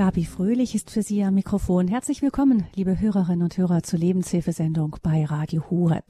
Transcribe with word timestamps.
Gabi 0.00 0.24
Fröhlich 0.24 0.74
ist 0.74 0.90
für 0.90 1.02
Sie 1.02 1.22
am 1.22 1.34
Mikrofon. 1.34 1.86
Herzlich 1.86 2.22
willkommen, 2.22 2.64
liebe 2.74 2.98
Hörerinnen 2.98 3.42
und 3.42 3.58
Hörer 3.58 3.82
zur 3.82 3.98
Lebenshilfesendung 3.98 4.96
bei 5.02 5.26
Radio 5.26 5.68
Hureb. 5.68 6.04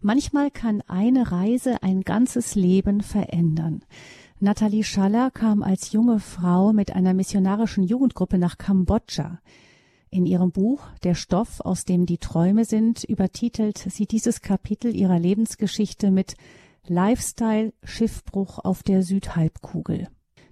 Manchmal 0.00 0.52
kann 0.52 0.80
eine 0.86 1.32
Reise 1.32 1.82
ein 1.82 2.02
ganzes 2.02 2.54
Leben 2.54 3.00
verändern. 3.00 3.82
Nathalie 4.38 4.84
Schaller 4.84 5.32
kam 5.32 5.64
als 5.64 5.90
junge 5.90 6.20
Frau 6.20 6.72
mit 6.72 6.94
einer 6.94 7.14
missionarischen 7.14 7.82
Jugendgruppe 7.82 8.38
nach 8.38 8.58
Kambodscha. 8.58 9.40
In 10.08 10.24
ihrem 10.24 10.52
Buch 10.52 10.86
Der 11.02 11.16
Stoff, 11.16 11.58
aus 11.58 11.84
dem 11.84 12.06
die 12.06 12.18
Träume 12.18 12.64
sind, 12.64 13.02
übertitelt 13.02 13.78
sie 13.78 14.06
dieses 14.06 14.40
Kapitel 14.40 14.94
ihrer 14.94 15.18
Lebensgeschichte 15.18 16.12
mit 16.12 16.36
Lifestyle 16.86 17.72
Schiffbruch 17.82 18.60
auf 18.60 18.84
der 18.84 19.02
Südhalbkugel. 19.02 20.06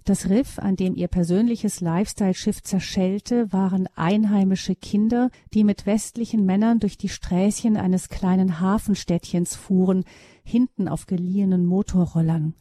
Das 0.06 0.28
Riff, 0.28 0.58
an 0.58 0.76
dem 0.76 0.94
ihr 0.96 1.08
persönliches 1.08 1.80
Lifestyle-Schiff 1.80 2.62
zerschellte, 2.62 3.50
waren 3.54 3.88
einheimische 3.94 4.74
Kinder, 4.74 5.30
die 5.54 5.64
mit 5.64 5.86
westlichen 5.86 6.44
Männern 6.44 6.78
durch 6.78 6.98
die 6.98 7.08
Sträßchen 7.08 7.78
eines 7.78 8.10
kleinen 8.10 8.60
Hafenstädtchens 8.60 9.56
fuhren, 9.56 10.04
hinten 10.42 10.88
auf 10.88 11.06
geliehenen 11.06 11.64
Motorrollern. 11.64 12.54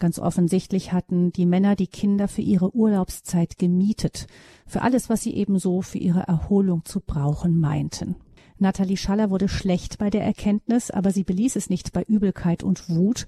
Ganz 0.00 0.18
offensichtlich 0.18 0.92
hatten 0.92 1.30
die 1.30 1.46
Männer 1.46 1.76
die 1.76 1.86
Kinder 1.86 2.26
für 2.26 2.42
ihre 2.42 2.74
Urlaubszeit 2.74 3.58
gemietet, 3.58 4.26
für 4.66 4.82
alles, 4.82 5.08
was 5.08 5.20
sie 5.20 5.34
ebenso 5.34 5.82
für 5.82 5.98
ihre 5.98 6.22
Erholung 6.22 6.84
zu 6.84 6.98
brauchen 6.98 7.60
meinten. 7.60 8.16
Nathalie 8.58 8.96
Schaller 8.96 9.30
wurde 9.30 9.48
schlecht 9.48 9.98
bei 9.98 10.10
der 10.10 10.24
Erkenntnis, 10.24 10.90
aber 10.90 11.10
sie 11.12 11.24
beließ 11.24 11.56
es 11.56 11.70
nicht 11.70 11.92
bei 11.92 12.02
Übelkeit 12.02 12.62
und 12.62 12.88
Wut. 12.88 13.26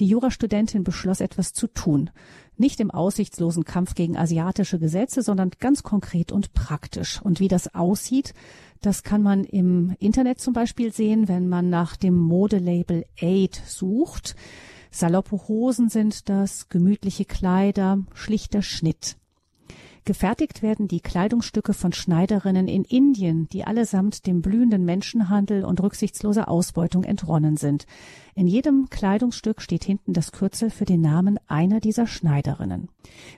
Die 0.00 0.06
Jurastudentin 0.06 0.84
beschloss 0.84 1.20
etwas 1.20 1.52
zu 1.52 1.68
tun. 1.68 2.10
Nicht 2.56 2.80
im 2.80 2.90
aussichtslosen 2.90 3.64
Kampf 3.64 3.94
gegen 3.94 4.16
asiatische 4.16 4.78
Gesetze, 4.78 5.22
sondern 5.22 5.50
ganz 5.58 5.82
konkret 5.82 6.32
und 6.32 6.52
praktisch. 6.52 7.20
Und 7.22 7.40
wie 7.40 7.48
das 7.48 7.74
aussieht, 7.74 8.34
das 8.80 9.02
kann 9.04 9.22
man 9.22 9.44
im 9.44 9.94
Internet 10.00 10.40
zum 10.40 10.52
Beispiel 10.52 10.92
sehen, 10.92 11.28
wenn 11.28 11.48
man 11.48 11.70
nach 11.70 11.96
dem 11.96 12.16
Modelabel 12.16 13.04
Aid 13.20 13.62
sucht. 13.66 14.34
Saloppe 14.90 15.48
Hosen 15.48 15.88
sind 15.88 16.28
das, 16.28 16.68
gemütliche 16.68 17.24
Kleider, 17.24 17.98
schlichter 18.14 18.62
Schnitt. 18.62 19.16
Gefertigt 20.04 20.62
werden 20.62 20.88
die 20.88 21.00
Kleidungsstücke 21.00 21.74
von 21.74 21.92
Schneiderinnen 21.92 22.66
in 22.66 22.84
Indien, 22.84 23.48
die 23.50 23.64
allesamt 23.64 24.26
dem 24.26 24.42
blühenden 24.42 24.84
Menschenhandel 24.84 25.64
und 25.64 25.80
rücksichtsloser 25.80 26.48
Ausbeutung 26.48 27.04
entronnen 27.04 27.56
sind. 27.56 27.86
In 28.34 28.48
jedem 28.48 28.88
Kleidungsstück 28.90 29.62
steht 29.62 29.84
hinten 29.84 30.12
das 30.12 30.32
Kürzel 30.32 30.70
für 30.70 30.86
den 30.86 31.02
Namen 31.02 31.38
einer 31.46 31.78
dieser 31.78 32.08
Schneiderinnen. 32.08 32.88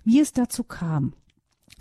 Wie 0.04 0.20
es 0.20 0.32
dazu 0.32 0.64
kam, 0.64 1.12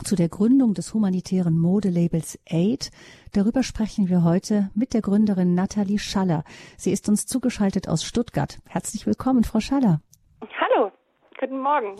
zu 0.04 0.16
der 0.18 0.28
Gründung 0.28 0.74
des 0.74 0.94
humanitären 0.94 1.58
Modelabels 1.58 2.40
Aid. 2.46 2.92
Darüber 3.32 3.64
sprechen 3.64 4.10
wir 4.10 4.24
heute 4.24 4.70
mit 4.74 4.94
der 4.94 5.02
Gründerin 5.02 5.54
Nathalie 5.54 6.00
Schaller. 6.00 6.44
Sie 6.78 6.92
ist 6.92 7.08
uns 7.08 7.26
zugeschaltet 7.26 7.88
aus 7.88 8.04
Stuttgart. 8.04 8.60
Herzlich 8.68 9.06
willkommen, 9.06 9.44
Frau 9.44 9.60
Schaller. 9.60 10.02
Hallo, 10.42 10.92
guten 11.40 11.60
Morgen. 11.60 11.96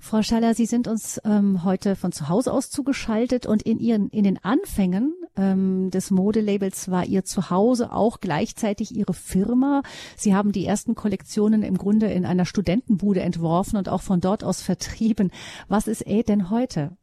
Frau 0.00 0.22
Schaller, 0.22 0.54
Sie 0.54 0.66
sind 0.66 0.88
uns 0.88 1.20
ähm, 1.24 1.64
heute 1.64 1.96
von 1.96 2.12
zu 2.12 2.28
Hause 2.28 2.52
aus 2.52 2.70
zugeschaltet 2.70 3.46
und 3.46 3.62
in 3.62 3.78
Ihren 3.78 4.08
in 4.10 4.24
den 4.24 4.38
Anfängen 4.42 5.14
ähm, 5.36 5.90
des 5.90 6.10
Modelabels 6.10 6.90
war 6.90 7.04
Ihr 7.04 7.24
Zuhause 7.24 7.92
auch 7.92 8.20
gleichzeitig 8.20 8.94
Ihre 8.94 9.14
Firma. 9.14 9.82
Sie 10.16 10.34
haben 10.34 10.52
die 10.52 10.66
ersten 10.66 10.94
Kollektionen 10.94 11.62
im 11.62 11.78
Grunde 11.78 12.06
in 12.06 12.26
einer 12.26 12.44
Studentenbude 12.44 13.20
entworfen 13.20 13.76
und 13.76 13.88
auch 13.88 14.02
von 14.02 14.20
dort 14.20 14.44
aus 14.44 14.62
vertrieben. 14.62 15.30
Was 15.68 15.86
ist 15.86 16.06
Aid 16.06 16.28
denn 16.28 16.50
heute? 16.50 16.96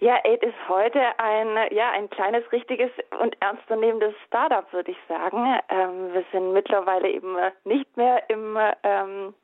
Ja, 0.00 0.18
Aid 0.22 0.42
ist 0.42 0.68
heute 0.68 1.00
ein, 1.18 1.74
ja, 1.74 1.90
ein 1.92 2.10
kleines, 2.10 2.42
richtiges 2.52 2.90
und 3.22 3.40
ernstzunehmendes 3.40 4.12
Startup, 4.26 4.70
würde 4.72 4.90
ich 4.90 4.98
sagen. 5.08 5.58
Ähm, 5.70 6.12
wir 6.12 6.24
sind 6.30 6.52
mittlerweile 6.52 7.08
eben 7.10 7.36
nicht 7.64 7.96
mehr 7.96 8.28
im 8.28 8.58
ähm, 8.82 9.34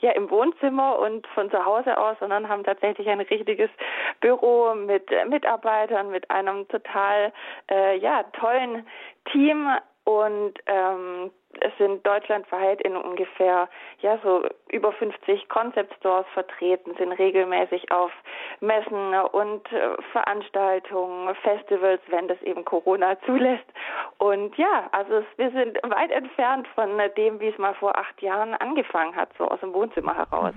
ja 0.00 0.10
im 0.12 0.30
Wohnzimmer 0.30 0.98
und 0.98 1.26
von 1.28 1.50
zu 1.50 1.64
Hause 1.64 1.96
aus, 1.98 2.16
sondern 2.20 2.48
haben 2.48 2.64
tatsächlich 2.64 3.08
ein 3.08 3.20
richtiges 3.20 3.70
Büro 4.20 4.74
mit 4.74 5.08
Mitarbeitern, 5.28 6.10
mit 6.10 6.30
einem 6.30 6.66
total 6.68 7.32
äh, 7.70 7.98
ja 7.98 8.22
tollen 8.34 8.86
Team. 9.32 9.68
Und 10.04 10.54
ähm, 10.66 11.30
es 11.60 11.72
sind 11.78 12.06
deutschlandweit 12.06 12.80
in 12.82 12.96
ungefähr 12.96 13.68
ja 14.00 14.18
so 14.22 14.44
über 14.70 14.92
50 14.92 15.48
Concept 15.48 15.94
Stores 15.96 16.26
vertreten, 16.34 16.94
sind 16.96 17.12
regelmäßig 17.12 17.90
auf 17.90 18.12
Messen 18.60 19.14
und 19.32 19.70
äh, 19.72 20.00
Veranstaltungen, 20.12 21.34
Festivals, 21.36 22.00
wenn 22.08 22.28
das 22.28 22.40
eben 22.42 22.64
Corona 22.64 23.18
zulässt. 23.22 23.66
Und 24.18 24.56
ja, 24.56 24.88
also 24.92 25.24
wir 25.36 25.50
sind 25.50 25.78
weit 25.82 26.10
entfernt 26.10 26.68
von 26.74 26.90
dem, 27.16 27.40
wie 27.40 27.48
es 27.48 27.58
mal 27.58 27.74
vor 27.74 27.96
acht 27.96 28.20
Jahren 28.22 28.54
angefangen 28.54 29.16
hat, 29.16 29.30
so 29.38 29.48
aus 29.48 29.60
dem 29.60 29.72
Wohnzimmer 29.72 30.14
heraus. 30.16 30.54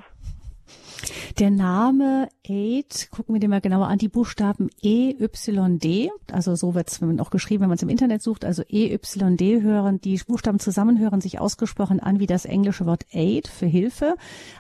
Der 1.39 1.49
Name 1.49 2.29
Aid, 2.45 3.09
gucken 3.09 3.33
wir 3.33 3.39
den 3.39 3.49
mal 3.49 3.61
genauer 3.61 3.87
an, 3.87 3.97
die 3.97 4.09
Buchstaben 4.09 4.69
E, 4.81 5.15
Y, 5.19 5.79
D, 5.79 6.11
also 6.31 6.55
so 6.55 6.75
wird 6.75 6.89
es 6.89 7.01
auch 7.19 7.31
geschrieben, 7.31 7.61
wenn 7.61 7.69
man 7.69 7.77
es 7.77 7.81
im 7.81 7.89
Internet 7.89 8.21
sucht, 8.21 8.45
also 8.45 8.63
E, 8.69 8.93
Y, 8.93 9.37
D 9.37 9.61
hören, 9.61 9.99
die 10.01 10.19
Buchstaben 10.27 10.59
zusammen 10.59 10.99
hören 10.99 11.21
sich 11.21 11.39
ausgesprochen 11.39 11.99
an 11.99 12.19
wie 12.19 12.27
das 12.27 12.45
englische 12.45 12.85
Wort 12.85 13.05
Aid 13.11 13.47
für 13.47 13.65
Hilfe. 13.65 14.15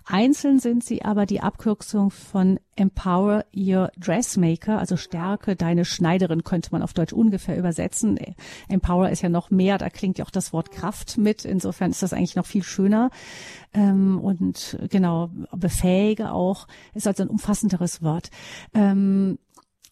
Einzeln 0.05 0.59
sind 0.59 0.83
sie 0.83 1.03
aber 1.03 1.25
die 1.25 1.41
Abkürzung 1.41 2.09
von 2.09 2.59
Empower 2.81 3.45
Your 3.55 3.91
Dressmaker, 3.95 4.79
also 4.79 4.97
stärke 4.97 5.55
deine 5.55 5.85
Schneiderin, 5.85 6.43
könnte 6.43 6.69
man 6.71 6.81
auf 6.81 6.93
Deutsch 6.93 7.13
ungefähr 7.13 7.55
übersetzen. 7.55 8.17
Empower 8.69 9.11
ist 9.11 9.21
ja 9.21 9.29
noch 9.29 9.51
mehr, 9.51 9.77
da 9.77 9.91
klingt 9.91 10.17
ja 10.17 10.25
auch 10.25 10.31
das 10.31 10.51
Wort 10.51 10.71
Kraft 10.71 11.19
mit. 11.19 11.45
Insofern 11.45 11.91
ist 11.91 12.01
das 12.01 12.11
eigentlich 12.11 12.35
noch 12.35 12.47
viel 12.47 12.63
schöner. 12.63 13.11
Ähm, 13.71 14.19
und 14.19 14.79
genau, 14.89 15.29
befähige 15.55 16.31
auch, 16.31 16.67
ist 16.95 17.05
also 17.05 17.21
ein 17.21 17.29
umfassenderes 17.29 18.01
Wort. 18.01 18.31
Ähm, 18.73 19.37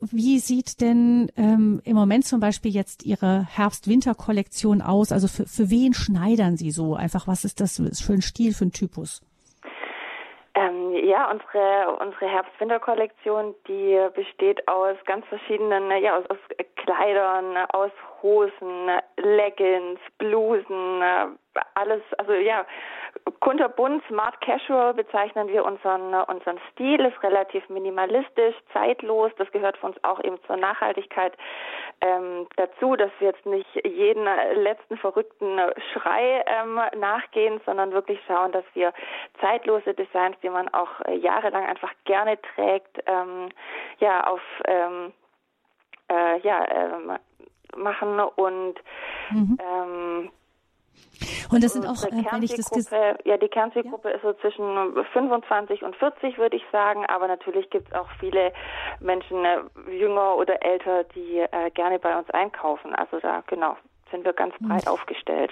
wie 0.01 0.39
sieht 0.39 0.81
denn 0.81 1.29
ähm, 1.35 1.81
im 1.83 1.95
Moment 1.95 2.25
zum 2.25 2.39
Beispiel 2.39 2.71
jetzt 2.71 3.05
Ihre 3.05 3.45
Herbst-Winter-Kollektion 3.45 4.81
aus? 4.81 5.11
Also 5.11 5.27
für, 5.27 5.45
für 5.45 5.69
wen 5.69 5.93
schneidern 5.93 6.57
Sie 6.57 6.71
so? 6.71 6.95
Einfach, 6.95 7.27
was 7.27 7.45
ist 7.45 7.59
das 7.59 7.75
für 7.75 8.13
ein 8.13 8.21
Stil, 8.23 8.55
für 8.55 8.65
ein 8.65 8.71
Typus? 8.71 9.21
Ja, 10.93 11.29
unsere 11.31 11.97
unsere 11.99 12.27
Herbst-Winter-Kollektion, 12.27 13.55
die 13.67 13.99
besteht 14.13 14.67
aus 14.67 14.95
ganz 15.05 15.25
verschiedenen, 15.27 15.91
ja, 16.01 16.17
aus, 16.17 16.25
aus 16.29 16.37
Kleidern, 16.75 17.57
aus 17.73 17.91
Hosen, 18.21 18.89
Leggings, 19.17 19.99
Blusen, 20.17 21.03
alles, 21.75 22.01
also 22.17 22.33
ja, 22.33 22.65
kunterbunt, 23.39 24.03
smart 24.07 24.39
casual 24.41 24.93
bezeichnen 24.93 25.47
wir 25.47 25.65
unseren 25.65 26.13
unseren 26.13 26.59
Stil, 26.71 27.05
ist 27.05 27.21
relativ 27.23 27.67
minimalistisch, 27.69 28.55
zeitlos. 28.73 29.31
Das 29.37 29.51
gehört 29.51 29.77
für 29.77 29.87
uns 29.87 30.03
auch 30.03 30.23
eben 30.23 30.37
zur 30.45 30.57
Nachhaltigkeit 30.57 31.33
ähm, 32.01 32.47
dazu, 32.55 32.95
dass 32.95 33.11
wir 33.19 33.29
jetzt 33.29 33.45
nicht 33.45 33.67
jeden 33.85 34.25
letzten 34.55 34.97
verrückten 34.97 35.59
Schrei 35.93 36.43
ähm, 36.45 36.79
nachgehen, 36.99 37.59
sondern 37.65 37.91
wirklich 37.91 38.19
schauen, 38.27 38.51
dass 38.51 38.65
wir 38.73 38.93
zeitlose 39.41 39.93
Designs, 39.93 40.37
die 40.41 40.49
man 40.49 40.67
auch 40.73 40.89
jahrelang 41.09 41.65
einfach 41.65 41.91
gerne 42.05 42.37
trägt, 42.55 43.03
ähm, 43.05 43.49
ja 43.99 44.25
auf 44.27 44.41
ähm, 44.65 45.13
äh, 46.09 46.39
ja 46.39 46.65
ähm, 46.69 47.17
machen 47.75 48.19
und 48.19 48.75
mhm. 49.31 49.57
ähm, 49.59 50.31
und 51.51 51.63
das 51.63 51.73
sind 51.73 51.85
auch, 51.85 52.03
äh, 52.03 52.23
wenn 52.31 52.43
ich 52.43 52.55
das 52.55 52.89
ja, 53.25 53.37
die 53.37 53.47
Kernzielgruppe 53.47 54.09
ja. 54.09 54.15
ist 54.15 54.21
so 54.21 54.33
zwischen 54.33 54.63
25 55.13 55.83
und 55.83 55.95
40, 55.95 56.37
würde 56.37 56.55
ich 56.55 56.63
sagen. 56.71 57.05
Aber 57.07 57.27
natürlich 57.27 57.69
gibt 57.69 57.89
es 57.89 57.93
auch 57.93 58.07
viele 58.19 58.53
Menschen, 58.99 59.43
äh, 59.43 59.59
jünger 59.91 60.35
oder 60.35 60.63
älter, 60.63 61.03
die 61.15 61.39
äh, 61.39 61.71
gerne 61.71 61.99
bei 61.99 62.17
uns 62.17 62.29
einkaufen. 62.29 62.93
Also 62.95 63.19
da, 63.19 63.43
genau, 63.47 63.75
sind 64.11 64.25
wir 64.25 64.33
ganz 64.33 64.53
breit 64.59 64.85
mhm. 64.85 64.91
aufgestellt. 64.91 65.51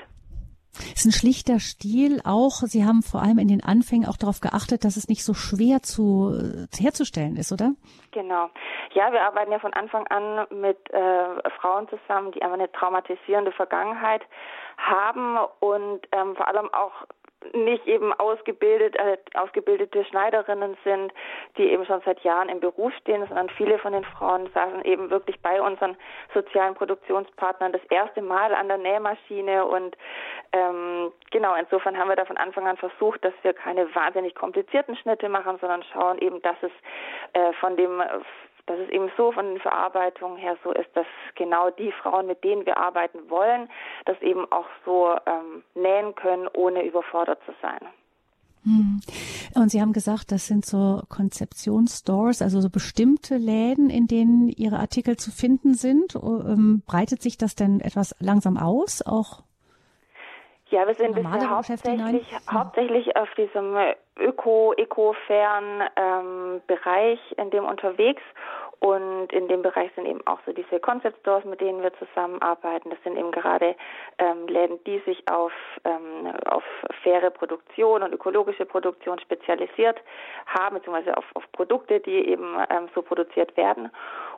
Es 0.80 1.06
ist 1.06 1.06
ein 1.06 1.12
schlichter 1.12 1.60
Stil 1.60 2.22
auch. 2.24 2.62
Sie 2.66 2.86
haben 2.86 3.02
vor 3.02 3.22
allem 3.22 3.40
in 3.40 3.48
den 3.48 3.64
Anfängen 3.64 4.08
auch 4.08 4.18
darauf 4.18 4.42
geachtet, 4.42 4.84
dass 4.84 4.96
es 4.96 5.08
nicht 5.08 5.24
so 5.24 5.34
schwer 5.34 5.82
zu 5.82 6.32
äh, 6.34 6.68
herzustellen 6.78 7.36
ist, 7.36 7.52
oder? 7.52 7.72
Genau. 8.12 8.50
Ja, 8.94 9.12
wir 9.12 9.22
arbeiten 9.22 9.52
ja 9.52 9.60
von 9.60 9.74
Anfang 9.74 10.06
an 10.08 10.46
mit 10.52 10.78
äh, 10.92 11.50
Frauen 11.60 11.88
zusammen, 11.90 12.32
die 12.32 12.42
einfach 12.42 12.58
eine 12.58 12.72
traumatisierende 12.72 13.52
Vergangenheit 13.52 14.22
haben 14.78 15.38
und 15.60 16.08
ähm, 16.12 16.36
vor 16.36 16.48
allem 16.48 16.74
auch 16.74 16.94
nicht 17.54 17.86
eben 17.88 18.14
ausgebildet, 18.14 18.96
äh, 18.96 19.18
ausgebildete 19.36 20.04
Schneiderinnen 20.06 20.76
sind, 20.84 21.14
die 21.58 21.72
eben 21.72 21.86
schon 21.86 22.02
seit 22.04 22.20
Jahren 22.22 22.50
im 22.50 22.60
Beruf 22.60 22.92
stehen, 23.02 23.26
sondern 23.28 23.50
viele 23.50 23.78
von 23.80 23.94
den 23.94 24.04
Frauen 24.04 24.50
saßen 24.54 24.84
eben 24.86 25.10
wirklich 25.10 25.40
bei 25.42 25.62
unseren 25.62 25.96
sozialen 26.34 26.76
Produktionspartnern 26.76 27.72
das 27.72 27.84
erste 27.90 28.22
Mal 28.22 28.54
an 28.54 28.68
der 28.68 28.78
Nähmaschine 28.78 29.66
und 29.66 29.96
ähm, 30.54 31.12
genau, 31.32 31.54
insofern 31.56 31.98
haben 31.98 32.10
wir 32.10 32.16
da 32.16 32.26
von 32.26 32.38
Anfang 32.38 32.68
an 32.68 32.78
versucht, 32.78 33.24
dass 33.24 33.34
wir 33.44 33.54
keine 33.54 33.94
wahnsinnig 33.94 34.34
komplizierten 34.36 34.96
Schnitte 34.96 35.30
machen, 35.30 35.58
sondern 35.60 35.84
schauen 35.94 36.18
eben, 36.20 36.42
dass 36.42 36.58
es 36.62 36.72
äh, 37.34 37.54
von 37.54 37.78
dem 37.78 38.02
dass 38.68 38.78
es 38.80 38.90
eben 38.90 39.10
so 39.18 39.32
von 39.32 39.48
den 39.48 39.60
Verarbeitungen 39.60 40.38
her 40.38 40.58
so 40.64 40.72
ist, 40.72 40.90
dass 40.94 41.08
genau 41.36 41.70
die 41.72 41.92
Frauen, 41.92 42.28
mit 42.28 42.44
denen 42.44 42.66
wir 42.66 42.78
arbeiten 42.78 43.30
wollen, 43.30 43.70
das 44.06 44.22
eben 44.22 44.46
auch 44.52 44.68
so 44.86 45.18
ähm, 45.26 45.64
nähen 45.74 46.14
können, 46.16 46.48
ohne 46.54 46.86
überfordert 46.86 47.40
zu 47.46 47.54
sein. 47.62 47.80
Hm. 48.64 49.00
Und 49.56 49.70
Sie 49.70 49.82
haben 49.82 49.94
gesagt, 49.94 50.32
das 50.32 50.46
sind 50.48 50.66
so 50.66 51.02
Konzeptionsstores, 51.08 52.42
also 52.42 52.60
so 52.60 52.70
bestimmte 52.70 53.38
Läden, 53.38 53.90
in 53.90 54.08
denen 54.08 54.50
Ihre 54.50 54.80
Artikel 54.80 55.16
zu 55.16 55.32
finden 55.32 55.74
sind. 55.74 56.16
Ähm, 56.16 56.84
breitet 56.86 57.22
sich 57.22 57.38
das 57.38 57.56
denn 57.56 57.80
etwas 57.80 58.16
langsam 58.20 58.58
aus, 58.58 59.02
auch 59.02 59.44
ja, 60.70 60.86
wir 60.88 60.96
sind 60.96 61.16
bisher 61.16 61.50
hauptsächlich, 61.50 62.36
hauptsächlich 62.52 63.16
auf 63.16 63.34
diesem 63.36 63.76
öko, 64.20 64.74
eco-fairen 64.74 65.84
ähm, 65.96 66.62
Bereich 66.68 67.20
in 67.38 67.50
dem 67.52 67.66
unterwegs 67.66 68.22
und 68.80 69.34
in 69.34 69.48
dem 69.48 69.64
Bereich 69.64 69.92
sind 69.96 70.06
eben 70.06 70.26
auch 70.28 70.40
so 70.46 70.54
diese 70.54 70.80
Concept 70.80 71.20
Stores, 71.22 71.46
mit 71.46 71.62
denen 71.62 71.82
wir 71.82 71.92
zusammenarbeiten. 71.94 72.92
Das 72.92 73.00
sind 73.04 73.18
eben 73.18 73.32
gerade 73.32 73.76
ähm, 74.20 74.48
Läden, 74.48 74.84
die 74.86 75.00
sich 75.00 75.24
auf, 75.32 75.52
ähm, 75.84 76.32
auf 76.46 76.64
faire 77.02 77.32
Produktion 77.32 78.04
und 78.04 78.14
ökologische 78.14 78.66
Produktion 78.66 79.20
spezialisiert 79.20 80.00
haben, 80.46 80.76
beziehungsweise 80.76 81.18
auf, 81.18 81.26
auf 81.34 81.52
Produkte, 81.54 82.00
die 82.00 82.28
eben 82.30 82.56
ähm, 82.70 82.88
so 82.94 83.02
produziert 83.02 83.58
werden. 83.58 83.90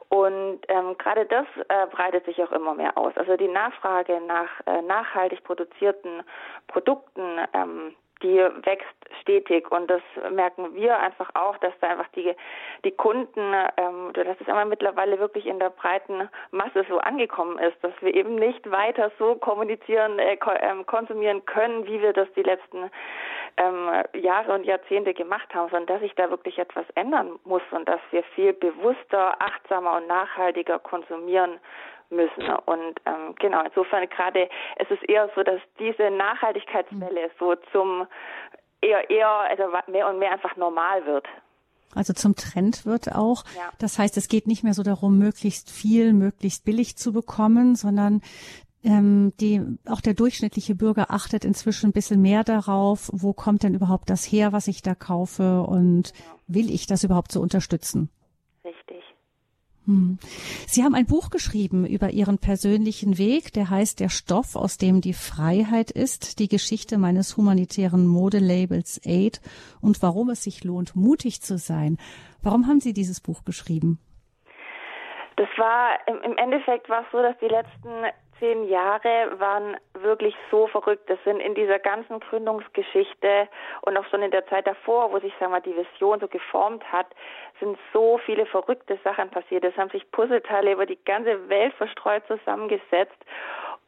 Und 0.10 0.62
ähm, 0.70 0.98
gerade 0.98 1.26
das 1.26 1.46
äh, 1.68 1.86
breitet 1.88 2.26
sich 2.26 2.42
auch 2.44 2.52
immer 2.52 2.74
mehr 2.74 2.98
aus. 2.98 3.16
Also 3.16 3.38
die 3.38 3.48
Nachfrage 3.48 4.20
nach 4.22 4.50
äh, 4.66 4.82
nachhaltig 4.82 5.44
produzierten 5.44 6.24
Produkten, 6.68 7.40
ähm, 7.54 7.96
die 8.24 8.38
wächst 8.38 8.88
stetig. 9.22 9.72
Und 9.72 9.90
das 9.90 10.02
merken 10.32 10.76
wir 10.76 11.00
einfach 11.00 11.30
auch, 11.36 11.58
dass 11.58 11.74
da 11.82 11.90
einfach 11.90 12.08
die 12.16 12.36
die 12.86 12.92
Kunden, 12.92 13.54
ähm, 13.78 14.14
dass 14.14 14.40
es 14.40 14.48
immer 14.48 14.66
mittlerweile 14.66 15.20
wirklich 15.20 15.46
in 15.46 15.60
der 15.60 15.70
breiten 15.70 16.30
Masse 16.52 16.86
so 16.88 17.00
angekommen 17.00 17.58
ist, 17.60 17.76
dass 17.82 17.94
wir 18.02 18.14
eben 18.14 18.36
nicht 18.36 18.70
weiter 18.72 19.12
so 19.20 19.36
kommunizieren, 19.36 20.20
äh, 20.20 20.38
ähm, 20.62 20.86
konsumieren 20.86 21.46
können, 21.46 21.86
wie 21.86 22.02
wir 22.02 22.14
das 22.14 22.28
die 22.36 22.44
letzten 22.44 22.90
ähm, 23.58 23.90
Jahre 24.14 24.54
und 24.54 24.66
Jahrzehnte 24.66 25.14
gemacht 25.14 25.54
haben, 25.54 25.70
sondern 25.70 25.88
dass 25.88 26.02
sich 26.02 26.16
da 26.16 26.30
wirklich 26.30 26.58
etwas 26.60 26.86
ändern 26.96 27.40
muss 27.44 27.64
und 27.72 27.88
dass 27.88 28.00
wir 28.12 28.24
viel 28.36 28.54
bewusster, 28.54 29.36
achtsamer 29.42 29.98
und 29.98 30.08
nachhaltiger 30.08 30.80
konsumieren 30.80 31.60
müssen. 32.10 32.44
Und 32.66 33.00
ähm, 33.06 33.36
genau, 33.40 33.64
insofern 33.64 34.08
gerade 34.10 34.50
es 34.78 34.90
ist 34.90 35.04
eher 35.10 35.30
so, 35.36 35.44
dass 35.44 35.62
diese 35.80 36.10
Nachhaltigkeitswelle 36.12 37.32
so 37.40 37.56
zum 37.72 38.08
eher 38.82 39.10
eher 39.10 39.30
also 39.30 39.64
mehr 39.88 40.08
und 40.08 40.20
mehr 40.20 40.32
einfach 40.32 40.56
normal 40.56 41.06
wird. 41.06 41.28
Also 41.96 42.14
zum 42.14 42.36
Trend 42.36 42.86
wird 42.86 43.16
auch. 43.16 43.44
Ja. 43.56 43.72
Das 43.80 43.98
heißt, 43.98 44.16
es 44.18 44.28
geht 44.28 44.48
nicht 44.48 44.64
mehr 44.64 44.74
so 44.74 44.84
darum, 44.84 45.18
möglichst 45.18 45.72
viel, 45.72 46.14
möglichst 46.14 46.64
billig 46.64 46.98
zu 46.98 47.12
bekommen, 47.14 47.76
sondern 47.76 48.22
ähm, 48.84 49.34
die, 49.40 49.62
auch 49.88 50.00
der 50.00 50.14
durchschnittliche 50.14 50.76
Bürger 50.76 51.12
achtet 51.12 51.44
inzwischen 51.44 51.90
ein 51.90 51.94
bisschen 51.94 52.22
mehr 52.22 52.44
darauf, 52.44 53.10
wo 53.12 53.34
kommt 53.34 53.64
denn 53.64 53.74
überhaupt 53.74 54.10
das 54.10 54.24
her, 54.24 54.54
was 54.54 54.68
ich 54.68 54.82
da 54.82 54.96
kaufe 54.96 55.64
und 55.64 56.14
will 56.48 56.70
ich 56.70 56.86
das 56.86 57.04
überhaupt 57.04 57.32
so 57.32 57.42
unterstützen? 57.42 58.10
Hm. 59.90 60.20
Sie 60.68 60.84
haben 60.84 60.94
ein 60.94 61.08
Buch 61.08 61.32
geschrieben 61.32 61.84
über 61.84 62.12
Ihren 62.12 62.38
persönlichen 62.38 63.18
Weg, 63.18 63.54
der 63.54 63.72
heißt 63.72 64.00
Der 64.00 64.10
Stoff, 64.10 64.56
aus 64.56 64.78
dem 64.78 65.02
die 65.02 65.14
Freiheit 65.14 65.90
ist, 65.90 66.38
die 66.38 66.48
Geschichte 66.48 67.00
meines 67.00 67.36
humanitären 67.36 68.06
Modelabels 68.06 69.02
Aid 69.04 69.42
und 69.82 70.04
warum 70.04 70.30
es 70.30 70.44
sich 70.44 70.64
lohnt, 70.64 70.96
mutig 70.96 71.42
zu 71.42 71.58
sein. 71.58 71.98
Warum 72.44 72.68
haben 72.68 72.80
Sie 72.82 72.94
dieses 72.94 73.20
Buch 73.20 73.44
geschrieben? 73.46 73.98
Das 75.38 75.50
war 75.58 75.98
im 76.06 76.38
Endeffekt 76.38 76.88
war 76.88 77.02
es 77.02 77.08
so, 77.12 77.22
dass 77.24 77.36
die 77.40 77.48
letzten 77.48 77.90
zehn 78.40 78.68
Jahre 78.68 79.40
waren 79.40 79.78
wirklich 79.94 80.36
so 80.50 80.68
verrückt. 80.68 81.10
Das 81.10 81.20
sind 81.24 81.40
in 81.40 81.56
dieser 81.56 81.80
ganzen 81.80 82.20
Gründungsgeschichte 82.20 83.48
und 83.82 83.98
auch 83.98 84.06
schon 84.06 84.22
in 84.22 84.32
der 84.32 84.48
Zeit 84.48 84.66
davor, 84.66 85.12
wo 85.12 85.20
sich 85.20 85.34
sagen 85.40 85.52
wir, 85.52 85.62
die 85.62 85.76
Vision 85.76 86.20
so 86.20 86.28
geformt 86.28 86.84
hat, 86.92 87.08
sind 87.60 87.78
so 87.94 88.18
viele 88.26 88.46
verrückte 88.46 88.98
Sachen 89.04 89.30
passiert. 89.30 89.64
Es 89.64 89.76
haben 89.78 89.90
sich 89.90 90.10
Puzzleteile 90.12 90.72
über 90.74 90.86
die 90.86 91.00
ganze 91.06 91.50
Welt 91.50 91.74
verstreut 91.74 92.24
zusammengesetzt. 92.28 93.18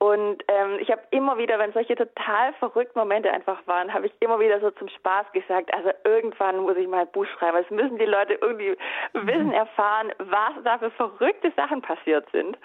Und 0.01 0.43
ähm, 0.47 0.79
ich 0.79 0.89
habe 0.89 1.03
immer 1.11 1.37
wieder, 1.37 1.59
wenn 1.59 1.73
solche 1.73 1.93
total 1.93 2.53
verrückten 2.53 2.97
Momente 2.97 3.31
einfach 3.31 3.59
waren, 3.67 3.93
habe 3.93 4.07
ich 4.07 4.13
immer 4.19 4.39
wieder 4.39 4.59
so 4.59 4.71
zum 4.71 4.89
Spaß 4.89 5.31
gesagt, 5.31 5.71
also 5.75 5.91
irgendwann 6.03 6.57
muss 6.57 6.75
ich 6.75 6.87
mal 6.87 7.01
ein 7.01 7.11
Buch 7.11 7.27
schreiben. 7.27 7.57
Es 7.57 7.69
müssen 7.69 7.99
die 7.99 8.05
Leute 8.05 8.33
irgendwie 8.41 8.75
wissen, 9.13 9.49
mhm. 9.49 9.53
erfahren, 9.53 10.11
was 10.17 10.53
da 10.63 10.79
für 10.79 10.89
verrückte 10.89 11.51
Sachen 11.55 11.83
passiert 11.83 12.27
sind. 12.31 12.57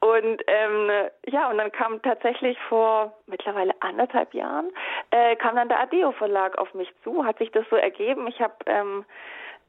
Und 0.00 0.42
ähm, 0.46 0.90
ja, 1.24 1.48
und 1.48 1.56
dann 1.56 1.72
kam 1.72 2.02
tatsächlich 2.02 2.58
vor 2.68 3.14
mittlerweile 3.28 3.72
anderthalb 3.80 4.34
Jahren, 4.34 4.70
äh, 5.10 5.36
kam 5.36 5.56
dann 5.56 5.70
der 5.70 5.80
Adeo 5.80 6.12
Verlag 6.12 6.58
auf 6.58 6.74
mich 6.74 6.92
zu, 7.02 7.24
hat 7.24 7.38
sich 7.38 7.50
das 7.52 7.64
so 7.70 7.76
ergeben. 7.76 8.26
Ich 8.26 8.42
habe 8.42 8.56
ähm, 8.66 9.06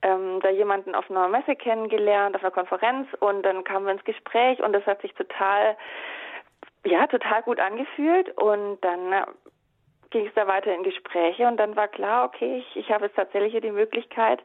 ähm, 0.01 0.41
da 0.41 0.49
jemanden 0.49 0.93
auf 0.93 1.09
einer 1.09 1.29
Messe 1.29 1.55
kennengelernt, 1.55 2.35
auf 2.35 2.43
einer 2.43 2.51
Konferenz 2.51 3.07
und 3.21 3.43
dann 3.43 3.63
kamen 3.63 3.85
wir 3.85 3.93
ins 3.93 4.03
Gespräch 4.03 4.61
und 4.61 4.73
das 4.73 4.85
hat 4.85 5.01
sich 5.01 5.13
total 5.13 5.77
ja, 6.85 7.07
total 7.07 7.41
gut 7.43 7.59
angefühlt 7.59 8.29
und 8.37 8.77
dann 8.81 9.11
äh, 9.11 9.25
ging 10.11 10.27
es 10.27 10.33
da 10.35 10.47
weiter 10.47 10.73
in 10.73 10.83
Gespräche 10.83 11.47
und 11.47 11.57
dann 11.57 11.75
war 11.75 11.87
klar, 11.87 12.25
okay, 12.25 12.57
ich, 12.57 12.75
ich 12.75 12.91
habe 12.91 13.05
jetzt 13.05 13.15
tatsächlich 13.15 13.51
hier 13.51 13.61
die 13.61 13.71
Möglichkeit, 13.71 14.41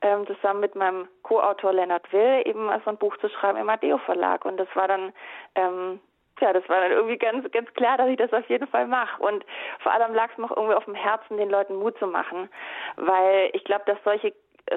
ähm, 0.00 0.26
zusammen 0.26 0.60
mit 0.60 0.74
meinem 0.74 1.08
Co-Autor 1.22 1.72
Lennart 1.72 2.10
Will 2.12 2.42
eben 2.46 2.70
so 2.84 2.90
ein 2.90 2.96
Buch 2.96 3.16
zu 3.18 3.28
schreiben 3.28 3.58
im 3.58 3.68
Adeo 3.68 3.98
Verlag 3.98 4.44
und 4.44 4.56
das 4.56 4.68
war 4.74 4.88
dann 4.88 5.12
ähm, 5.56 6.00
ja, 6.40 6.52
das 6.52 6.66
war 6.68 6.80
dann 6.80 6.90
irgendwie 6.90 7.18
ganz, 7.18 7.50
ganz 7.52 7.72
klar, 7.74 7.98
dass 7.98 8.08
ich 8.08 8.16
das 8.16 8.32
auf 8.32 8.48
jeden 8.48 8.66
Fall 8.66 8.86
mache. 8.86 9.22
Und 9.22 9.44
vor 9.80 9.92
allem 9.92 10.14
lag 10.14 10.30
es 10.32 10.38
mir 10.38 10.46
auch 10.46 10.56
irgendwie 10.56 10.74
auf 10.74 10.84
dem 10.84 10.94
Herzen, 10.94 11.36
den 11.36 11.50
Leuten 11.50 11.76
Mut 11.76 11.98
zu 11.98 12.06
machen, 12.06 12.48
weil 12.96 13.50
ich 13.52 13.62
glaube, 13.64 13.84
dass 13.86 13.98
solche, 14.04 14.32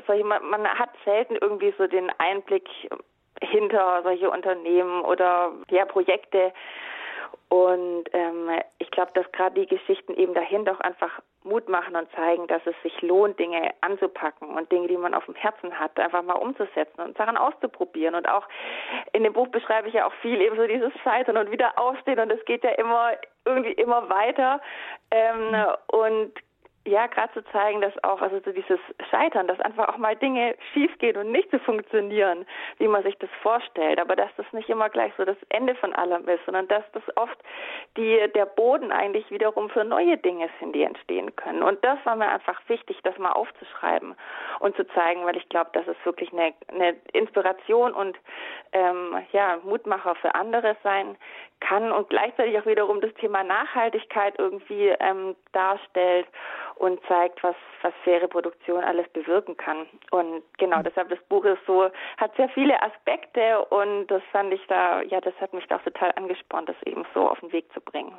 solche 0.06 0.25
man, 0.25 0.45
man 0.50 0.68
hat 0.68 0.89
selten 1.06 1.36
irgendwie 1.39 1.74
so 1.77 1.88
den 1.88 2.12
Einblick 2.18 2.68
hinter 3.42 4.01
solche 4.04 4.30
Unternehmen 4.30 5.01
oder 5.01 5.51
ja 5.69 5.86
Projekte, 5.86 6.54
und 7.50 8.06
ähm, 8.14 8.50
ich 8.80 8.90
glaube, 8.92 9.12
dass 9.14 9.32
gerade 9.32 9.60
die 9.60 9.68
Geschichten 9.68 10.14
eben 10.16 10.34
dahinter 10.34 10.74
auch 10.74 10.80
einfach 10.80 11.22
Mut 11.44 11.68
machen 11.70 11.96
und 11.96 12.10
zeigen, 12.16 12.48
dass 12.48 12.62
es 12.66 12.76
sich 12.84 13.02
lohnt, 13.02 13.38
Dinge 13.38 13.72
anzupacken 13.82 14.50
und 14.50 14.72
Dinge, 14.72 14.88
die 14.88 14.98
man 14.98 15.14
auf 15.14 15.26
dem 15.26 15.36
Herzen 15.36 15.78
hat, 15.78 16.00
einfach 16.00 16.24
mal 16.24 16.34
umzusetzen 16.34 17.02
und 17.02 17.18
Sachen 17.18 17.38
auszuprobieren. 17.38 18.16
Und 18.16 18.28
auch 18.28 18.48
in 19.12 19.24
dem 19.24 19.34
Buch 19.34 19.48
beschreibe 19.50 19.88
ich 19.88 19.94
ja 19.94 20.08
auch 20.08 20.13
viel 20.22 20.42
eben 20.42 20.56
so 20.56 20.66
dieses 20.66 20.94
Scheitern 21.04 21.38
und 21.38 21.52
wieder 21.52 21.78
aufstehen 21.78 22.20
und 22.20 22.32
es 22.32 22.44
geht 22.46 22.63
ja 22.63 22.72
immer 22.72 23.12
irgendwie 23.46 23.74
immer 23.74 24.10
weiter. 24.10 24.62
Ähm, 25.12 25.52
mhm. 25.52 25.66
und 25.88 26.34
ja, 26.86 27.08
gerade 27.08 27.32
zu 27.34 27.44
zeigen, 27.52 27.80
dass 27.80 27.94
auch, 28.04 28.22
also 28.22 28.42
so 28.44 28.52
dieses 28.52 28.80
Scheitern, 29.10 29.48
dass 29.48 29.60
einfach 29.62 29.88
auch 29.88 29.98
mal 29.98 30.18
Dinge 30.18 30.56
schiefgehen 30.74 31.16
und 31.16 31.32
nicht 31.32 31.50
so 31.50 31.60
funktionieren, 31.60 32.46
wie 32.78 32.90
man 32.90 33.04
sich 33.04 33.18
das 33.20 33.30
vorstellt, 33.42 34.00
aber 34.00 34.18
dass 34.18 34.30
das 34.36 34.46
nicht 34.52 34.70
immer 34.70 34.90
gleich 34.90 35.13
so 35.18 35.24
das 35.24 35.38
Ende 35.50 35.75
von 35.75 35.94
allem 35.94 36.28
ist, 36.28 36.44
sondern 36.46 36.68
dass 36.68 36.84
das 36.92 37.04
oft 37.16 37.38
die, 37.96 38.30
der 38.36 38.46
Boden 38.46 38.92
eigentlich 38.92 39.32
wiederum 39.32 39.70
für 39.70 39.86
neue 39.86 40.18
Dinge 40.18 40.50
sind, 40.60 40.75
die 40.75 40.84
entstehen 40.84 41.34
können. 41.38 41.63
Und 41.63 41.84
das 41.86 41.98
war 42.04 42.18
mir 42.18 42.28
einfach 42.28 42.60
wichtig, 42.68 43.00
das 43.04 43.18
mal 43.18 43.32
aufzuschreiben 43.32 44.16
und 44.60 44.75
zu 44.75 44.86
zeigen, 44.90 45.25
weil 45.25 45.38
ich 45.38 45.48
glaube, 45.48 45.70
dass 45.74 45.88
es 45.88 45.98
wirklich 46.04 46.34
eine, 46.34 46.54
eine 46.68 46.98
Inspiration 47.13 47.94
und 47.94 48.18
ähm, 48.74 49.18
ja, 49.32 49.58
Mutmacher 49.63 50.16
für 50.16 50.36
andere 50.36 50.75
sein 50.84 51.16
kann 51.62 51.92
und 51.94 52.10
gleichzeitig 52.10 52.60
auch 52.60 52.66
wiederum 52.66 53.00
das 53.00 53.13
Thema 53.13 53.44
Nachhaltigkeit 53.44 54.36
irgendwie 54.38 54.90
ähm, 55.00 55.36
darstellt 55.54 56.28
und 56.75 57.00
zeigt, 57.08 57.44
was, 57.44 57.56
was 57.82 57.94
faire 58.03 58.27
Produktion 58.27 58.84
alles 58.84 59.08
bewirken 59.10 59.58
kann. 59.58 59.86
Und 60.12 60.44
genau, 60.58 60.80
mhm. 60.80 60.84
deshalb 60.84 61.10
das 61.10 61.22
Buch 61.30 61.46
ist 61.46 61.65
so, 61.65 61.89
hat 62.18 62.36
sehr 62.36 62.50
viele 62.50 62.82
Aspekte 62.82 63.65
und 63.65 64.08
das 64.08 64.22
fand 64.32 64.53
ich 64.53 64.65
da, 64.68 65.01
ja, 65.01 65.22
das 65.22 65.34
hat 65.39 65.53
mich 65.53 65.65
da 65.68 65.77
auch 65.77 65.84
total 65.84 66.12
angespornt, 66.15 66.70
das 66.70 66.82
eben 66.86 67.06
so 67.13 67.30
auf 67.30 67.39
den 67.39 67.51
Weg 67.51 67.72
zu 67.74 67.82
bringen. 67.82 68.13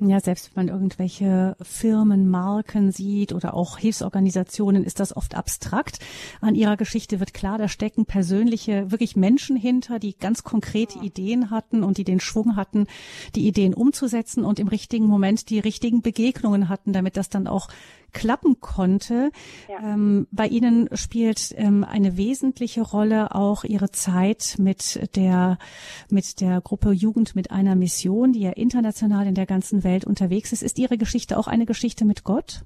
Ja, 0.00 0.20
selbst 0.20 0.54
wenn 0.54 0.66
man 0.66 0.74
irgendwelche 0.74 1.56
Firmen, 1.60 2.28
Marken 2.28 2.92
sieht 2.92 3.32
oder 3.32 3.54
auch 3.54 3.78
Hilfsorganisationen, 3.78 4.84
ist 4.84 5.00
das 5.00 5.16
oft 5.16 5.34
abstrakt. 5.34 5.98
An 6.40 6.54
ihrer 6.54 6.76
Geschichte 6.76 7.20
wird 7.20 7.34
klar, 7.34 7.58
da 7.58 7.68
stecken 7.68 8.06
persönliche, 8.06 8.90
wirklich 8.90 9.16
Menschen 9.16 9.56
hinter, 9.56 9.98
die 9.98 10.16
ganz 10.16 10.44
konkrete. 10.44 11.00
Ideen 11.00 11.50
hatten 11.50 11.82
und 11.82 11.98
die 11.98 12.04
den 12.04 12.20
Schwung 12.20 12.56
hatten, 12.56 12.86
die 13.34 13.46
Ideen 13.46 13.74
umzusetzen 13.74 14.44
und 14.44 14.58
im 14.58 14.68
richtigen 14.68 15.06
Moment 15.06 15.50
die 15.50 15.58
richtigen 15.58 16.02
Begegnungen 16.02 16.68
hatten, 16.68 16.92
damit 16.92 17.16
das 17.16 17.28
dann 17.28 17.46
auch 17.46 17.68
klappen 18.12 18.60
konnte. 18.60 19.30
Ja. 19.68 19.94
Ähm, 19.94 20.26
bei 20.30 20.46
Ihnen 20.46 20.88
spielt 20.94 21.54
ähm, 21.56 21.84
eine 21.84 22.16
wesentliche 22.16 22.82
Rolle 22.82 23.34
auch 23.34 23.64
Ihre 23.64 23.90
Zeit 23.90 24.56
mit 24.58 25.16
der, 25.16 25.58
mit 26.10 26.40
der 26.40 26.60
Gruppe 26.60 26.90
Jugend 26.90 27.36
mit 27.36 27.50
einer 27.50 27.76
Mission, 27.76 28.32
die 28.32 28.40
ja 28.40 28.50
international 28.50 29.26
in 29.26 29.34
der 29.34 29.46
ganzen 29.46 29.84
Welt 29.84 29.89
unterwegs 30.06 30.52
ist. 30.52 30.62
Ist 30.62 30.78
Ihre 30.78 30.98
Geschichte 30.98 31.36
auch 31.36 31.46
eine 31.46 31.66
Geschichte 31.66 32.04
mit 32.04 32.24
Gott? 32.24 32.62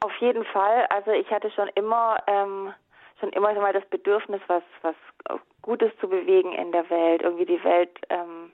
Auf 0.00 0.12
jeden 0.20 0.44
Fall. 0.44 0.86
Also 0.90 1.10
ich 1.12 1.30
hatte 1.30 1.50
schon 1.50 1.68
immer 1.74 2.18
ähm, 2.26 2.72
schon 3.20 3.30
immer 3.30 3.52
mal 3.54 3.72
das 3.72 3.84
Bedürfnis, 3.86 4.40
was, 4.48 4.62
was 4.82 4.94
Gutes 5.62 5.92
zu 6.00 6.08
bewegen 6.08 6.52
in 6.52 6.72
der 6.72 6.88
Welt, 6.90 7.22
irgendwie 7.22 7.46
die 7.46 7.62
Welt 7.62 7.90
ähm, 8.08 8.50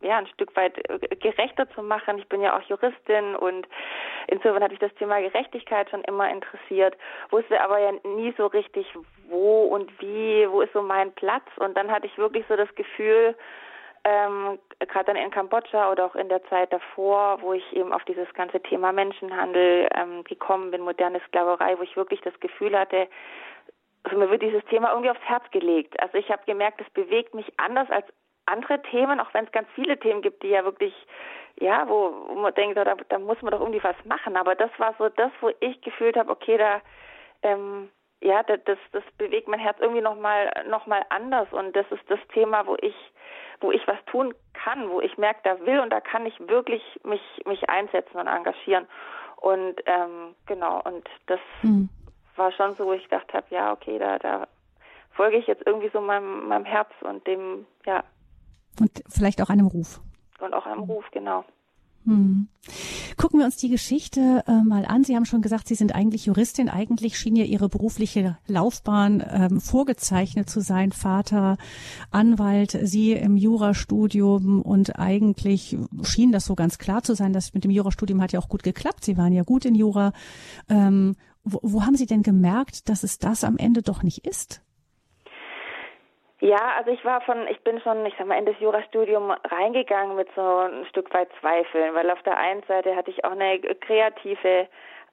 ja, 0.00 0.18
ein 0.18 0.26
Stück 0.28 0.54
weit 0.54 0.74
gerechter 1.20 1.68
zu 1.70 1.82
machen. 1.82 2.18
Ich 2.18 2.28
bin 2.28 2.40
ja 2.40 2.56
auch 2.56 2.62
Juristin 2.62 3.34
und 3.34 3.66
insofern 4.28 4.62
hat 4.62 4.70
mich 4.70 4.80
das 4.80 4.94
Thema 4.94 5.20
Gerechtigkeit 5.20 5.90
schon 5.90 6.04
immer 6.04 6.30
interessiert, 6.30 6.96
wusste 7.30 7.60
aber 7.60 7.78
ja 7.78 7.92
nie 8.04 8.32
so 8.36 8.46
richtig, 8.46 8.86
wo 9.28 9.64
und 9.64 9.90
wie, 10.00 10.48
wo 10.50 10.60
ist 10.60 10.72
so 10.72 10.82
mein 10.82 11.12
Platz. 11.12 11.46
Und 11.56 11.76
dann 11.76 11.90
hatte 11.90 12.06
ich 12.06 12.16
wirklich 12.16 12.44
so 12.48 12.56
das 12.56 12.72
Gefühl, 12.76 13.34
ähm, 14.08 14.58
gerade 14.80 15.06
dann 15.06 15.16
in 15.16 15.30
Kambodscha 15.30 15.90
oder 15.90 16.06
auch 16.06 16.14
in 16.14 16.28
der 16.28 16.42
Zeit 16.44 16.72
davor, 16.72 17.40
wo 17.42 17.52
ich 17.52 17.72
eben 17.72 17.92
auf 17.92 18.04
dieses 18.04 18.32
ganze 18.34 18.60
Thema 18.60 18.92
Menschenhandel 18.92 19.88
ähm, 19.94 20.24
gekommen 20.24 20.70
bin, 20.70 20.82
moderne 20.82 21.20
Sklaverei, 21.26 21.78
wo 21.78 21.82
ich 21.82 21.96
wirklich 21.96 22.20
das 22.22 22.38
Gefühl 22.40 22.78
hatte, 22.78 23.08
also 24.04 24.16
mir 24.16 24.30
wird 24.30 24.42
dieses 24.42 24.64
Thema 24.66 24.90
irgendwie 24.90 25.10
aufs 25.10 25.28
Herz 25.28 25.44
gelegt. 25.50 26.00
Also 26.00 26.16
ich 26.16 26.30
habe 26.30 26.42
gemerkt, 26.46 26.80
es 26.80 26.90
bewegt 26.90 27.34
mich 27.34 27.52
anders 27.58 27.90
als 27.90 28.06
andere 28.46 28.80
Themen, 28.82 29.20
auch 29.20 29.32
wenn 29.34 29.44
es 29.44 29.52
ganz 29.52 29.68
viele 29.74 29.98
Themen 29.98 30.22
gibt, 30.22 30.42
die 30.42 30.48
ja 30.48 30.64
wirklich, 30.64 30.94
ja, 31.60 31.86
wo, 31.88 32.14
wo 32.28 32.34
man 32.34 32.54
denkt, 32.54 32.76
da, 32.78 32.84
da 32.84 33.18
muss 33.18 33.42
man 33.42 33.52
doch 33.52 33.60
irgendwie 33.60 33.82
was 33.82 33.96
machen. 34.04 34.36
Aber 34.36 34.54
das 34.54 34.70
war 34.78 34.94
so 34.98 35.08
das, 35.10 35.30
wo 35.40 35.50
ich 35.60 35.80
gefühlt 35.82 36.16
habe, 36.16 36.30
okay, 36.30 36.56
da, 36.56 36.80
ähm, 37.42 37.90
ja, 38.20 38.42
das, 38.42 38.78
das 38.92 39.04
bewegt 39.18 39.48
mein 39.48 39.60
Herz 39.60 39.78
irgendwie 39.80 40.00
nochmal 40.00 40.50
noch 40.68 40.86
mal 40.86 41.04
anders. 41.10 41.52
Und 41.52 41.76
das 41.76 41.86
ist 41.90 42.08
das 42.08 42.20
Thema, 42.32 42.66
wo 42.66 42.76
ich, 42.80 42.96
wo 43.60 43.72
ich 43.72 43.86
was 43.86 43.98
tun 44.06 44.34
kann, 44.52 44.90
wo 44.90 45.00
ich 45.00 45.16
merke, 45.18 45.40
da 45.44 45.60
will 45.66 45.80
und 45.80 45.90
da 45.90 46.00
kann 46.00 46.26
ich 46.26 46.38
wirklich 46.40 46.82
mich, 47.04 47.22
mich 47.46 47.68
einsetzen 47.68 48.18
und 48.18 48.26
engagieren. 48.26 48.86
Und 49.36 49.76
ähm, 49.86 50.34
genau, 50.46 50.82
und 50.82 51.08
das 51.26 51.40
mhm. 51.62 51.88
war 52.36 52.52
schon 52.52 52.74
so, 52.74 52.86
wo 52.86 52.92
ich 52.92 53.04
gedacht 53.04 53.32
habe, 53.32 53.46
ja, 53.50 53.72
okay, 53.72 53.98
da, 53.98 54.18
da 54.18 54.48
folge 55.12 55.36
ich 55.36 55.46
jetzt 55.46 55.62
irgendwie 55.66 55.90
so 55.90 56.00
meinem, 56.00 56.48
meinem 56.48 56.64
Herz 56.64 56.90
und 57.02 57.26
dem, 57.26 57.66
ja, 57.86 58.02
und 58.80 59.02
vielleicht 59.08 59.42
auch 59.42 59.50
einem 59.50 59.66
Ruf. 59.66 60.00
Und 60.40 60.54
auch 60.54 60.66
einem 60.66 60.80
Ruf, 60.80 61.04
genau. 61.10 61.44
Hm. 62.08 62.48
Gucken 63.16 63.38
wir 63.38 63.46
uns 63.46 63.56
die 63.56 63.68
Geschichte 63.68 64.42
äh, 64.46 64.62
mal 64.62 64.86
an. 64.86 65.04
Sie 65.04 65.14
haben 65.14 65.24
schon 65.24 65.42
gesagt, 65.42 65.68
Sie 65.68 65.74
sind 65.74 65.94
eigentlich 65.94 66.26
Juristin. 66.26 66.68
Eigentlich 66.68 67.18
schien 67.18 67.36
ja 67.36 67.44
Ihre 67.44 67.68
berufliche 67.68 68.38
Laufbahn 68.46 69.22
ähm, 69.30 69.60
vorgezeichnet 69.60 70.48
zu 70.48 70.60
sein. 70.60 70.92
Vater, 70.92 71.58
Anwalt, 72.10 72.78
Sie 72.82 73.12
im 73.12 73.36
Jurastudium 73.36 74.62
und 74.62 74.98
eigentlich 74.98 75.76
schien 76.02 76.32
das 76.32 76.46
so 76.46 76.54
ganz 76.54 76.78
klar 76.78 77.02
zu 77.02 77.14
sein. 77.14 77.32
Das 77.32 77.52
mit 77.52 77.64
dem 77.64 77.70
Jurastudium 77.70 78.22
hat 78.22 78.32
ja 78.32 78.40
auch 78.40 78.48
gut 78.48 78.62
geklappt. 78.62 79.04
Sie 79.04 79.16
waren 79.16 79.32
ja 79.32 79.42
gut 79.42 79.64
in 79.64 79.74
Jura. 79.74 80.12
Ähm, 80.68 81.14
wo, 81.44 81.60
wo 81.62 81.82
haben 81.84 81.96
Sie 81.96 82.06
denn 82.06 82.22
gemerkt, 82.22 82.88
dass 82.88 83.02
es 83.02 83.18
das 83.18 83.44
am 83.44 83.56
Ende 83.58 83.82
doch 83.82 84.02
nicht 84.02 84.26
ist? 84.26 84.62
Ja, 86.40 86.74
also 86.76 86.92
ich 86.92 87.04
war 87.04 87.20
von, 87.22 87.48
ich 87.48 87.60
bin 87.62 87.80
schon, 87.80 88.06
ich 88.06 88.14
sag 88.16 88.28
mal, 88.28 88.38
in 88.38 88.46
das 88.46 88.58
Jurastudium 88.60 89.32
reingegangen 89.50 90.14
mit 90.14 90.28
so 90.36 90.58
ein 90.58 90.86
Stück 90.86 91.12
weit 91.12 91.28
Zweifeln, 91.40 91.94
weil 91.94 92.08
auf 92.10 92.22
der 92.22 92.36
einen 92.38 92.62
Seite 92.64 92.94
hatte 92.94 93.10
ich 93.10 93.24
auch 93.24 93.32
eine 93.32 93.58
kreative 93.58 94.68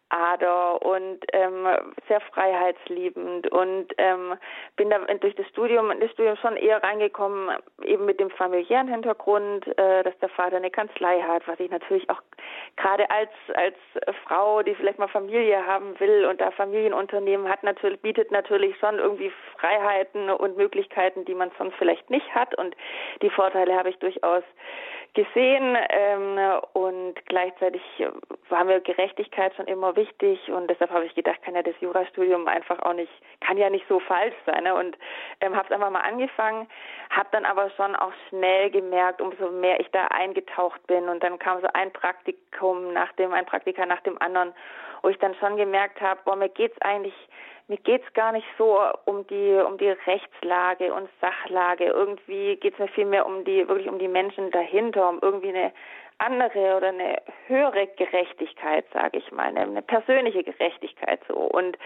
Ader 0.10 0.82
und 0.86 1.20
ähm, 1.34 1.68
sehr 2.08 2.22
freiheitsliebend 2.22 3.52
und 3.52 3.88
ähm, 3.98 4.36
bin 4.76 4.90
da 4.90 5.00
durch 5.00 5.36
das 5.36 5.48
Studium, 5.48 5.92
das 6.00 6.12
Studium 6.12 6.38
schon 6.38 6.58
eher 6.58 6.82
reingekommen, 6.84 7.58
eben 7.84 8.06
mit 8.06 8.20
dem 8.20 8.30
familiären 8.30 8.88
Hintergrund, 8.88 9.68
äh, 9.78 10.04
dass 10.04 10.18
der 10.20 10.30
Vater 10.30 10.58
eine 10.58 10.72
Kanzlei 10.72 11.22
hat, 11.22 11.48
was 11.48 11.60
ich 11.60 11.72
natürlich 11.72 12.10
auch 12.10 12.22
gerade 12.78 13.10
als 13.10 13.32
als 13.56 13.76
Frau, 14.26 14.62
die 14.62 14.76
vielleicht 14.76 15.00
mal 15.00 15.08
Familie 15.08 15.66
haben 15.66 16.00
will 16.00 16.26
und 16.26 16.40
da 16.42 16.52
Familienunternehmen 16.52 17.50
hat, 17.50 17.64
natürlich 17.64 18.00
bietet 18.02 18.32
natürlich 18.32 18.78
schon 18.78 19.00
irgendwie 19.00 19.32
Freiheiten 19.58 20.30
und 20.30 20.58
Möglichkeiten, 20.58 21.26
die 21.26 21.36
man 21.36 21.52
sonst 21.58 21.76
vielleicht 21.78 22.10
nicht 22.10 22.34
hat. 22.34 22.56
Und 22.56 22.76
die 23.22 23.30
Vorteile 23.30 23.76
habe 23.76 23.90
ich 23.90 23.98
durchaus 23.98 24.44
gesehen 25.16 25.78
ähm, 25.90 26.38
und 26.74 27.16
gleichzeitig 27.26 27.82
war 28.50 28.64
mir 28.64 28.82
Gerechtigkeit 28.82 29.56
schon 29.56 29.66
immer 29.66 29.96
wichtig 29.96 30.40
und 30.52 30.70
deshalb 30.70 30.92
habe 30.92 31.06
ich 31.06 31.16
gedacht, 31.16 31.42
kann 31.44 31.56
ja 31.56 31.64
das 31.64 31.74
Jurastudium 31.80 32.48
einfach 32.48 32.80
auch 32.84 32.94
nicht, 32.94 33.12
kann 33.40 33.58
ja 33.58 33.70
nicht 33.70 33.86
so 33.88 34.00
falsch 34.00 34.36
sein 34.46 34.66
ne? 34.66 34.76
und 34.76 34.98
ähm, 35.42 35.56
habe 35.56 35.66
es 35.68 35.72
einfach 35.72 35.90
mal 35.90 36.02
angefangen, 36.02 36.68
habe 37.10 37.30
dann 37.32 37.46
aber 37.46 37.70
schon 37.72 37.96
auch 37.96 38.14
schnell 38.30 38.70
gemerkt, 38.70 39.22
umso 39.22 39.50
mehr 39.50 39.80
ich 39.80 39.90
da 39.92 40.06
eingetaucht 40.08 40.86
bin 40.86 41.10
und 41.10 41.24
dann 41.24 41.40
kam 41.40 41.62
so 41.62 41.68
ein 41.74 41.92
Praktikum 41.92 42.94
nach 42.94 43.12
dem, 43.14 43.34
ein 43.34 43.46
Praktika 43.46 43.86
nach 43.86 44.02
dem 44.02 44.22
anderen, 44.22 44.54
wo 45.06 45.10
ich 45.10 45.20
dann 45.20 45.36
schon 45.36 45.56
gemerkt 45.56 46.02
habe, 46.02 46.20
boah, 46.26 46.36
mir 46.36 46.50
geht's 46.50 46.82
eigentlich 46.82 47.14
mir 47.68 47.78
geht's 47.78 48.12
gar 48.14 48.32
nicht 48.32 48.48
so 48.58 48.80
um 49.06 49.26
die 49.28 49.54
um 49.54 49.78
die 49.78 49.90
Rechtslage 49.90 50.92
und 50.92 51.10
Sachlage. 51.22 51.86
Irgendwie 51.86 52.56
geht's 52.58 52.80
mir 52.80 52.88
viel 52.88 53.06
mehr 53.06 53.26
um 53.26 53.46
die 53.46 53.68
wirklich 53.68 53.88
um 53.88 54.00
die 54.00 54.08
Menschen 54.08 54.50
dahinter, 54.50 55.08
um 55.10 55.20
irgendwie 55.22 55.50
eine 55.50 55.72
andere 56.18 56.78
oder 56.78 56.90
eine 56.90 57.22
höhere 57.48 57.88
Gerechtigkeit, 57.98 58.86
sage 58.94 59.18
ich 59.20 59.32
mal, 59.32 59.48
eine, 59.48 59.62
eine, 59.62 59.82
persönliche 59.82 60.44
Gerechtigkeit 60.44 61.20
so. 61.28 61.36
Und 61.36 61.78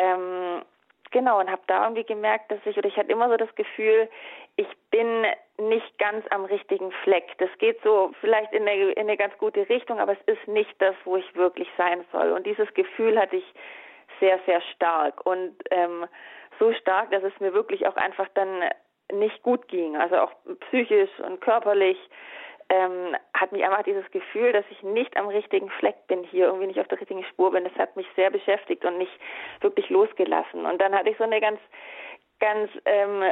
ähm, 0.00 0.62
genau 1.10 1.40
und 1.40 1.50
habe 1.50 1.62
da 1.66 1.84
irgendwie 1.84 2.04
gemerkt, 2.04 2.50
dass 2.50 2.58
ich 2.64 2.76
oder 2.76 2.88
ich 2.88 2.96
hatte 2.96 3.12
immer 3.12 3.28
so 3.28 3.36
das 3.36 3.54
Gefühl, 3.54 4.08
ich 4.56 4.68
bin 4.90 5.26
nicht 5.58 5.98
ganz 5.98 6.24
am 6.30 6.44
richtigen 6.44 6.90
Fleck. 7.04 7.36
Das 7.38 7.50
geht 7.58 7.80
so 7.82 8.12
vielleicht 8.20 8.52
in 8.52 8.62
eine, 8.62 8.92
in 8.92 9.02
eine 9.02 9.16
ganz 9.16 9.36
gute 9.38 9.68
Richtung, 9.68 10.00
aber 10.00 10.12
es 10.12 10.34
ist 10.34 10.48
nicht 10.48 10.74
das, 10.80 10.94
wo 11.04 11.16
ich 11.16 11.34
wirklich 11.34 11.68
sein 11.76 12.04
soll. 12.12 12.32
Und 12.32 12.46
dieses 12.46 12.72
Gefühl 12.74 13.18
hatte 13.18 13.36
ich 13.36 13.54
sehr, 14.20 14.38
sehr 14.46 14.60
stark 14.74 15.24
und 15.26 15.54
ähm, 15.70 16.06
so 16.58 16.72
stark, 16.72 17.10
dass 17.10 17.22
es 17.22 17.38
mir 17.40 17.52
wirklich 17.52 17.86
auch 17.86 17.96
einfach 17.96 18.28
dann 18.34 18.64
nicht 19.12 19.42
gut 19.42 19.68
ging. 19.68 19.96
Also 19.96 20.16
auch 20.16 20.32
psychisch 20.68 21.10
und 21.20 21.40
körperlich 21.40 21.98
ähm, 22.68 23.16
hat 23.34 23.52
mich 23.52 23.64
einfach 23.64 23.82
dieses 23.84 24.10
Gefühl, 24.10 24.52
dass 24.52 24.64
ich 24.70 24.82
nicht 24.82 25.16
am 25.16 25.28
richtigen 25.28 25.70
Fleck 25.70 26.06
bin 26.08 26.24
hier, 26.24 26.46
irgendwie 26.46 26.66
nicht 26.66 26.80
auf 26.80 26.88
der 26.88 27.00
richtigen 27.00 27.24
Spur 27.24 27.52
bin. 27.52 27.64
Das 27.64 27.74
hat 27.74 27.96
mich 27.96 28.06
sehr 28.16 28.30
beschäftigt 28.30 28.84
und 28.84 28.98
nicht 28.98 29.12
wirklich 29.60 29.88
losgelassen. 29.90 30.66
Und 30.66 30.80
dann 30.80 30.94
hatte 30.94 31.10
ich 31.10 31.16
so 31.16 31.24
eine 31.24 31.40
ganz, 31.40 31.60
ganz 32.40 32.70
ähm, 32.84 33.22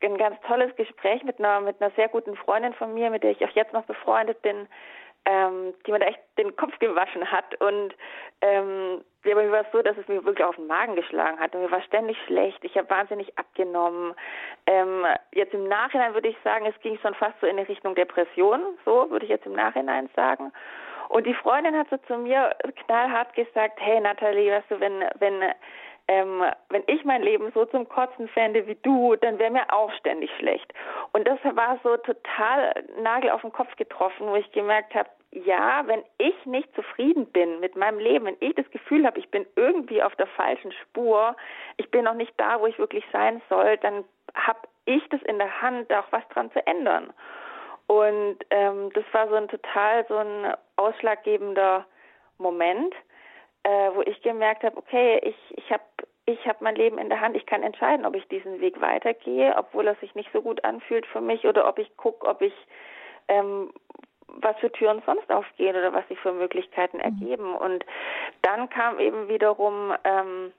ein 0.00 0.16
ganz 0.16 0.40
tolles 0.46 0.74
Gespräch 0.76 1.24
mit 1.24 1.38
einer 1.38 1.60
mit 1.60 1.80
einer 1.80 1.90
sehr 1.96 2.08
guten 2.08 2.36
Freundin 2.36 2.72
von 2.74 2.94
mir, 2.94 3.10
mit 3.10 3.22
der 3.22 3.32
ich 3.32 3.44
auch 3.44 3.50
jetzt 3.50 3.72
noch 3.72 3.84
befreundet 3.84 4.40
bin, 4.42 4.68
ähm, 5.28 5.74
die 5.86 5.92
mir 5.92 5.98
da 5.98 6.06
echt 6.06 6.20
den 6.38 6.56
Kopf 6.56 6.78
gewaschen 6.78 7.30
hat. 7.30 7.60
Und 7.60 7.94
ähm, 8.40 9.04
ja, 9.24 9.34
bei 9.34 9.44
mir 9.44 9.52
war 9.52 9.60
es 9.60 9.72
so, 9.72 9.82
dass 9.82 9.96
es 9.98 10.08
mir 10.08 10.24
wirklich 10.24 10.46
auf 10.46 10.56
den 10.56 10.66
Magen 10.66 10.96
geschlagen 10.96 11.38
hat. 11.38 11.54
Und 11.54 11.62
mir 11.62 11.70
war 11.70 11.82
ständig 11.82 12.16
schlecht. 12.26 12.58
Ich 12.62 12.76
habe 12.78 12.88
wahnsinnig 12.88 13.38
abgenommen. 13.38 14.14
Ähm, 14.66 15.04
jetzt 15.32 15.52
im 15.52 15.68
Nachhinein 15.68 16.14
würde 16.14 16.28
ich 16.28 16.36
sagen, 16.42 16.64
es 16.64 16.80
ging 16.80 16.98
schon 16.98 17.14
fast 17.14 17.38
so 17.42 17.46
in 17.46 17.58
die 17.58 17.64
Richtung 17.64 17.94
Depression. 17.94 18.60
So 18.86 19.10
würde 19.10 19.26
ich 19.26 19.30
jetzt 19.30 19.44
im 19.44 19.52
Nachhinein 19.52 20.08
sagen. 20.16 20.50
Und 21.10 21.26
die 21.26 21.34
Freundin 21.34 21.76
hat 21.76 21.88
so 21.90 21.98
zu 22.06 22.16
mir 22.16 22.54
knallhart 22.86 23.34
gesagt, 23.34 23.78
hey 23.80 24.00
Nathalie, 24.00 24.50
weißt 24.50 24.70
du, 24.70 24.80
wenn, 24.80 25.04
wenn 25.18 25.42
ähm, 26.08 26.42
wenn 26.70 26.82
ich 26.86 27.04
mein 27.04 27.22
Leben 27.22 27.52
so 27.52 27.66
zum 27.66 27.86
Kotzen 27.86 28.28
fände 28.28 28.66
wie 28.66 28.76
du, 28.76 29.14
dann 29.16 29.38
wäre 29.38 29.50
mir 29.50 29.70
auch 29.70 29.92
ständig 29.92 30.30
schlecht. 30.38 30.72
Und 31.12 31.28
das 31.28 31.38
war 31.44 31.78
so 31.82 31.98
total 31.98 32.74
Nagel 33.02 33.30
auf 33.30 33.42
den 33.42 33.52
Kopf 33.52 33.76
getroffen, 33.76 34.26
wo 34.26 34.34
ich 34.34 34.50
gemerkt 34.52 34.94
habe, 34.94 35.08
ja, 35.30 35.86
wenn 35.86 36.02
ich 36.16 36.34
nicht 36.46 36.74
zufrieden 36.74 37.26
bin 37.26 37.60
mit 37.60 37.76
meinem 37.76 37.98
Leben, 37.98 38.26
wenn 38.26 38.36
ich 38.40 38.54
das 38.54 38.70
Gefühl 38.70 39.06
habe, 39.06 39.18
ich 39.18 39.30
bin 39.30 39.46
irgendwie 39.56 40.02
auf 40.02 40.16
der 40.16 40.26
falschen 40.26 40.72
Spur, 40.72 41.36
ich 41.76 41.90
bin 41.90 42.04
noch 42.04 42.14
nicht 42.14 42.32
da, 42.38 42.60
wo 42.60 42.66
ich 42.66 42.78
wirklich 42.78 43.04
sein 43.12 43.42
soll, 43.48 43.76
dann 43.78 44.04
habe 44.34 44.60
ich 44.86 45.06
das 45.10 45.22
in 45.22 45.38
der 45.38 45.60
Hand, 45.60 45.90
da 45.90 46.00
auch 46.00 46.12
was 46.12 46.26
dran 46.28 46.50
zu 46.52 46.66
ändern. 46.66 47.12
Und 47.86 48.38
ähm, 48.50 48.90
das 48.94 49.04
war 49.12 49.28
so 49.28 49.34
ein 49.34 49.48
total 49.48 50.06
so 50.08 50.16
ein 50.16 50.54
ausschlaggebender 50.76 51.86
Moment, 52.38 52.94
äh, 53.64 53.90
wo 53.94 54.02
ich 54.02 54.20
gemerkt 54.22 54.62
habe, 54.62 54.76
okay, 54.76 55.20
ich, 55.22 55.36
ich 55.56 55.70
habe 55.70 55.82
ich 56.26 56.46
habe 56.46 56.58
mein 56.60 56.76
Leben 56.76 56.98
in 56.98 57.08
der 57.08 57.22
Hand, 57.22 57.36
ich 57.36 57.46
kann 57.46 57.62
entscheiden, 57.62 58.04
ob 58.04 58.14
ich 58.14 58.28
diesen 58.28 58.60
Weg 58.60 58.82
weitergehe, 58.82 59.54
obwohl 59.56 59.86
er 59.86 59.94
sich 59.94 60.14
nicht 60.14 60.30
so 60.30 60.42
gut 60.42 60.62
anfühlt 60.62 61.06
für 61.06 61.22
mich 61.22 61.46
oder 61.46 61.66
ob 61.66 61.78
ich 61.78 61.96
gucke, 61.96 62.26
ob 62.26 62.42
ich 62.42 62.52
ähm, 63.28 63.72
was 64.28 64.56
für 64.58 64.70
Türen 64.72 65.02
sonst 65.06 65.30
aufgehen 65.30 65.76
oder 65.76 65.92
was 65.92 66.06
sich 66.08 66.18
für 66.20 66.32
Möglichkeiten 66.32 66.98
mhm. 66.98 67.02
ergeben. 67.02 67.54
Und 67.54 67.84
dann 68.42 68.68
kam 68.70 68.98
eben 68.98 69.28
wiederum 69.28 69.94
ähm, 70.04 70.52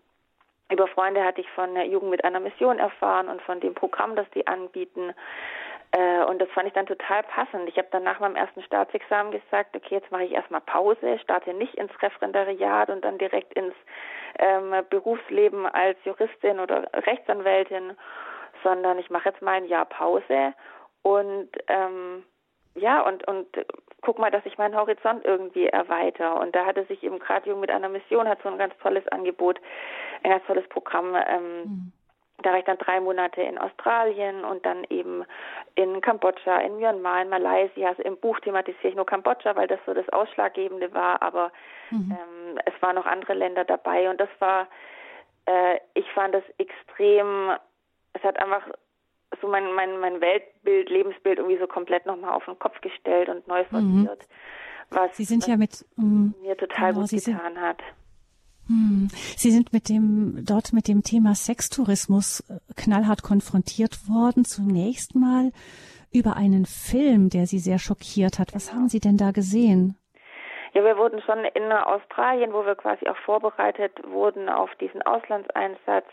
über 0.72 0.88
Freunde 0.88 1.24
hatte 1.24 1.42
ich 1.42 1.50
von 1.52 1.74
der 1.74 1.88
Jugend 1.88 2.12
mit 2.12 2.24
einer 2.24 2.40
Mission 2.40 2.78
erfahren 2.78 3.28
und 3.28 3.42
von 3.42 3.60
dem 3.60 3.74
Programm, 3.74 4.16
das 4.16 4.30
die 4.36 4.46
anbieten. 4.46 5.14
Äh, 5.92 6.24
und 6.26 6.40
das 6.40 6.50
fand 6.50 6.68
ich 6.68 6.74
dann 6.74 6.86
total 6.86 7.24
passend. 7.24 7.68
Ich 7.68 7.78
habe 7.78 7.88
dann 7.92 8.04
nach 8.04 8.20
meinem 8.20 8.36
ersten 8.36 8.62
Staatsexamen 8.62 9.32
gesagt, 9.32 9.76
okay, 9.76 9.96
jetzt 9.96 10.12
mache 10.12 10.26
ich 10.26 10.32
erstmal 10.32 10.62
Pause, 10.62 11.18
starte 11.20 11.54
nicht 11.54 11.74
ins 11.76 11.92
Referendariat 12.02 12.90
und 12.90 13.04
dann 13.04 13.18
direkt 13.18 13.54
ins 13.54 13.74
ähm, 14.38 14.76
Berufsleben 14.92 15.66
als 15.66 15.98
Juristin 16.06 16.60
oder 16.60 16.88
Rechtsanwältin, 16.94 17.98
sondern 18.64 19.00
ich 19.00 19.10
mache 19.10 19.30
jetzt 19.30 19.42
mal 19.42 19.54
ein 19.54 19.66
Jahr 19.66 19.86
Pause 19.86 20.54
und 21.02 21.50
ähm, 21.68 22.24
ja, 22.80 23.02
und, 23.02 23.28
und 23.28 23.48
guck 24.02 24.20
mal, 24.20 24.32
dass 24.32 24.46
ich 24.46 24.58
meinen 24.58 24.76
Horizont 24.76 25.26
irgendwie 25.26 25.68
erweitere. 25.68 26.40
Und 26.40 26.56
da 26.56 26.66
hatte 26.66 26.86
sich 26.86 27.04
eben 27.04 27.20
gerade 27.20 27.50
Jung 27.50 27.60
mit 27.60 27.72
einer 27.72 27.90
Mission, 27.90 28.28
hat 28.28 28.42
so 28.42 28.50
ein 28.50 28.58
ganz 28.58 28.74
tolles 28.82 29.08
Angebot, 29.10 29.60
ein 30.24 30.32
ganz 30.32 30.46
tolles 30.46 30.68
Programm 30.70 31.16
ähm, 31.16 31.64
mhm 31.64 31.92
da 32.44 32.52
war 32.52 32.60
ich 32.60 32.66
dann 32.66 32.78
drei 32.78 33.00
Monate 33.00 33.42
in 33.42 33.58
Australien 33.58 34.44
und 34.44 34.66
dann 34.66 34.86
eben 34.90 35.26
in 35.76 36.02
Kambodscha, 36.02 36.60
in 36.60 36.78
Myanmar, 36.78 37.22
in 37.22 37.30
Malaysia. 37.30 37.90
Also 37.90 38.04
im 38.04 38.18
Buch 38.18 38.40
thematisiere 38.40 38.90
ich 38.90 38.96
nur 38.96 39.06
Kambodscha, 39.06 39.56
weil 39.56 39.68
das 39.68 39.80
so 39.86 39.94
das 39.94 40.08
Ausschlaggebende 40.10 40.94
war, 40.94 41.22
aber 41.22 41.52
mhm. 41.92 42.12
ähm, 42.12 42.60
es 42.66 42.82
waren 42.82 42.96
noch 42.96 43.06
andere 43.06 43.34
Länder 43.34 43.66
dabei 43.66 44.10
und 44.10 44.20
das 44.20 44.30
war, 44.40 44.68
äh, 45.46 45.80
ich 45.94 46.10
fand 46.12 46.34
das 46.34 46.44
extrem, 46.58 47.52
es 48.14 48.24
hat 48.24 48.42
einfach 48.42 48.64
so 49.42 49.48
mein, 49.48 49.74
mein, 49.74 50.00
mein 50.00 50.22
Weltbild, 50.22 50.90
Lebensbild 50.90 51.40
irgendwie 51.40 51.58
so 51.58 51.68
komplett 51.68 52.06
nochmal 52.06 52.34
auf 52.34 52.46
den 52.46 52.58
Kopf 52.60 52.80
gestellt 52.82 53.30
und 53.30 53.48
neu 53.48 53.64
mhm. 53.70 54.04
sortiert. 54.06 54.28
Mhm. 54.28 54.96
Was, 54.98 55.18
Sie 55.18 55.24
sind 55.24 55.44
was 55.44 55.48
ja 55.48 55.58
mit 55.58 55.86
mm, 55.98 56.30
mir 56.42 56.58
total 56.58 56.94
genau, 56.94 57.02
gut 57.02 57.12
getan 57.12 57.62
hat. 57.62 57.78
Hm. 58.68 59.08
Sie 59.12 59.52
sind 59.52 59.74
mit 59.74 59.90
dem, 59.90 60.46
dort 60.46 60.74
mit 60.74 60.88
dem 60.88 61.04
Thema 61.04 61.36
Sextourismus 61.36 62.42
äh, 62.50 62.60
knallhart 62.76 63.24
konfrontiert 63.24 64.08
worden. 64.08 64.46
Zunächst 64.46 65.16
mal 65.16 65.52
über 66.12 66.36
einen 66.36 66.66
Film, 66.66 67.30
der 67.30 67.46
Sie 67.46 67.60
sehr 67.60 67.80
schockiert 67.80 68.40
hat. 68.40 68.54
Was 68.54 68.74
haben 68.74 68.88
Sie 68.88 69.00
denn 69.00 69.18
da 69.18 69.32
gesehen? 69.32 69.96
Ja, 70.74 70.84
wir 70.84 70.98
wurden 70.98 71.20
schon 71.22 71.46
in 71.46 71.72
Australien, 71.72 72.54
wo 72.54 72.64
wir 72.64 72.76
quasi 72.76 73.08
auch 73.08 73.18
vorbereitet 73.18 73.92
wurden 74.08 74.50
auf 74.50 74.70
diesen 74.76 75.02
Auslandseinsatz, 75.02 76.06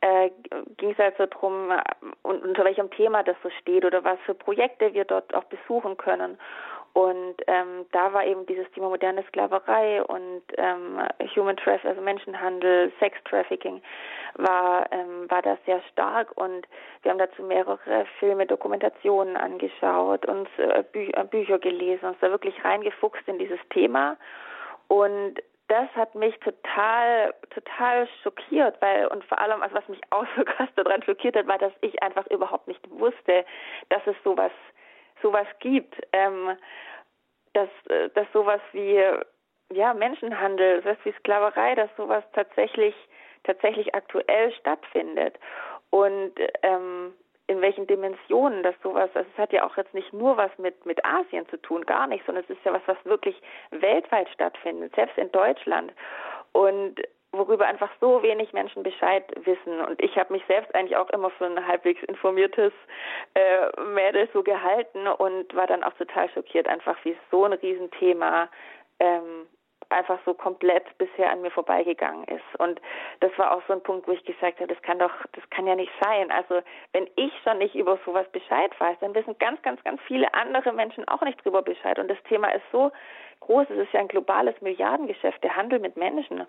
äh, 0.00 0.30
ging 0.76 0.90
es 0.90 0.98
also 0.98 1.26
darum, 1.26 1.70
äh, 1.70 1.82
unter 2.22 2.64
welchem 2.64 2.90
Thema 2.90 3.22
das 3.22 3.36
so 3.42 3.50
steht 3.60 3.84
oder 3.84 4.02
was 4.04 4.18
für 4.24 4.34
Projekte 4.34 4.94
wir 4.94 5.04
dort 5.04 5.34
auch 5.34 5.44
besuchen 5.44 5.96
können. 5.96 6.38
Und 6.92 7.36
ähm, 7.46 7.86
da 7.92 8.12
war 8.12 8.24
eben 8.24 8.46
dieses 8.46 8.68
Thema 8.72 8.88
moderne 8.88 9.22
Sklaverei 9.28 10.02
und 10.02 10.42
ähm, 10.56 10.98
Human 11.36 11.56
Trafficking, 11.56 11.90
also 11.90 12.00
Menschenhandel, 12.02 12.90
Sex 12.98 13.16
Trafficking, 13.24 13.80
war, 14.34 14.90
ähm, 14.90 15.30
war 15.30 15.40
da 15.40 15.56
sehr 15.66 15.80
stark. 15.92 16.36
Und 16.36 16.66
wir 17.02 17.12
haben 17.12 17.18
dazu 17.18 17.44
mehrere 17.44 18.06
Filme, 18.18 18.44
Dokumentationen 18.44 19.36
angeschaut, 19.36 20.26
uns 20.26 20.48
äh, 20.58 20.82
Bü 20.92 21.12
Bücher 21.30 21.60
gelesen, 21.60 22.06
uns 22.06 22.18
da 22.20 22.30
wirklich 22.30 22.64
reingefuchst 22.64 23.26
in 23.28 23.38
dieses 23.38 23.60
Thema. 23.68 24.16
Und 24.88 25.40
das 25.70 25.88
hat 25.94 26.14
mich 26.14 26.36
total, 26.40 27.32
total 27.50 28.08
schockiert, 28.22 28.80
weil, 28.80 29.06
und 29.06 29.24
vor 29.24 29.38
allem, 29.38 29.62
also 29.62 29.74
was 29.74 29.88
mich 29.88 30.00
auch 30.10 30.26
so 30.36 30.44
krass 30.44 30.68
daran 30.76 31.02
schockiert 31.02 31.36
hat, 31.36 31.46
war, 31.46 31.58
dass 31.58 31.72
ich 31.80 32.02
einfach 32.02 32.26
überhaupt 32.26 32.68
nicht 32.68 32.80
wusste, 32.90 33.44
dass 33.88 34.06
es 34.06 34.16
sowas 34.24 34.52
sowas 35.22 35.46
gibt, 35.60 35.94
ähm, 36.12 36.56
dass, 37.52 37.68
äh, 37.90 38.08
dass 38.14 38.26
sowas 38.32 38.60
wie 38.72 39.02
ja, 39.72 39.94
Menschenhandel, 39.94 40.80
das 40.82 40.96
wie 41.04 41.12
Sklaverei, 41.12 41.74
dass 41.74 41.90
sowas 41.96 42.24
tatsächlich 42.32 42.94
tatsächlich 43.44 43.94
aktuell 43.94 44.52
stattfindet. 44.52 45.38
Und 45.90 46.32
ähm, 46.62 47.14
in 47.50 47.60
welchen 47.60 47.88
Dimensionen 47.88 48.62
das 48.62 48.76
sowas, 48.80 49.10
also 49.12 49.28
es 49.28 49.38
hat 49.38 49.52
ja 49.52 49.66
auch 49.66 49.76
jetzt 49.76 49.92
nicht 49.92 50.12
nur 50.12 50.36
was 50.36 50.56
mit, 50.56 50.86
mit 50.86 51.04
Asien 51.04 51.48
zu 51.48 51.56
tun, 51.56 51.84
gar 51.84 52.06
nicht, 52.06 52.24
sondern 52.24 52.44
es 52.44 52.50
ist 52.50 52.64
ja 52.64 52.72
was, 52.72 52.82
was 52.86 52.96
wirklich 53.04 53.34
weltweit 53.72 54.28
stattfindet, 54.28 54.94
selbst 54.94 55.18
in 55.18 55.32
Deutschland. 55.32 55.92
Und 56.52 57.00
worüber 57.32 57.66
einfach 57.66 57.90
so 58.00 58.22
wenig 58.22 58.52
Menschen 58.52 58.84
Bescheid 58.84 59.24
wissen. 59.44 59.80
Und 59.80 60.00
ich 60.00 60.16
habe 60.16 60.32
mich 60.32 60.44
selbst 60.46 60.72
eigentlich 60.76 60.96
auch 60.96 61.10
immer 61.10 61.30
für 61.30 61.46
ein 61.46 61.66
halbwegs 61.66 62.02
informiertes 62.04 62.72
äh, 63.34 63.80
Mädel 63.82 64.28
so 64.32 64.44
gehalten 64.44 65.08
und 65.08 65.52
war 65.54 65.66
dann 65.66 65.82
auch 65.82 65.94
total 65.94 66.30
schockiert, 66.30 66.68
einfach 66.68 66.96
wie 67.04 67.16
so 67.32 67.44
ein 67.44 67.52
Riesenthema 67.52 68.48
ähm, 69.00 69.48
einfach 69.90 70.18
so 70.24 70.34
komplett 70.34 70.84
bisher 70.98 71.30
an 71.30 71.42
mir 71.42 71.50
vorbeigegangen 71.50 72.24
ist. 72.24 72.58
Und 72.58 72.80
das 73.20 73.30
war 73.38 73.52
auch 73.52 73.62
so 73.66 73.72
ein 73.72 73.82
Punkt, 73.82 74.06
wo 74.08 74.12
ich 74.12 74.24
gesagt 74.24 74.60
habe, 74.60 74.72
das 74.72 74.82
kann 74.82 74.98
doch, 74.98 75.12
das 75.32 75.48
kann 75.50 75.66
ja 75.66 75.74
nicht 75.74 75.92
sein. 76.00 76.30
Also 76.30 76.62
wenn 76.92 77.08
ich 77.16 77.32
schon 77.44 77.58
nicht 77.58 77.74
über 77.74 77.98
sowas 78.04 78.26
Bescheid 78.32 78.72
weiß, 78.78 78.98
dann 79.00 79.14
wissen 79.14 79.36
ganz, 79.38 79.60
ganz, 79.62 79.82
ganz 79.84 80.00
viele 80.06 80.32
andere 80.34 80.72
Menschen 80.72 81.06
auch 81.08 81.22
nicht 81.22 81.44
drüber 81.44 81.62
Bescheid. 81.62 81.98
Und 81.98 82.08
das 82.08 82.22
Thema 82.24 82.48
ist 82.48 82.64
so 82.72 82.90
groß. 83.40 83.66
Es 83.70 83.78
ist 83.78 83.92
ja 83.92 84.00
ein 84.00 84.08
globales 84.08 84.54
Milliardengeschäft, 84.60 85.42
der 85.42 85.56
Handel 85.56 85.78
mit 85.78 85.96
Menschen. 85.96 86.46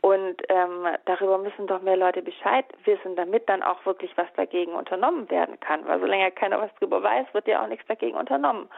Und 0.00 0.42
ähm, 0.48 0.86
darüber 1.06 1.38
müssen 1.38 1.66
doch 1.66 1.82
mehr 1.82 1.96
Leute 1.96 2.22
Bescheid 2.22 2.66
wissen, 2.84 3.16
damit 3.16 3.48
dann 3.48 3.62
auch 3.62 3.84
wirklich 3.84 4.16
was 4.16 4.32
dagegen 4.36 4.72
unternommen 4.72 5.28
werden 5.30 5.58
kann. 5.60 5.86
Weil 5.86 6.00
solange 6.00 6.30
keiner 6.32 6.60
was 6.60 6.74
drüber 6.76 7.02
weiß, 7.02 7.26
wird 7.32 7.48
ja 7.48 7.62
auch 7.62 7.68
nichts 7.68 7.86
dagegen 7.86 8.16
unternommen. 8.16 8.68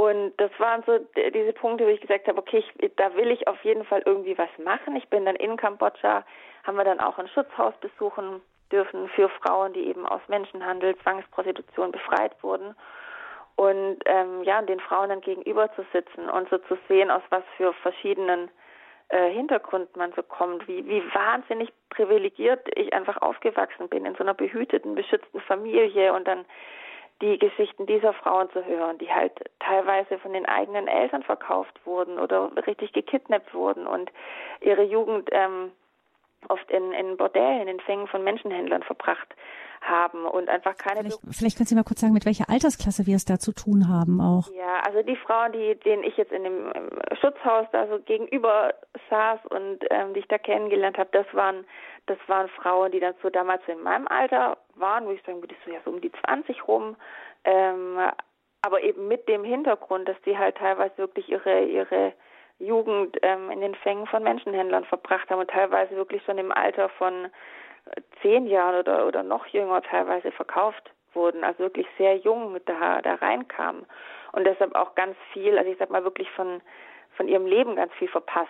Und 0.00 0.32
das 0.38 0.50
waren 0.56 0.82
so 0.86 0.98
diese 1.14 1.52
Punkte, 1.52 1.84
wo 1.84 1.90
ich 1.90 2.00
gesagt 2.00 2.26
habe, 2.26 2.38
okay, 2.38 2.64
ich, 2.80 2.90
da 2.96 3.14
will 3.16 3.30
ich 3.30 3.46
auf 3.46 3.62
jeden 3.62 3.84
Fall 3.84 4.02
irgendwie 4.06 4.38
was 4.38 4.48
machen. 4.56 4.96
Ich 4.96 5.06
bin 5.10 5.26
dann 5.26 5.36
in 5.36 5.58
Kambodscha, 5.58 6.24
haben 6.64 6.78
wir 6.78 6.84
dann 6.84 7.00
auch 7.00 7.18
ein 7.18 7.28
Schutzhaus 7.28 7.74
besuchen 7.82 8.40
dürfen 8.72 9.10
für 9.10 9.28
Frauen, 9.28 9.74
die 9.74 9.88
eben 9.88 10.06
aus 10.06 10.22
Menschenhandel, 10.28 10.96
Zwangsprostitution 11.02 11.92
befreit 11.92 12.32
wurden. 12.42 12.74
Und 13.56 13.98
ähm, 14.06 14.42
ja, 14.42 14.62
den 14.62 14.80
Frauen 14.80 15.10
dann 15.10 15.20
gegenüber 15.20 15.70
zu 15.74 15.84
sitzen 15.92 16.30
und 16.30 16.48
so 16.48 16.56
zu 16.56 16.78
sehen, 16.88 17.10
aus 17.10 17.22
was 17.28 17.44
für 17.58 17.74
verschiedenen 17.74 18.50
äh, 19.10 19.28
Hintergrund 19.28 19.94
man 19.98 20.14
so 20.16 20.22
kommt, 20.22 20.66
wie, 20.66 20.82
wie 20.88 21.02
wahnsinnig 21.12 21.68
privilegiert 21.90 22.66
ich 22.74 22.94
einfach 22.94 23.20
aufgewachsen 23.20 23.90
bin 23.90 24.06
in 24.06 24.14
so 24.14 24.22
einer 24.22 24.32
behüteten, 24.32 24.94
beschützten 24.94 25.42
Familie 25.42 26.14
und 26.14 26.26
dann 26.26 26.46
die 27.20 27.38
Geschichten 27.38 27.86
dieser 27.86 28.12
Frauen 28.12 28.50
zu 28.50 28.64
hören, 28.64 28.98
die 28.98 29.10
halt 29.10 29.32
teilweise 29.58 30.18
von 30.18 30.32
den 30.32 30.46
eigenen 30.46 30.88
Eltern 30.88 31.22
verkauft 31.22 31.78
wurden 31.84 32.18
oder 32.18 32.50
richtig 32.66 32.92
gekidnappt 32.92 33.52
wurden 33.52 33.86
und 33.86 34.10
ihre 34.60 34.82
Jugend 34.82 35.28
ähm, 35.32 35.72
oft 36.48 36.70
in, 36.70 36.92
in 36.92 37.16
Bordellen, 37.16 37.68
in 37.68 37.80
Fängen 37.80 38.06
von 38.06 38.24
Menschenhändlern 38.24 38.82
verbracht 38.82 39.34
haben 39.82 40.26
und 40.26 40.48
einfach 40.48 40.76
keine. 40.76 41.00
Vielleicht, 41.00 41.20
vielleicht 41.30 41.56
können 41.56 41.66
Sie 41.66 41.74
mal 41.74 41.84
kurz 41.84 42.00
sagen, 42.00 42.12
mit 42.12 42.26
welcher 42.26 42.48
Altersklasse 42.48 43.06
wir 43.06 43.16
es 43.16 43.24
da 43.24 43.38
zu 43.38 43.52
tun 43.52 43.88
haben 43.88 44.20
auch. 44.20 44.50
Ja, 44.52 44.80
also 44.86 45.02
die 45.02 45.16
Frauen, 45.16 45.52
die, 45.52 45.74
denen 45.80 46.02
ich 46.02 46.16
jetzt 46.16 46.32
in 46.32 46.44
dem 46.44 46.72
Schutzhaus 47.20 47.66
da 47.72 47.86
so 47.88 47.98
gegenüber 48.00 48.74
saß 49.08 49.40
und 49.46 49.78
ähm, 49.90 50.12
die 50.14 50.20
ich 50.20 50.28
da 50.28 50.38
kennengelernt 50.38 50.98
habe, 50.98 51.10
das 51.12 51.26
waren 51.32 51.64
das 52.06 52.18
waren 52.26 52.48
Frauen, 52.48 52.92
die 52.92 53.00
dann 53.00 53.14
so 53.22 53.30
damals 53.30 53.62
in 53.68 53.80
meinem 53.82 54.08
Alter 54.08 54.58
waren, 54.74 55.06
wo 55.06 55.12
ich 55.12 55.22
sagen 55.22 55.40
würde, 55.40 55.54
so 55.64 55.70
ja 55.70 55.78
so 55.84 55.90
um 55.90 56.00
die 56.00 56.12
20 56.24 56.66
rum. 56.66 56.96
Ähm, 57.44 57.98
aber 58.62 58.82
eben 58.82 59.08
mit 59.08 59.28
dem 59.28 59.44
Hintergrund, 59.44 60.08
dass 60.08 60.20
die 60.26 60.36
halt 60.36 60.56
teilweise 60.56 60.98
wirklich 60.98 61.28
ihre 61.30 61.64
ihre 61.64 62.12
Jugend 62.60 63.16
ähm, 63.22 63.50
in 63.50 63.60
den 63.60 63.74
Fängen 63.74 64.06
von 64.06 64.22
Menschenhändlern 64.22 64.84
verbracht 64.84 65.28
haben 65.30 65.40
und 65.40 65.50
teilweise 65.50 65.96
wirklich 65.96 66.22
schon 66.24 66.38
im 66.38 66.52
Alter 66.52 66.88
von 66.90 67.30
zehn 68.22 68.46
Jahren 68.46 68.78
oder, 68.78 69.06
oder 69.06 69.22
noch 69.22 69.46
jünger 69.46 69.82
teilweise 69.82 70.30
verkauft 70.32 70.90
wurden, 71.14 71.42
also 71.42 71.60
wirklich 71.60 71.86
sehr 71.98 72.16
jung 72.18 72.58
da, 72.66 73.02
da 73.02 73.14
reinkamen 73.14 73.86
und 74.32 74.46
deshalb 74.46 74.74
auch 74.76 74.94
ganz 74.94 75.16
viel, 75.32 75.58
also 75.58 75.70
ich 75.70 75.78
sag 75.78 75.90
mal 75.90 76.04
wirklich 76.04 76.30
von, 76.30 76.60
von 77.16 77.26
ihrem 77.26 77.46
Leben 77.46 77.76
ganz 77.76 77.92
viel 77.94 78.08
verpasst 78.08 78.48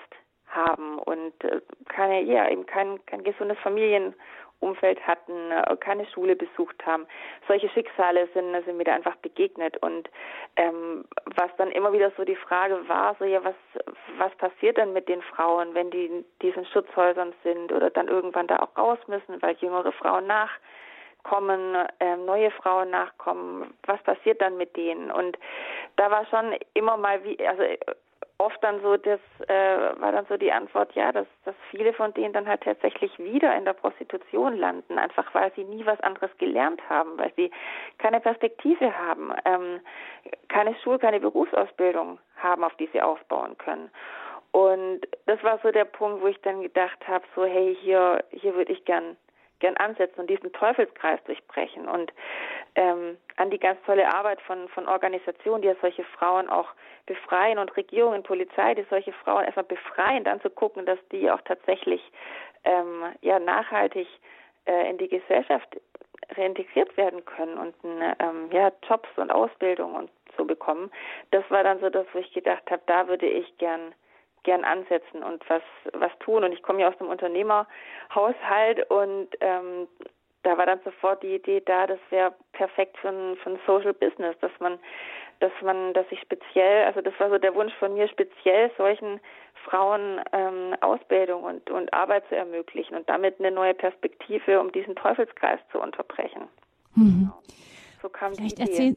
haben 0.49 0.99
und 0.99 1.33
äh, 1.45 1.61
keine, 1.89 2.21
ja, 2.23 2.49
eben 2.49 2.67
kein, 2.67 3.05
kein 3.07 3.23
gesundes 3.25 3.59
Familien- 3.59 4.15
Umfeld 4.61 5.01
hatten, 5.07 5.51
äh, 5.51 5.77
keine 5.77 6.07
Schule 6.07 6.37
besucht 6.37 6.85
haben. 6.87 7.07
Solche 7.49 7.69
Schicksale 7.71 8.29
sind, 8.35 8.53
sind 8.65 8.77
mir 8.77 8.85
da 8.85 8.95
einfach 8.95 9.17
begegnet. 9.17 9.77
Und 9.83 10.09
ähm, 10.57 11.05
was 11.37 11.51
dann 11.57 11.71
immer 11.73 11.93
wieder 11.93 12.13
so 12.17 12.25
die 12.25 12.37
Frage 12.37 12.89
war, 12.89 13.17
so 13.19 13.25
ja, 13.25 13.43
was, 13.43 13.55
was 14.19 14.35
passiert 14.37 14.77
denn 14.77 14.93
mit 14.93 15.09
den 15.09 15.23
Frauen, 15.23 15.75
wenn 15.75 15.91
die 15.91 16.07
in 16.07 16.25
diesen 16.43 16.65
Schutzhäusern 16.67 17.33
sind 17.43 17.73
oder 17.73 17.91
dann 17.91 18.09
irgendwann 18.09 18.47
da 18.47 18.59
auch 18.59 18.77
raus 18.77 18.99
müssen, 19.07 19.41
weil 19.43 19.57
jüngere 19.57 19.93
Frauen 19.93 20.27
nachkommen, 20.27 21.77
äh, 21.99 22.17
neue 22.17 22.51
Frauen 22.51 22.91
nachkommen, 22.91 23.75
was 23.87 24.03
passiert 24.03 24.41
dann 24.41 24.57
mit 24.57 24.77
denen? 24.77 25.11
Und 25.11 25.39
da 25.97 26.11
war 26.11 26.27
schon 26.27 26.55
immer 26.75 26.97
mal 26.97 27.25
wie, 27.25 27.39
also 27.47 27.63
oft 28.41 28.63
dann 28.65 28.81
so, 28.81 28.97
das 28.97 29.21
äh, 29.49 30.01
war 30.01 30.13
dann 30.13 30.27
so 30.27 30.37
die 30.37 30.51
Antwort, 30.51 30.93
ja, 30.95 31.13
dass, 31.13 31.27
dass 31.45 31.55
viele 31.71 31.93
von 31.93 32.15
denen 32.15 32.33
dann 32.33 32.49
halt 32.49 32.63
tatsächlich 32.63 33.19
wieder 33.19 33.55
in 33.55 33.65
der 33.65 33.75
Prostitution 33.75 34.57
landen, 34.57 34.99
einfach 34.99 35.33
weil 35.35 35.53
sie 35.55 35.65
nie 35.65 35.85
was 35.85 36.01
anderes 36.01 36.31
gelernt 36.39 36.81
haben, 36.89 37.19
weil 37.19 37.33
sie 37.37 37.51
keine 37.99 38.21
Perspektive 38.21 38.97
haben, 38.97 39.33
ähm, 39.45 39.81
keine 40.49 40.75
Schul-, 40.77 40.99
keine 40.99 41.21
Berufsausbildung 41.21 42.19
haben, 42.37 42.65
auf 42.65 42.75
die 42.77 42.89
sie 42.93 43.03
aufbauen 43.03 43.57
können. 43.59 43.91
Und 44.53 45.03
das 45.27 45.43
war 45.45 45.59
so 45.63 45.71
der 45.71 45.85
Punkt, 45.85 46.23
wo 46.23 46.27
ich 46.27 46.41
dann 46.41 46.63
gedacht 46.63 47.07
habe, 47.07 47.25
so 47.37 47.45
hey, 47.45 47.77
hier, 47.81 48.25
hier 48.31 48.55
würde 48.55 48.73
ich 48.73 48.85
gern 48.85 49.17
gern 49.61 49.77
ansetzen 49.77 50.21
und 50.21 50.31
diesen 50.31 50.53
Teufelskreis 50.53 51.23
durchbrechen 51.25 51.89
und 51.89 52.13
ähm, 52.75 53.17
an 53.37 53.51
die 53.51 53.59
ganz 53.59 53.81
tolle 53.87 54.13
Arbeit 54.13 54.41
von, 54.43 54.69
von 54.69 54.89
Organisationen, 54.89 55.63
die 55.63 55.69
ja 55.69 55.75
solche 55.81 56.05
Frauen 56.05 56.49
auch 56.49 56.69
befreien 57.07 57.59
und 57.59 57.77
Regierungen, 57.77 58.23
Polizei, 58.23 58.75
die 58.75 58.87
solche 58.91 59.13
Frauen 59.13 59.45
erstmal 59.45 59.65
befreien, 59.65 60.25
dann 60.25 60.41
zu 60.41 60.51
gucken, 60.51 60.87
dass 60.87 60.99
die 61.13 61.31
auch 61.31 61.41
tatsächlich 61.43 62.01
ähm, 62.65 63.05
ja 63.21 63.39
nachhaltig 63.39 64.09
äh, 64.67 64.91
in 64.91 64.99
die 64.99 65.09
Gesellschaft 65.09 65.81
reintegriert 66.37 66.97
werden 66.97 67.25
können 67.25 67.59
und 67.59 67.75
ähm, 67.85 68.51
ja 68.53 68.71
Jobs 68.89 69.09
und 69.17 69.31
Ausbildung 69.31 69.95
und 69.95 70.11
so 70.37 70.45
bekommen. 70.45 70.91
Das 71.31 71.45
war 71.51 71.65
dann 71.65 71.81
so 71.81 71.91
das, 71.91 72.07
wo 72.13 72.19
ich 72.19 72.33
gedacht 72.33 72.71
habe, 72.71 72.83
da 72.87 73.09
würde 73.09 73.27
ich 73.27 73.57
gern 73.59 73.95
gern 74.43 74.65
ansetzen 74.65 75.23
und 75.23 75.43
was 75.49 75.63
was 75.93 76.13
tun. 76.21 76.45
Und 76.45 76.53
ich 76.53 76.63
komme 76.63 76.81
ja 76.81 76.89
aus 76.89 77.01
einem 77.01 77.11
Unternehmerhaushalt 77.11 78.91
und 78.91 79.29
ähm, 79.41 79.89
da 80.43 80.57
war 80.57 80.67
dann 80.67 80.81
sofort 80.85 81.23
die 81.23 81.35
Idee 81.35 81.61
da, 81.65 81.87
das 81.87 81.99
wäre 82.11 82.35
perfekt 82.53 82.97
für 82.99 83.09
ein, 83.09 83.37
für 83.37 83.51
ein 83.51 83.59
Social 83.67 83.93
Business, 83.93 84.37
dass 84.41 84.53
man, 84.59 84.79
dass 85.41 85.53
man, 85.63 85.93
dass 85.93 86.07
ich 86.11 86.21
speziell, 86.21 86.85
also 86.85 87.01
das 87.01 87.13
war 87.19 87.29
so 87.29 87.39
der 87.39 87.55
Wunsch 87.55 87.75
von 87.75 87.95
mir, 87.95 88.09
speziell 88.09 88.71
solchen 88.79 89.21
Frauen 89.65 90.21
ähm, 90.33 90.75
Ausbildung 90.81 91.45
und, 91.45 91.69
und 91.71 91.93
Arbeit 91.93 92.27
zu 92.29 92.37
ermöglichen 92.37 92.97
und 92.97 93.09
damit 93.09 93.39
eine 93.39 93.51
neue 93.51 93.75
Perspektive, 93.75 94.61
um 94.61 94.73
diesen 94.73 94.97
Teufelskreis 94.97 95.61
zu 95.73 95.81
unterbrechen. 95.81 96.49
Mhm. 96.95 97.31
So 98.01 98.09
kam 98.09 98.35
Vielleicht 98.35 98.59
die 98.59 98.63
Idee. 98.63 98.73
Erzählen, 98.73 98.97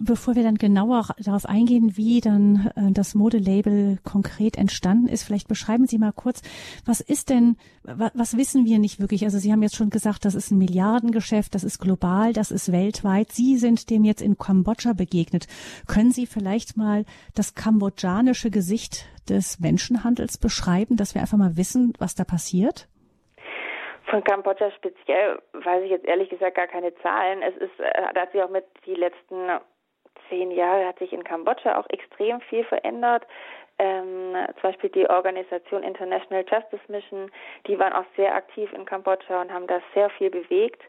bevor 0.00 0.34
wir 0.34 0.42
dann 0.42 0.56
genauer 0.56 1.06
darauf 1.18 1.46
eingehen, 1.46 1.96
wie 1.96 2.20
dann 2.20 2.70
äh, 2.76 2.92
das 2.92 3.14
Modelabel 3.14 3.98
konkret 4.04 4.56
entstanden 4.58 5.08
ist, 5.08 5.24
vielleicht 5.24 5.48
beschreiben 5.48 5.86
Sie 5.86 5.98
mal 5.98 6.12
kurz, 6.12 6.42
was 6.84 7.00
ist 7.00 7.30
denn, 7.30 7.56
was, 7.82 8.36
wissen 8.36 8.66
wir 8.66 8.78
nicht 8.78 9.00
wirklich? 9.00 9.24
Also 9.24 9.38
Sie 9.38 9.52
haben 9.52 9.62
jetzt 9.62 9.76
schon 9.76 9.90
gesagt, 9.90 10.24
das 10.24 10.34
ist 10.34 10.50
ein 10.50 10.58
Milliardengeschäft, 10.58 11.54
das 11.54 11.64
ist 11.64 11.78
global, 11.78 12.32
das 12.32 12.50
ist 12.50 12.72
weltweit. 12.72 13.32
Sie 13.32 13.56
sind 13.56 13.90
dem 13.90 14.04
jetzt 14.04 14.22
in 14.22 14.36
Kambodscha 14.36 14.92
begegnet. 14.92 15.46
Können 15.88 16.12
Sie 16.12 16.26
vielleicht 16.26 16.76
mal 16.76 17.04
das 17.34 17.54
kambodschanische 17.54 18.50
Gesicht 18.50 19.06
des 19.28 19.60
Menschenhandels 19.60 20.38
beschreiben, 20.38 20.96
dass 20.96 21.14
wir 21.14 21.22
einfach 21.22 21.38
mal 21.38 21.56
wissen, 21.56 21.94
was 21.98 22.14
da 22.14 22.24
passiert? 22.24 22.88
Von 24.10 24.24
Kambodscha 24.24 24.72
speziell 24.72 25.38
weiß 25.52 25.84
ich 25.84 25.90
jetzt 25.90 26.04
ehrlich 26.04 26.28
gesagt 26.28 26.56
gar 26.56 26.66
keine 26.66 26.92
Zahlen. 26.96 27.42
Es 27.42 27.56
ist, 27.56 27.78
äh, 27.78 28.12
da 28.12 28.22
hat 28.22 28.32
sich 28.32 28.42
auch 28.42 28.50
mit 28.50 28.64
die 28.84 28.94
letzten 28.94 29.48
zehn 30.28 30.50
Jahre 30.50 30.86
hat 30.86 30.98
sich 30.98 31.12
in 31.12 31.24
Kambodscha 31.24 31.78
auch 31.78 31.88
extrem 31.90 32.40
viel 32.42 32.64
verändert. 32.64 33.26
Ähm, 33.78 34.36
zum 34.60 34.62
Beispiel 34.62 34.90
die 34.90 35.08
Organisation 35.08 35.82
International 35.82 36.44
Justice 36.48 36.82
Mission, 36.88 37.30
die 37.66 37.78
waren 37.78 37.94
auch 37.94 38.04
sehr 38.16 38.34
aktiv 38.34 38.70
in 38.74 38.84
Kambodscha 38.84 39.40
und 39.40 39.52
haben 39.52 39.66
da 39.66 39.80
sehr 39.94 40.10
viel 40.10 40.30
bewegt. 40.30 40.82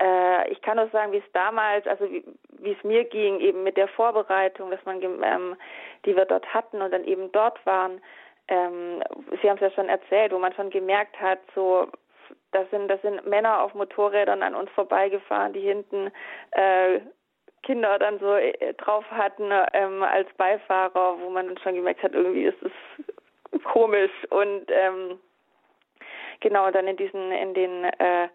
Äh, 0.00 0.50
ich 0.50 0.60
kann 0.62 0.76
nur 0.76 0.88
sagen, 0.88 1.12
wie 1.12 1.18
es 1.18 1.32
damals, 1.32 1.86
also 1.86 2.10
wie, 2.10 2.24
es 2.64 2.82
mir 2.82 3.04
ging, 3.04 3.40
eben 3.40 3.62
mit 3.62 3.76
der 3.76 3.88
Vorbereitung, 3.88 4.70
dass 4.70 4.84
man, 4.84 5.02
ähm, 5.02 5.56
die 6.04 6.16
wir 6.16 6.24
dort 6.24 6.52
hatten 6.52 6.82
und 6.82 6.92
dann 6.92 7.04
eben 7.04 7.30
dort 7.32 7.64
waren. 7.66 8.00
Ähm, 8.48 9.02
Sie 9.40 9.48
haben 9.48 9.56
es 9.56 9.62
ja 9.62 9.70
schon 9.70 9.88
erzählt, 9.88 10.32
wo 10.32 10.38
man 10.38 10.52
schon 10.54 10.70
gemerkt 10.70 11.20
hat, 11.20 11.38
so 11.54 11.88
das 12.52 12.70
sind, 12.70 12.88
das 12.88 13.02
sind 13.02 13.26
Männer 13.26 13.62
auf 13.62 13.74
Motorrädern 13.74 14.42
an 14.42 14.54
uns 14.54 14.70
vorbeigefahren, 14.70 15.52
die 15.52 15.60
hinten 15.60 16.10
äh, 16.52 17.00
Kinder 17.64 17.98
dann 17.98 18.18
so 18.18 18.34
äh, 18.34 18.74
drauf 18.74 19.04
hatten 19.10 19.50
ähm, 19.72 20.02
als 20.02 20.28
Beifahrer, 20.34 21.18
wo 21.20 21.30
man 21.30 21.46
dann 21.46 21.58
schon 21.58 21.74
gemerkt 21.74 22.02
hat, 22.02 22.14
irgendwie 22.14 22.44
ist 22.44 22.62
es 22.62 23.62
komisch 23.64 24.12
und 24.30 24.64
ähm, 24.68 25.18
genau 26.40 26.70
dann 26.70 26.86
in 26.86 26.96
diesen 26.96 27.32
in 27.32 27.54
den 27.54 27.84
äh, 27.84 28.28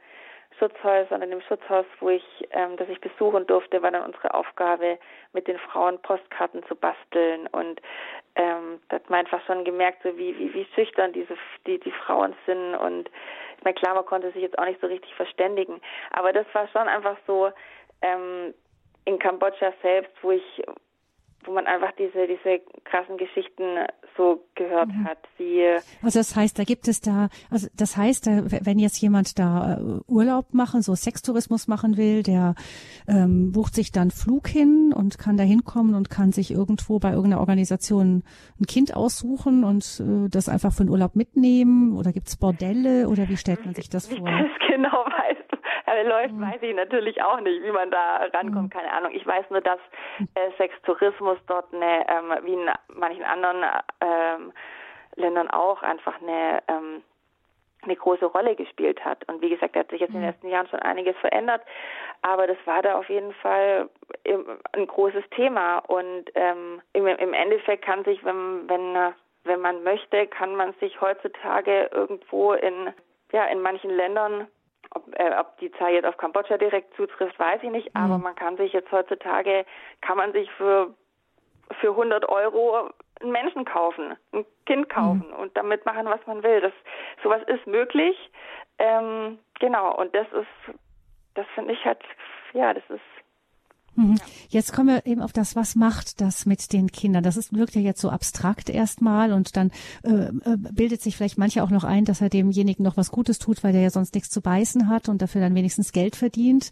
Schutzhäusern, 0.60 1.22
in 1.22 1.32
dem 1.32 1.42
Schutzhaus, 1.42 1.86
wo 2.00 2.10
ich, 2.10 2.24
ähm, 2.52 2.76
das 2.76 2.90
ich 2.90 3.00
besuchen 3.00 3.48
durfte, 3.48 3.82
war 3.82 3.92
dann 3.92 4.04
unsere 4.04 4.34
Aufgabe, 4.34 5.00
mit 5.32 5.48
den 5.48 5.58
Frauen 5.58 6.02
Postkarten 6.02 6.64
zu 6.66 6.76
basteln. 6.76 7.48
Und 7.48 7.82
ähm, 8.36 8.82
da 8.90 8.98
hat 8.98 9.10
man 9.10 9.20
einfach 9.20 9.46
schon 9.46 9.64
gemerkt, 9.64 10.04
so 10.04 10.18
wie, 10.18 10.38
wie, 10.38 10.54
wie 10.54 10.68
schüchtern 10.76 11.14
diese, 11.14 11.38
die, 11.66 11.80
die 11.80 11.92
Frauen 11.92 12.36
sind. 12.46 12.76
Und 12.76 13.10
ich 13.58 13.64
meine, 13.64 13.76
klar, 13.76 13.96
man 13.96 14.06
konnte 14.06 14.32
sich 14.32 14.42
jetzt 14.42 14.60
auch 14.60 14.66
nicht 14.66 14.82
so 14.82 14.88
richtig 14.88 15.14
verständigen. 15.16 15.80
Aber 16.12 16.34
das 16.34 16.46
war 16.54 16.68
schon 16.68 16.88
einfach 16.88 17.16
so, 17.26 17.52
ähm, 18.02 18.54
in 19.06 19.20
Kambodscha 19.20 19.74
selbst, 19.82 20.12
wo 20.22 20.32
ich, 20.32 20.64
wo 21.46 21.52
man 21.52 21.66
einfach 21.68 21.92
diese, 21.94 22.28
diese 22.28 22.62
krassen 22.84 23.18
Geschichten 23.18 23.80
so 24.20 24.44
gehört 24.56 24.90
mhm. 24.90 25.06
hat, 25.06 25.18
wie. 25.38 25.66
Also 26.04 26.20
das 26.20 26.36
heißt, 26.36 26.60
da 26.60 26.64
gibt 26.64 26.88
es 26.88 27.00
da, 27.00 27.30
also 27.50 27.68
das 27.76 27.96
heißt, 27.96 28.28
wenn 28.28 28.78
jetzt 28.78 29.02
jemand 29.02 29.40
da 29.40 29.78
äh, 29.80 30.12
Urlaub 30.12 30.54
machen, 30.54 30.82
so 30.82 30.94
Sextourismus 30.94 31.68
machen 31.68 31.96
will, 31.98 32.22
der 32.22 32.56
ähm, 33.08 33.52
bucht 33.54 33.74
sich 33.74 33.92
dann 33.92 34.12
Flug 34.12 34.48
hin 34.48 34.94
und 34.94 35.18
kann 35.18 35.38
da 35.38 35.44
hinkommen 35.44 35.96
und 35.96 36.10
kann 36.10 36.34
sich 36.34 36.52
irgendwo 36.52 37.00
bei 37.00 37.12
irgendeiner 37.12 37.40
Organisation 37.40 38.24
ein 38.60 38.66
Kind 38.66 38.96
aussuchen 38.96 39.64
und 39.64 40.02
äh, 40.02 40.30
das 40.30 40.50
einfach 40.50 40.74
für 40.74 40.84
den 40.84 40.90
Urlaub 40.90 41.16
mitnehmen 41.16 41.98
oder 41.98 42.12
gibt 42.12 42.28
es 42.28 42.38
Bordelle 42.38 43.08
oder 43.08 43.30
wie 43.30 43.38
stellt 43.38 43.66
man 43.66 43.74
sich 43.74 43.90
das 43.90 44.08
vor? 44.08 44.18
Wie 44.18 44.32
das 44.32 44.52
genau 44.70 45.06
weiß, 45.06 45.38
äh, 45.94 46.04
läuft, 46.04 46.34
mhm. 46.34 46.42
weiß 46.42 46.62
ich 46.62 46.76
natürlich 46.76 47.22
auch 47.22 47.40
nicht, 47.40 47.64
wie 47.64 47.72
man 47.72 47.92
da 47.92 48.18
rankommt, 48.34 48.64
mhm. 48.64 48.70
keine 48.70 48.92
Ahnung. 48.92 49.12
Ich 49.14 49.26
weiß 49.26 49.50
nur, 49.50 49.62
dass 49.62 49.80
äh, 50.36 50.52
Sextourismus 50.58 51.38
dort 51.48 51.74
eine, 51.74 52.06
ähm, 52.10 52.34
wie 52.44 52.54
in 52.54 52.70
manchen 52.96 53.24
anderen 53.24 53.64
ähm, 54.02 54.54
Ländern 55.16 55.50
auch 55.50 55.82
einfach 55.84 56.22
eine 56.22 56.62
ähm, 56.68 57.04
eine 57.82 57.96
große 57.96 58.26
Rolle 58.26 58.56
gespielt 58.56 59.04
hat. 59.06 59.28
Und 59.30 59.42
wie 59.42 59.50
gesagt, 59.50 59.76
da 59.76 59.82
hat 59.82 59.90
sich 59.90 60.02
jetzt 60.02 60.10
in 60.10 60.16
den 60.16 60.24
mhm. 60.24 60.30
letzten 60.30 60.50
Jahren 60.50 60.68
schon 60.68 60.82
einiges 60.82 61.16
verändert. 61.18 61.62
Aber 62.22 62.48
das 62.48 62.58
war 62.66 62.82
da 62.82 62.98
auf 62.98 63.10
jeden 63.10 63.34
Fall 63.36 63.90
ein 64.74 64.88
großes 64.88 65.24
Thema. 65.32 65.80
Und 65.80 66.26
ähm, 66.36 66.82
im, 66.94 67.08
im 67.08 67.34
Endeffekt 67.34 67.86
kann 67.86 68.04
sich, 68.04 68.24
wenn, 68.26 68.68
wenn, 68.68 69.14
wenn 69.46 69.62
man 69.62 69.84
möchte, 69.84 70.28
kann 70.28 70.56
man 70.56 70.74
sich 70.80 71.00
heutzutage 71.00 71.90
irgendwo 71.94 72.54
in, 72.54 72.94
ja, 73.32 73.46
in 73.46 73.62
manchen 73.62 73.92
Ländern 73.92 74.48
ob, 74.92 75.08
äh, 75.20 75.32
ob 75.40 75.58
die 75.60 75.72
Zahl 75.74 75.92
jetzt 75.92 76.06
auf 76.06 76.18
Kambodscha 76.18 76.58
direkt 76.58 76.96
zutrifft, 76.96 77.38
weiß 77.40 77.62
ich 77.64 77.70
nicht, 77.70 77.94
mhm. 77.94 78.02
aber 78.02 78.18
man 78.18 78.36
kann 78.36 78.58
sich 78.58 78.74
jetzt 78.74 78.92
heutzutage, 78.92 79.66
kann 80.02 80.18
man 80.18 80.32
sich 80.32 80.50
für, 80.52 80.94
für 81.80 81.90
100 81.92 82.28
Euro 82.28 82.90
einen 83.22 83.32
Menschen 83.32 83.66
kaufen, 83.66 84.18
ein 84.32 84.46
Kind 84.66 84.88
mhm. 84.88 84.94
kaufen 84.94 85.28
mhm. 85.28 85.40
und 85.40 85.58
damit 85.58 85.86
machen, 85.86 86.06
was 86.06 86.26
man 86.26 86.44
will. 86.44 86.62
Das, 86.62 86.74
sowas 87.24 87.42
ist 87.48 87.66
möglich. 87.68 88.16
Ähm, 88.78 89.40
genau, 89.60 89.96
und 89.96 90.16
das 90.16 90.28
ist, 90.32 90.78
das 91.36 91.46
finde 91.54 91.74
ich 91.74 91.86
halt, 91.86 92.02
ja, 92.54 92.74
das 92.74 92.84
ist. 92.90 93.02
Jetzt 94.50 94.74
kommen 94.74 94.88
wir 94.88 95.06
eben 95.06 95.22
auf 95.22 95.34
das, 95.34 95.56
was 95.56 95.76
macht 95.76 96.22
das 96.22 96.46
mit 96.46 96.74
den 96.74 96.88
Kindern? 96.88 97.24
Das 97.24 97.38
ist, 97.38 97.56
wirkt 97.56 97.76
ja 97.76 97.82
jetzt 97.82 98.02
so 98.02 98.10
abstrakt 98.10 98.70
erstmal 98.70 99.34
und 99.34 99.56
dann 99.58 99.72
äh, 100.04 100.30
äh, 100.30 100.58
bildet 100.74 101.02
sich 101.02 101.18
vielleicht 101.18 101.38
mancher 101.38 101.64
auch 101.64 101.70
noch 101.70 101.84
ein, 101.84 102.06
dass 102.06 102.22
er 102.22 102.30
demjenigen 102.30 102.84
noch 102.84 102.98
was 102.98 103.12
Gutes 103.12 103.40
tut, 103.40 103.64
weil 103.64 103.74
der 103.74 103.82
ja 103.82 103.90
sonst 103.90 104.16
nichts 104.16 104.30
zu 104.30 104.42
beißen 104.42 104.90
hat 104.90 105.10
und 105.10 105.22
dafür 105.22 105.42
dann 105.42 105.56
wenigstens 105.56 105.92
Geld 105.92 106.16
verdient. 106.16 106.72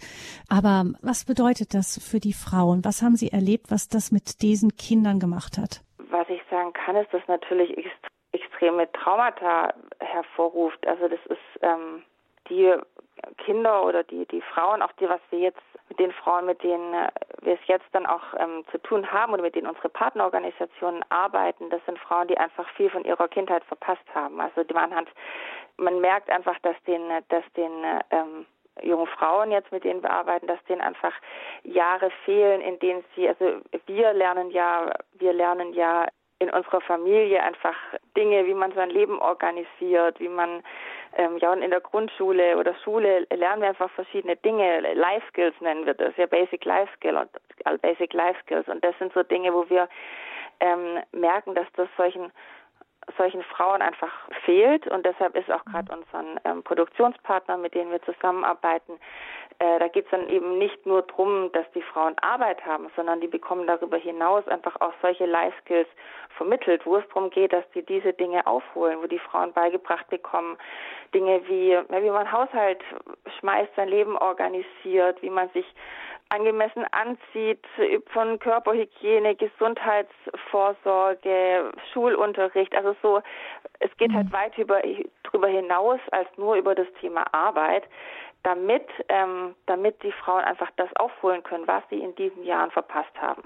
Aber 0.50 0.86
was 1.02 1.26
bedeutet 1.26 1.74
das 1.74 2.00
für 2.00 2.20
die 2.20 2.34
Frauen? 2.34 2.84
Was 2.86 3.02
haben 3.02 3.16
Sie 3.16 3.32
erlebt, 3.32 3.68
was 3.70 3.88
das 3.88 4.12
mit 4.12 4.42
diesen 4.42 4.76
Kindern 4.78 5.20
gemacht 5.20 5.58
hat? 5.58 5.82
Was 6.10 6.28
ich 6.30 6.42
sagen 6.50 6.74
kann, 6.74 6.96
ist, 6.96 7.14
dass 7.14 7.28
natürlich 7.28 7.76
extreme 8.32 8.92
Traumata 8.92 9.74
hervorruft. 10.00 10.86
Also 10.88 11.08
das 11.08 11.20
ist 11.28 11.62
ähm, 11.62 12.04
die 12.50 12.74
Kinder 13.38 13.84
oder 13.84 14.04
die, 14.04 14.26
die 14.28 14.42
Frauen, 14.42 14.82
auch 14.82 14.92
die, 14.94 15.10
was 15.10 15.22
wir 15.32 15.40
jetzt 15.40 15.62
mit 15.90 16.00
den 16.00 16.12
Frauen, 16.12 16.46
mit 16.46 16.62
denen 16.64 16.94
äh, 16.94 17.10
wir 17.42 17.54
es 17.54 17.68
jetzt 17.68 17.88
dann 17.94 18.06
auch 18.06 18.34
ähm, 18.38 18.64
zu 18.72 18.78
tun 18.80 19.12
haben 19.12 19.34
oder 19.34 19.42
mit 19.42 19.56
denen 19.56 19.68
unsere 19.68 19.90
Partnerorganisationen 19.90 21.04
arbeiten, 21.10 21.70
das 21.70 21.82
sind 21.86 22.00
Frauen, 22.00 22.28
die 22.28 22.38
einfach 22.38 22.68
viel 22.72 22.90
von 22.90 23.06
ihrer 23.06 23.28
Kindheit 23.28 23.64
verpasst 23.66 24.04
haben. 24.14 24.40
Also 24.40 24.64
man 24.74 24.94
hat, 24.94 25.08
man 25.78 26.00
merkt 26.02 26.30
einfach, 26.30 26.58
dass 26.60 26.76
den, 26.86 27.02
dass 27.30 27.44
den 27.56 27.72
ähm, 28.12 28.46
jungen 28.82 29.08
Frauen 29.08 29.52
jetzt, 29.52 29.72
mit 29.72 29.84
denen 29.84 30.04
wir 30.04 30.12
arbeiten, 30.12 30.48
dass 30.48 30.64
denen 30.66 30.82
einfach 30.82 31.14
Jahre 31.64 32.12
fehlen, 32.26 32.62
in 32.62 32.78
denen 32.80 33.04
sie, 33.16 33.28
also 33.28 33.62
wir 33.86 34.14
lernen 34.14 34.52
ja, 34.52 34.92
wir 35.14 35.34
lernen 35.34 35.74
ja 35.74 36.08
in 36.40 36.52
unserer 36.52 36.82
Familie 36.82 37.42
einfach 37.42 37.76
Dinge, 38.16 38.46
wie 38.46 38.54
man 38.54 38.72
sein 38.74 38.92
Leben 38.92 39.20
organisiert, 39.20 40.20
wie 40.20 40.30
man 40.30 40.62
ähm, 41.16 41.38
ja 41.38 41.52
und 41.52 41.62
in 41.62 41.72
der 41.72 41.82
Grundschule 41.82 42.58
oder 42.58 42.76
Schule 42.84 43.26
lernen 43.34 43.62
wir 43.62 43.70
einfach 43.70 43.90
verschiedene 43.92 44.36
Dinge, 44.38 44.82
Life 44.94 45.26
Skills 45.30 45.56
nennen 45.62 45.86
wir 45.86 45.94
das, 45.94 46.16
ja 46.18 46.26
Basic 46.26 46.64
Life 46.66 46.92
Skill 46.98 47.18
und 47.18 47.30
äh, 47.66 47.78
Basic 47.78 48.14
Life 48.14 48.40
Skills. 48.44 48.68
Und 48.68 48.84
das 48.84 48.98
sind 49.00 49.14
so 49.14 49.24
Dinge, 49.24 49.54
wo 49.54 49.70
wir 49.70 49.88
ähm, 50.60 51.00
merken, 51.12 51.56
dass 51.56 51.68
das 51.76 51.90
solchen 51.98 52.32
solchen 53.18 53.42
Frauen 53.44 53.82
einfach 53.82 54.12
fehlt. 54.44 54.86
Und 54.88 55.06
deshalb 55.06 55.36
ist 55.36 55.50
auch 55.50 55.64
gerade 55.66 55.94
unseren 55.94 56.40
ähm, 56.44 56.64
Produktionspartner, 56.64 57.58
mit 57.58 57.74
denen 57.74 57.92
wir 57.92 58.02
zusammenarbeiten, 58.02 59.00
äh, 59.60 59.80
da 59.80 59.88
geht 59.88 60.06
es 60.06 60.12
dann 60.12 60.30
eben 60.30 60.60
nicht 60.60 60.86
nur 60.86 61.02
darum, 61.02 61.52
dass 61.52 61.66
die 61.74 61.82
Frauen 61.82 62.16
Arbeit 62.20 62.64
haben, 62.66 62.90
sondern 62.96 63.20
die 63.22 63.28
bekommen 63.28 63.66
darüber 63.66 63.98
hinaus 63.98 64.48
einfach 64.48 64.80
auch 64.82 64.94
solche 65.02 65.26
Life 65.26 65.58
Skills 65.62 65.88
vermittelt, 66.38 66.86
wo 66.86 66.98
es 66.98 67.08
darum 67.08 67.32
geht, 67.32 67.54
dass 67.54 67.64
sie 67.74 67.82
diese 67.82 68.14
Dinge 68.14 68.46
aufholen, 68.46 69.00
wo 69.02 69.08
die 69.08 69.18
Frauen 69.18 69.52
beigebracht 69.54 70.08
bekommen, 70.10 70.60
Dinge 71.14 71.42
wie, 71.48 71.78
wie 71.90 72.12
man 72.12 72.32
Haushalt 72.32 72.84
schmeißt, 73.40 73.74
sein 73.76 73.90
Leben 73.90 74.16
organisiert, 74.18 75.20
wie 75.22 75.32
man 75.32 75.50
sich 75.50 75.66
angemessen 76.30 76.86
anzieht, 76.92 77.66
von 78.08 78.38
Körperhygiene, 78.40 79.36
Gesundheitsvorsorge, 79.36 81.72
Schulunterricht. 81.94 82.76
Also 82.76 82.98
so, 83.02 83.22
es 83.80 83.96
geht 83.98 84.14
halt 84.14 84.28
mhm. 84.28 84.34
weit 84.34 84.56
über, 84.58 84.82
darüber 85.24 85.48
hinaus 85.48 86.02
als 86.12 86.28
nur 86.38 86.56
über 86.56 86.76
das 86.76 86.88
Thema 87.00 87.24
Arbeit 87.34 87.84
damit, 88.44 88.88
ähm, 89.10 89.56
damit 89.66 90.02
die 90.04 90.12
Frauen 90.12 90.44
einfach 90.44 90.70
das 90.78 90.90
aufholen 90.96 91.44
können, 91.44 91.68
was 91.68 91.84
sie 91.90 92.00
in 92.00 92.16
diesen 92.16 92.44
Jahren 92.44 92.72
verpasst 92.72 93.16
haben. 93.20 93.44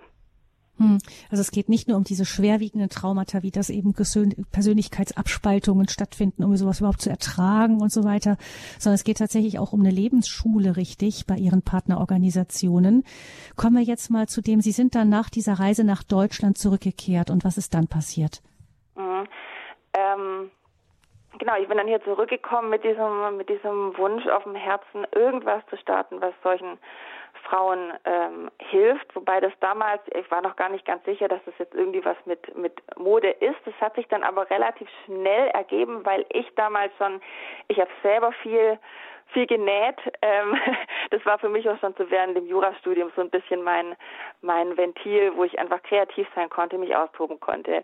Hm. 0.77 0.97
Also 1.30 1.41
es 1.41 1.51
geht 1.51 1.69
nicht 1.69 1.88
nur 1.88 1.97
um 1.97 2.04
diese 2.04 2.25
schwerwiegenden 2.25 2.89
Traumata, 2.89 3.43
wie 3.43 3.51
das 3.51 3.69
eben 3.69 3.93
Persönlichkeitsabspaltungen 3.93 5.88
stattfinden, 5.88 6.43
um 6.43 6.56
sowas 6.56 6.80
überhaupt 6.80 7.01
zu 7.01 7.10
ertragen 7.10 7.82
und 7.82 7.91
so 7.91 8.04
weiter, 8.04 8.38
sondern 8.80 8.95
es 8.95 9.04
geht 9.04 9.19
tatsächlich 9.19 9.60
auch 9.60 9.73
um 9.73 9.82
eine 9.82 9.91
Lebensschule, 9.91 10.77
richtig, 10.77 11.27
bei 11.27 11.36
Ihren 11.36 11.62
Partnerorganisationen. 11.62 13.04
Kommen 13.56 13.75
wir 13.75 13.84
jetzt 13.84 14.10
mal 14.10 14.27
zu 14.27 14.41
dem, 14.41 14.62
Sie 14.62 14.71
sind 14.71 14.95
dann 14.95 15.10
nach 15.10 15.30
dieser 15.30 15.54
Reise 15.54 15.84
nach 15.84 16.04
Deutschland 16.04 16.58
zurückgekehrt 16.58 17.30
und 17.30 17.43
was 17.43 17.58
ist 17.58 17.75
dann 17.75 17.88
passiert? 17.88 18.41
Mhm. 18.95 19.27
Ähm, 19.93 20.51
genau, 21.41 21.56
ich 21.60 21.67
bin 21.67 21.77
dann 21.77 21.88
hier 21.88 22.04
zurückgekommen 22.04 22.69
mit 22.69 22.84
diesem, 22.84 23.36
mit 23.36 23.49
diesem 23.49 23.97
Wunsch 23.97 24.27
auf 24.27 24.43
dem 24.43 24.54
Herzen, 24.54 25.08
irgendwas 25.12 25.65
zu 25.71 25.77
starten, 25.77 26.21
was 26.21 26.34
solchen 26.43 26.77
Frauen 27.52 27.92
ähm, 28.06 28.50
hilft, 28.60 29.14
wobei 29.14 29.42
das 29.42 29.52
damals, 29.60 30.02
ich 30.18 30.32
war 30.32 30.42
noch 30.42 30.56
gar 30.56 30.70
nicht 30.70 30.86
ganz 30.86 31.04
sicher, 31.04 31.28
dass 31.28 31.44
das 31.46 31.54
jetzt 31.60 31.76
irgendwie 31.76 32.04
was 32.06 32.16
mit, 32.26 32.56
mit 32.56 32.82
Mode 32.98 33.30
ist. 33.30 33.58
Das 33.66 33.74
hat 33.82 33.96
sich 33.96 34.08
dann 34.08 34.24
aber 34.24 34.50
relativ 34.50 34.88
schnell 35.06 35.50
ergeben, 35.50 36.06
weil 36.06 36.26
ich 36.30 36.48
damals 36.56 36.94
schon, 36.98 37.22
ich 37.68 37.78
habe 37.78 37.90
selber 38.04 38.32
viel 38.42 38.80
viel 39.34 39.48
genäht. 39.48 39.96
Ähm, 40.22 40.58
das 41.10 41.26
war 41.26 41.40
für 41.40 41.48
mich 41.48 41.70
auch 41.70 41.80
schon 41.80 41.96
zu 41.96 42.10
während 42.10 42.36
dem 42.36 42.48
Jurastudium 42.48 43.12
so 43.16 43.22
ein 43.22 43.30
bisschen 43.30 43.64
mein 43.64 43.96
mein 44.42 44.76
Ventil, 44.76 45.32
wo 45.36 45.44
ich 45.44 45.58
einfach 45.58 45.82
kreativ 45.84 46.28
sein 46.36 46.50
konnte, 46.50 46.78
mich 46.78 46.96
austoben 46.96 47.40
konnte. 47.40 47.84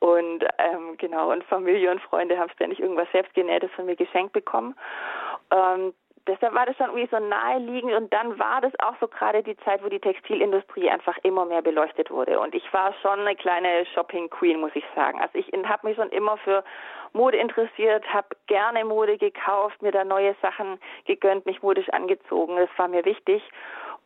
Und 0.00 0.44
ähm, 0.58 0.96
genau, 0.96 1.30
und 1.30 1.44
Familie 1.44 1.90
und 1.90 2.00
Freunde 2.02 2.38
haben 2.38 2.50
ständig 2.50 2.80
irgendwas 2.80 3.08
selbst 3.12 3.34
genähtes 3.34 3.70
von 3.72 3.86
mir 3.86 3.96
geschenkt 3.96 4.32
bekommen. 4.32 4.76
Ähm, 5.52 5.94
deshalb 6.28 6.54
war 6.54 6.66
das 6.66 6.76
schon 6.76 6.86
irgendwie 6.86 7.08
so 7.10 7.18
naheliegend 7.18 7.94
und 7.94 8.12
dann 8.12 8.38
war 8.38 8.60
das 8.60 8.72
auch 8.80 8.94
so 9.00 9.08
gerade 9.08 9.42
die 9.42 9.56
Zeit, 9.58 9.82
wo 9.82 9.88
die 9.88 10.00
Textilindustrie 10.00 10.90
einfach 10.90 11.16
immer 11.22 11.44
mehr 11.44 11.62
beleuchtet 11.62 12.10
wurde 12.10 12.38
und 12.38 12.54
ich 12.54 12.72
war 12.72 12.94
schon 13.02 13.20
eine 13.20 13.34
kleine 13.34 13.86
Shopping 13.86 14.30
Queen, 14.30 14.60
muss 14.60 14.72
ich 14.74 14.84
sagen. 14.94 15.20
Also 15.20 15.38
ich 15.38 15.50
habe 15.64 15.86
mich 15.86 15.96
schon 15.96 16.10
immer 16.10 16.36
für 16.38 16.62
Mode 17.12 17.38
interessiert, 17.38 18.04
habe 18.12 18.28
gerne 18.46 18.84
Mode 18.84 19.18
gekauft, 19.18 19.80
mir 19.82 19.92
da 19.92 20.04
neue 20.04 20.34
Sachen 20.42 20.78
gegönnt, 21.06 21.46
mich 21.46 21.62
modisch 21.62 21.88
angezogen. 21.90 22.56
Das 22.56 22.70
war 22.76 22.88
mir 22.88 23.04
wichtig. 23.04 23.42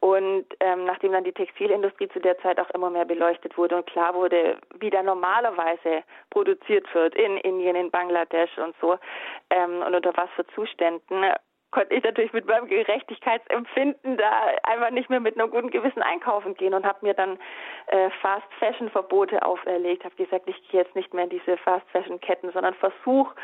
Und 0.00 0.46
ähm, 0.58 0.85
nachdem 0.85 1.12
dann 1.12 1.22
die 1.22 1.32
Textilindustrie 1.32 2.08
zu 2.08 2.18
der 2.18 2.37
Zeit 2.38 2.58
auch 2.58 2.68
immer 2.70 2.90
mehr 2.90 3.04
beleuchtet 3.04 3.56
wurde 3.56 3.76
und 3.76 3.87
klar 3.87 4.14
wurde, 4.14 4.58
wie 4.80 4.90
da 4.90 5.00
normalerweise 5.00 6.02
produziert 6.30 6.92
wird 6.92 7.14
in 7.14 7.37
Indien, 7.37 7.76
in 7.76 7.88
Bangladesch 7.88 8.58
und 8.58 8.74
so 8.80 8.98
ähm, 9.50 9.80
und 9.87 9.94
unter 9.94 10.12
was 10.16 10.28
für 10.35 10.44
Zuständen, 10.48 11.24
konnte 11.72 11.94
ich 11.94 12.04
natürlich 12.04 12.32
mit 12.32 12.46
meinem 12.46 12.68
Gerechtigkeitsempfinden 12.68 14.16
da 14.16 14.30
einfach 14.62 14.90
nicht 14.90 15.11
mehr 15.11 15.20
mit 15.20 15.38
einem 15.38 15.50
guten 15.50 15.70
Gewissen 15.70 16.02
einkaufen 16.02 16.54
gehen 16.54 16.74
und 16.74 16.87
habe 16.87 16.98
mir 17.02 17.14
dann 17.14 17.38
äh, 17.87 18.11
Fast 18.20 18.46
Fashion 18.58 18.90
Verbote 18.90 19.42
auferlegt, 19.42 20.04
habe 20.04 20.14
gesagt, 20.14 20.48
ich 20.48 20.68
gehe 20.68 20.82
jetzt 20.82 20.94
nicht 20.94 21.12
mehr 21.12 21.24
in 21.24 21.30
diese 21.30 21.56
Fast 21.56 21.88
Fashion 21.90 22.20
Ketten, 22.20 22.52
sondern 22.52 22.74
versuche 22.74 23.35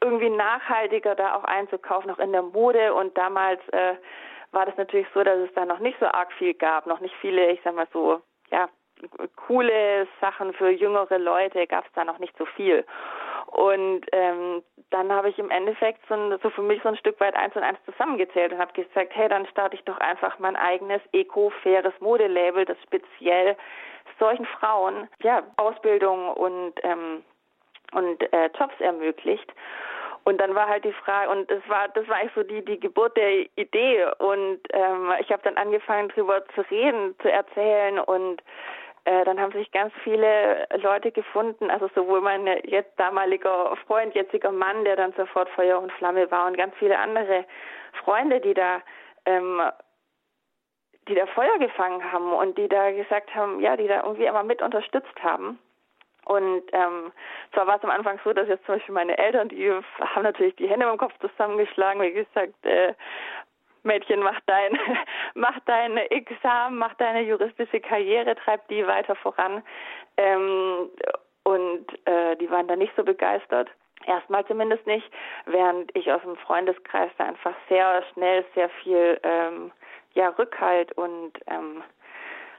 irgendwie 0.00 0.30
nachhaltiger 0.30 1.14
da 1.14 1.34
auch 1.34 1.44
einzukaufen, 1.44 2.10
auch 2.10 2.18
in 2.18 2.32
der 2.32 2.42
Mode. 2.42 2.94
Und 2.94 3.18
damals 3.18 3.60
äh, 3.68 3.94
war 4.52 4.64
das 4.64 4.76
natürlich 4.76 5.08
so, 5.12 5.22
dass 5.22 5.38
es 5.38 5.52
da 5.54 5.64
noch 5.64 5.80
nicht 5.80 5.98
so 5.98 6.06
arg 6.06 6.32
viel 6.34 6.54
gab, 6.54 6.86
noch 6.86 7.00
nicht 7.00 7.14
viele, 7.20 7.50
ich 7.50 7.60
sag 7.64 7.74
mal 7.74 7.88
so, 7.92 8.20
ja, 8.50 8.68
coole 9.36 10.06
Sachen 10.20 10.52
für 10.54 10.70
jüngere 10.70 11.18
Leute 11.18 11.66
gab 11.66 11.86
es 11.86 11.92
da 11.94 12.04
noch 12.04 12.18
nicht 12.18 12.36
so 12.38 12.44
viel. 12.44 12.84
Und 13.46 14.06
ähm, 14.12 14.62
dann 14.90 15.12
habe 15.12 15.28
ich 15.28 15.38
im 15.38 15.50
Endeffekt 15.50 16.00
so, 16.08 16.14
ein, 16.14 16.38
so 16.42 16.50
für 16.50 16.62
mich 16.62 16.82
so 16.82 16.88
ein 16.88 16.96
Stück 16.96 17.20
weit 17.20 17.34
eins 17.36 17.54
und 17.54 17.62
eins 17.62 17.78
zusammengezählt 17.84 18.52
und 18.52 18.58
habe 18.58 18.72
gesagt, 18.72 19.12
hey, 19.14 19.28
dann 19.28 19.46
starte 19.46 19.76
ich 19.76 19.84
doch 19.84 19.98
einfach 19.98 20.38
mein 20.38 20.56
eigenes 20.56 21.02
eco-faires 21.12 21.94
Modelabel, 22.00 22.64
das 22.64 22.76
speziell 22.82 23.56
solchen 24.18 24.46
Frauen 24.46 25.08
ja 25.22 25.42
Ausbildung 25.56 26.28
und 26.30 26.74
ähm, 26.82 27.22
und 27.92 28.22
äh, 28.32 28.50
Jobs 28.58 28.74
ermöglicht. 28.80 29.52
Und 30.24 30.40
dann 30.40 30.54
war 30.54 30.68
halt 30.68 30.84
die 30.84 30.92
Frage, 30.92 31.30
und 31.30 31.50
das 31.50 31.62
war, 31.68 31.88
das 31.88 32.06
war 32.08 32.16
eigentlich 32.16 32.34
so 32.34 32.42
die, 32.42 32.64
die 32.64 32.78
Geburt 32.78 33.16
der 33.16 33.44
Idee. 33.56 34.06
Und 34.18 34.60
ähm, 34.70 35.12
ich 35.20 35.30
habe 35.32 35.42
dann 35.42 35.56
angefangen, 35.56 36.08
drüber 36.10 36.44
zu 36.54 36.60
reden, 36.70 37.16
zu 37.20 37.30
erzählen 37.30 37.98
und 37.98 38.42
äh, 39.04 39.24
dann 39.24 39.40
haben 39.40 39.52
sich 39.52 39.70
ganz 39.72 39.92
viele 40.04 40.66
Leute 40.76 41.10
gefunden, 41.10 41.70
also 41.70 41.88
sowohl 41.94 42.20
mein 42.20 42.46
jetzt 42.64 42.98
damaliger 42.98 43.76
Freund, 43.86 44.14
jetziger 44.14 44.52
Mann, 44.52 44.84
der 44.84 44.96
dann 44.96 45.12
sofort 45.14 45.48
Feuer 45.50 45.80
und 45.80 45.92
Flamme 45.92 46.30
war 46.30 46.46
und 46.46 46.56
ganz 46.56 46.74
viele 46.78 46.98
andere 46.98 47.44
Freunde, 48.04 48.40
die 48.40 48.54
da 48.54 48.80
ähm, 49.26 49.62
die 51.08 51.14
da 51.14 51.26
Feuer 51.26 51.58
gefangen 51.58 52.12
haben 52.12 52.32
und 52.32 52.56
die 52.58 52.68
da 52.68 52.92
gesagt 52.92 53.34
haben, 53.34 53.60
ja, 53.60 53.76
die 53.76 53.88
da 53.88 54.02
irgendwie 54.02 54.26
immer 54.26 54.44
mit 54.44 54.62
unterstützt 54.62 55.22
haben. 55.22 55.58
Und 56.24 56.62
ähm, 56.72 57.12
zwar 57.52 57.66
war 57.66 57.76
es 57.78 57.82
am 57.82 57.90
Anfang 57.90 58.20
so, 58.22 58.32
dass 58.32 58.46
jetzt 58.46 58.64
zum 58.64 58.76
Beispiel 58.76 58.94
meine 58.94 59.18
Eltern, 59.18 59.48
die 59.48 59.68
haben 59.98 60.22
natürlich 60.22 60.54
die 60.56 60.68
Hände 60.68 60.88
im 60.88 60.98
Kopf 60.98 61.12
zusammengeschlagen, 61.20 62.00
wie 62.02 62.12
gesagt, 62.12 62.64
äh, 62.64 62.94
Mädchen, 63.82 64.20
mach 64.20 64.40
dein, 64.46 64.78
mach 65.34 65.58
dein 65.66 65.96
Examen, 65.96 66.78
mach 66.78 66.94
deine 66.94 67.22
juristische 67.22 67.80
Karriere, 67.80 68.36
treib 68.36 68.66
die 68.68 68.86
weiter 68.86 69.14
voran. 69.16 69.62
Ähm, 70.16 70.90
und 71.44 71.86
äh, 72.06 72.36
die 72.36 72.50
waren 72.50 72.68
da 72.68 72.76
nicht 72.76 72.94
so 72.96 73.02
begeistert. 73.02 73.68
Erstmal 74.06 74.44
zumindest 74.46 74.86
nicht, 74.86 75.08
während 75.46 75.94
ich 75.96 76.10
aus 76.12 76.22
dem 76.22 76.36
Freundeskreis 76.36 77.10
da 77.18 77.24
einfach 77.24 77.54
sehr 77.68 78.02
schnell 78.12 78.44
sehr 78.54 78.68
viel 78.82 79.18
ähm, 79.22 79.72
ja, 80.14 80.28
Rückhalt 80.30 80.92
und 80.92 81.32
ähm, 81.46 81.82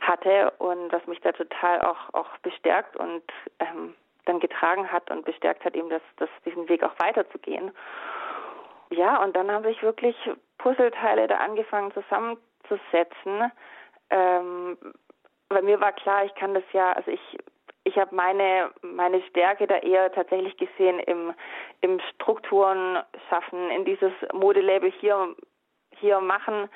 hatte 0.02 0.52
und 0.60 0.92
was 0.92 1.06
mich 1.08 1.20
da 1.22 1.32
total 1.32 1.82
auch, 1.82 2.14
auch 2.14 2.38
bestärkt 2.40 2.96
und 2.98 3.24
ähm, 3.60 3.94
dann 4.26 4.40
getragen 4.40 4.92
hat 4.92 5.10
und 5.12 5.26
bestärkt 5.26 5.66
hat, 5.66 5.76
eben 5.76 5.90
das, 5.90 6.02
das, 6.18 6.30
diesen 6.46 6.68
Weg 6.70 6.84
auch 6.84 6.94
weiterzugehen. 7.00 7.72
Ja, 8.96 9.24
und 9.24 9.36
dann 9.36 9.52
habe 9.52 9.72
ich 9.72 9.82
wirklich 9.82 10.16
Puzzleteile 10.58 11.28
da 11.28 11.38
angefangen 11.38 11.92
zusammenzusetzen. 11.94 13.52
Ähm, 14.10 14.78
bei 15.50 15.62
mir 15.62 15.80
war 15.80 15.94
klar, 15.94 16.26
ich 16.26 16.36
kann 16.36 16.54
das 16.54 16.64
ja, 16.74 16.94
also 16.94 17.12
ich 17.12 17.38
ich 17.86 17.98
habe 17.98 18.16
meine 18.16 18.72
meine 18.82 19.22
Stärke 19.24 19.68
da 19.68 19.78
eher 19.78 20.12
tatsächlich 20.12 20.56
gesehen 20.58 21.00
im 21.00 21.34
im 21.82 22.00
Strukturen 22.14 23.00
schaffen, 23.30 23.70
in 23.72 23.84
dieses 23.86 24.14
Modelabel 24.32 24.92
hier 24.92 25.36
hier 26.00 26.20
machen. 26.22 26.70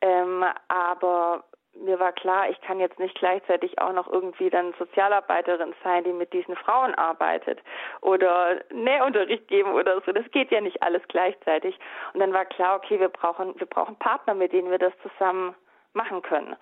Ähm, 0.00 0.44
aber 0.68 1.44
mir 1.82 1.98
war 1.98 2.12
klar, 2.12 2.48
ich 2.50 2.60
kann 2.60 2.80
jetzt 2.80 2.98
nicht 2.98 3.18
gleichzeitig 3.18 3.78
auch 3.80 3.92
noch 3.92 4.10
irgendwie 4.10 4.50
dann 4.50 4.74
Sozialarbeiterin 4.78 5.74
sein, 5.84 6.04
die 6.04 6.12
mit 6.12 6.32
diesen 6.32 6.56
Frauen 6.56 6.94
arbeitet 6.94 7.60
oder 8.00 8.60
Nähunterricht 8.72 9.48
geben 9.48 9.72
oder 9.72 10.00
so. 10.02 10.12
Das 10.12 10.30
geht 10.30 10.50
ja 10.50 10.60
nicht 10.60 10.82
alles 10.82 11.02
gleichzeitig. 11.08 11.78
Und 12.14 12.20
dann 12.20 12.32
war 12.32 12.44
klar, 12.44 12.76
okay, 12.76 12.98
wir 13.00 13.08
brauchen, 13.08 13.58
wir 13.58 13.66
brauchen 13.66 13.96
Partner, 13.96 14.34
mit 14.34 14.52
denen 14.52 14.70
wir 14.70 14.78
das 14.78 14.92
zusammen 15.02 15.54
machen 15.92 16.22
können. 16.22 16.56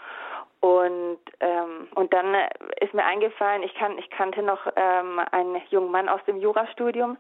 Und 0.61 1.19
ähm, 1.41 1.89
und 1.95 2.15
dann 2.15 2.35
ist 2.81 2.95
mir 2.95 3.05
eingefallen, 3.05 3.63
ich 3.63 3.75
kann 3.75 3.99
ich 3.99 4.09
kannte 4.09 4.43
noch 4.43 4.67
ähm, 4.77 5.21
einen 5.31 5.61
jungen 5.69 5.91
Mann 5.91 6.09
aus 6.09 6.25
dem 6.27 6.39
Jurastudium, 6.39 7.19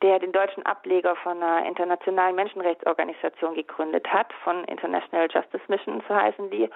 der 0.00 0.18
den 0.18 0.32
deutschen 0.32 0.64
Ableger 0.64 1.14
von 1.16 1.42
einer 1.42 1.66
internationalen 1.66 2.34
Menschenrechtsorganisation 2.36 3.54
gegründet 3.54 4.10
hat, 4.10 4.32
von 4.44 4.64
International 4.64 5.28
Justice 5.30 5.64
Mission, 5.68 6.02
so 6.08 6.14
heißen 6.14 6.48
die. 6.50 6.70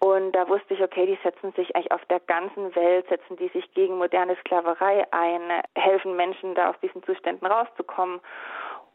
Und 0.00 0.32
da 0.32 0.48
wusste 0.48 0.74
ich, 0.74 0.82
okay, 0.82 1.06
die 1.06 1.18
setzen 1.22 1.52
sich 1.52 1.74
eigentlich 1.74 1.92
auf 1.92 2.04
der 2.06 2.20
ganzen 2.20 2.74
Welt, 2.74 3.08
setzen 3.08 3.36
die 3.36 3.48
sich 3.48 3.72
gegen 3.74 3.96
moderne 3.96 4.36
Sklaverei 4.36 5.06
ein, 5.12 5.62
helfen 5.76 6.16
Menschen 6.16 6.54
da 6.54 6.70
aus 6.70 6.76
diesen 6.82 7.02
Zuständen 7.04 7.46
rauszukommen. 7.46 8.20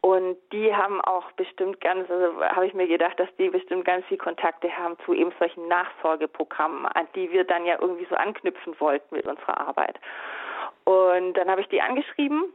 Und 0.01 0.38
die 0.53 0.73
haben 0.73 1.01
auch 1.01 1.29
bestimmt 1.33 1.81
ganz, 1.81 2.09
also 2.09 2.41
habe 2.41 2.67
ich 2.67 2.73
mir 2.73 2.88
gedacht, 2.88 3.19
dass 3.19 3.27
die 3.38 3.49
bestimmt 3.49 3.83
ganz 3.85 4.05
viel 4.05 4.17
Kontakte 4.17 4.75
haben 4.77 4.97
zu 5.05 5.13
eben 5.13 5.33
solchen 5.39 5.67
Nachsorgeprogrammen, 5.67 6.85
an 6.85 7.07
die 7.15 7.31
wir 7.31 7.43
dann 7.43 7.65
ja 7.65 7.77
irgendwie 7.81 8.07
so 8.09 8.15
anknüpfen 8.15 8.79
wollten 8.79 9.15
mit 9.15 9.25
unserer 9.27 9.59
Arbeit. 9.59 9.99
Und 10.85 11.33
dann 11.33 11.49
habe 11.49 11.62
ich 11.62 11.67
die 11.67 11.81
angeschrieben 11.81 12.53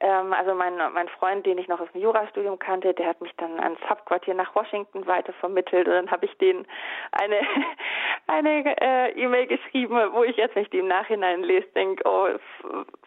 also 0.00 0.54
mein, 0.54 0.76
mein 0.92 1.08
Freund, 1.08 1.46
den 1.46 1.58
ich 1.58 1.68
noch 1.68 1.80
aus 1.80 1.90
dem 1.92 2.02
Jurastudium 2.02 2.58
kannte, 2.58 2.94
der 2.94 3.06
hat 3.06 3.20
mich 3.20 3.34
dann 3.36 3.60
ans 3.60 3.80
Hauptquartier 3.88 4.34
nach 4.34 4.54
Washington 4.54 5.06
weiter 5.06 5.32
vermittelt 5.34 5.86
und 5.86 5.94
dann 5.94 6.10
habe 6.10 6.26
ich 6.26 6.36
denen 6.38 6.66
eine 7.12 7.40
eine 8.26 8.80
äh, 8.80 9.10
E-Mail 9.12 9.46
geschrieben, 9.46 9.96
wo 10.12 10.24
ich 10.24 10.36
jetzt, 10.36 10.54
wenn 10.54 10.64
ich 10.64 10.70
die 10.70 10.78
im 10.78 10.88
Nachhinein 10.88 11.42
lese, 11.42 11.66
denke, 11.74 12.02
oh, 12.06 12.28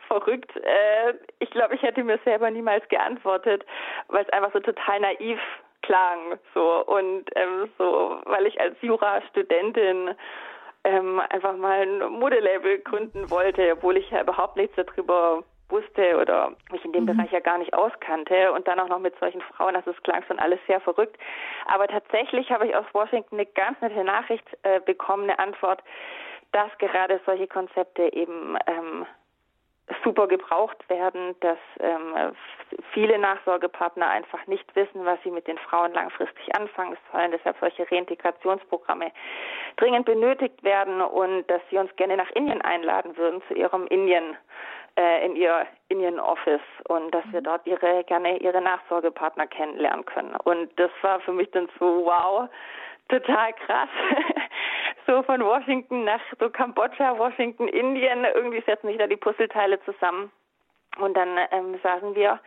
verrückt. 0.07 0.55
Äh, 0.55 1.13
ich 1.39 1.49
glaube, 1.51 1.75
ich 1.75 1.81
hätte 1.81 2.03
mir 2.03 2.19
selber 2.23 2.49
niemals 2.51 2.87
geantwortet, 2.89 3.65
weil 4.07 4.23
es 4.23 4.29
einfach 4.29 4.53
so 4.53 4.59
total 4.59 4.99
naiv 4.99 5.39
klang, 5.81 6.37
so 6.53 6.85
und 6.85 7.25
ähm, 7.35 7.69
so, 7.77 8.19
weil 8.25 8.45
ich 8.45 8.59
als 8.59 8.75
Jurastudentin 8.81 10.15
ähm, 10.83 11.21
einfach 11.29 11.55
mal 11.55 11.81
ein 11.81 12.11
Modelabel 12.11 12.79
gründen 12.79 13.29
wollte, 13.29 13.73
obwohl 13.73 13.97
ich 13.97 14.09
ja 14.09 14.21
überhaupt 14.21 14.55
nichts 14.55 14.75
darüber 14.75 15.43
wusste 15.69 16.17
oder 16.17 16.53
mich 16.71 16.83
in 16.85 16.93
dem 16.93 17.03
mhm. 17.03 17.17
Bereich 17.17 17.31
ja 17.31 17.39
gar 17.39 17.57
nicht 17.57 17.73
auskannte 17.73 18.51
und 18.53 18.67
dann 18.67 18.79
auch 18.79 18.87
noch 18.87 18.99
mit 18.99 19.17
solchen 19.19 19.41
Frauen, 19.41 19.75
also 19.75 19.91
es 19.91 20.03
klang 20.03 20.23
schon 20.23 20.39
alles 20.39 20.59
sehr 20.67 20.79
verrückt. 20.79 21.17
Aber 21.65 21.87
tatsächlich 21.87 22.51
habe 22.51 22.67
ich 22.67 22.75
aus 22.75 22.85
Washington 22.93 23.35
eine 23.35 23.45
ganz 23.45 23.79
nette 23.81 24.03
Nachricht 24.03 24.45
äh, 24.63 24.79
bekommen, 24.79 25.23
eine 25.23 25.39
Antwort, 25.39 25.83
dass 26.51 26.75
gerade 26.77 27.19
solche 27.25 27.47
Konzepte 27.47 28.13
eben 28.13 28.57
ähm, 28.67 29.05
super 30.03 30.27
gebraucht 30.27 30.89
werden, 30.89 31.35
dass 31.39 31.57
ähm, 31.79 32.33
viele 32.93 33.17
Nachsorgepartner 33.17 34.09
einfach 34.09 34.45
nicht 34.47 34.75
wissen, 34.75 35.05
was 35.05 35.17
sie 35.23 35.31
mit 35.31 35.47
den 35.47 35.57
Frauen 35.57 35.93
langfristig 35.93 36.53
anfangen 36.55 36.97
sollen. 37.11 37.31
Deshalb 37.31 37.57
solche 37.59 37.89
Reintegrationsprogramme 37.89 39.11
dringend 39.77 40.05
benötigt 40.05 40.61
werden 40.63 41.01
und 41.01 41.49
dass 41.49 41.61
sie 41.69 41.77
uns 41.77 41.95
gerne 41.95 42.17
nach 42.17 42.29
Indien 42.31 42.61
einladen 42.61 43.15
würden 43.15 43.41
zu 43.47 43.53
ihrem 43.53 43.87
Indien 43.87 44.35
äh, 44.97 45.25
in 45.25 45.35
ihr 45.35 45.65
Indien 45.89 46.19
Office 46.19 46.61
und 46.87 47.13
dass 47.13 47.23
wir 47.31 47.41
mhm. 47.41 47.45
dort 47.45 47.67
ihre 47.67 48.03
gerne 48.05 48.37
ihre 48.37 48.61
Nachsorgepartner 48.61 49.47
kennenlernen 49.47 50.05
können. 50.05 50.35
Und 50.43 50.69
das 50.79 50.91
war 51.01 51.19
für 51.21 51.33
mich 51.33 51.49
dann 51.51 51.69
so 51.79 52.05
wow, 52.05 52.49
total 53.09 53.53
krass. 53.53 53.89
so 55.07 55.23
von 55.23 55.43
Washington 55.43 56.03
nach 56.03 56.19
so 56.39 56.49
Kambodscha, 56.49 57.17
Washington, 57.17 57.67
Indien. 57.67 58.25
Irgendwie 58.35 58.61
setzen 58.61 58.87
sich 58.87 58.97
da 58.97 59.07
die 59.07 59.15
Puzzleteile 59.15 59.79
zusammen. 59.83 60.31
Und 60.99 61.15
dann 61.15 61.37
ähm, 61.51 61.79
saßen 61.83 62.15
wir 62.15 62.39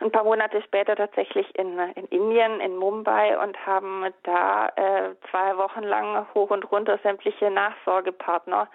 ein 0.00 0.10
paar 0.10 0.24
Monate 0.24 0.60
später 0.62 0.96
tatsächlich 0.96 1.56
in, 1.56 1.78
in 1.78 2.06
Indien, 2.06 2.60
in 2.60 2.76
Mumbai 2.76 3.38
und 3.38 3.56
haben 3.64 4.04
da 4.24 4.68
äh, 4.76 5.14
zwei 5.30 5.56
Wochen 5.56 5.82
lang 5.82 6.26
hoch 6.34 6.50
und 6.50 6.70
runter 6.72 6.98
sämtliche 7.02 7.50
Nachsorgepartner 7.50 8.68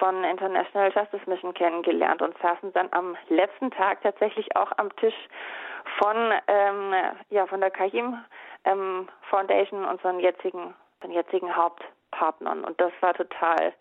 von 0.00 0.24
International 0.24 0.90
Justice 0.92 1.30
Mission 1.30 1.54
kennengelernt 1.54 2.22
und 2.22 2.36
saßen 2.38 2.72
dann 2.72 2.88
am 2.90 3.16
letzten 3.28 3.70
Tag 3.70 4.02
tatsächlich 4.02 4.56
auch 4.56 4.72
am 4.78 4.94
Tisch 4.96 5.28
von 5.98 6.32
ähm, 6.48 6.92
ja 7.28 7.46
von 7.46 7.60
der 7.60 7.70
Kahim 7.70 8.18
ähm, 8.64 9.08
Foundation, 9.28 9.84
unseren 9.84 10.18
jetzigen 10.18 10.74
unseren 11.00 11.14
jetzigen 11.14 11.54
Hauptpartnern 11.54 12.64
und 12.64 12.80
das 12.80 12.92
war 13.00 13.14
total 13.14 13.72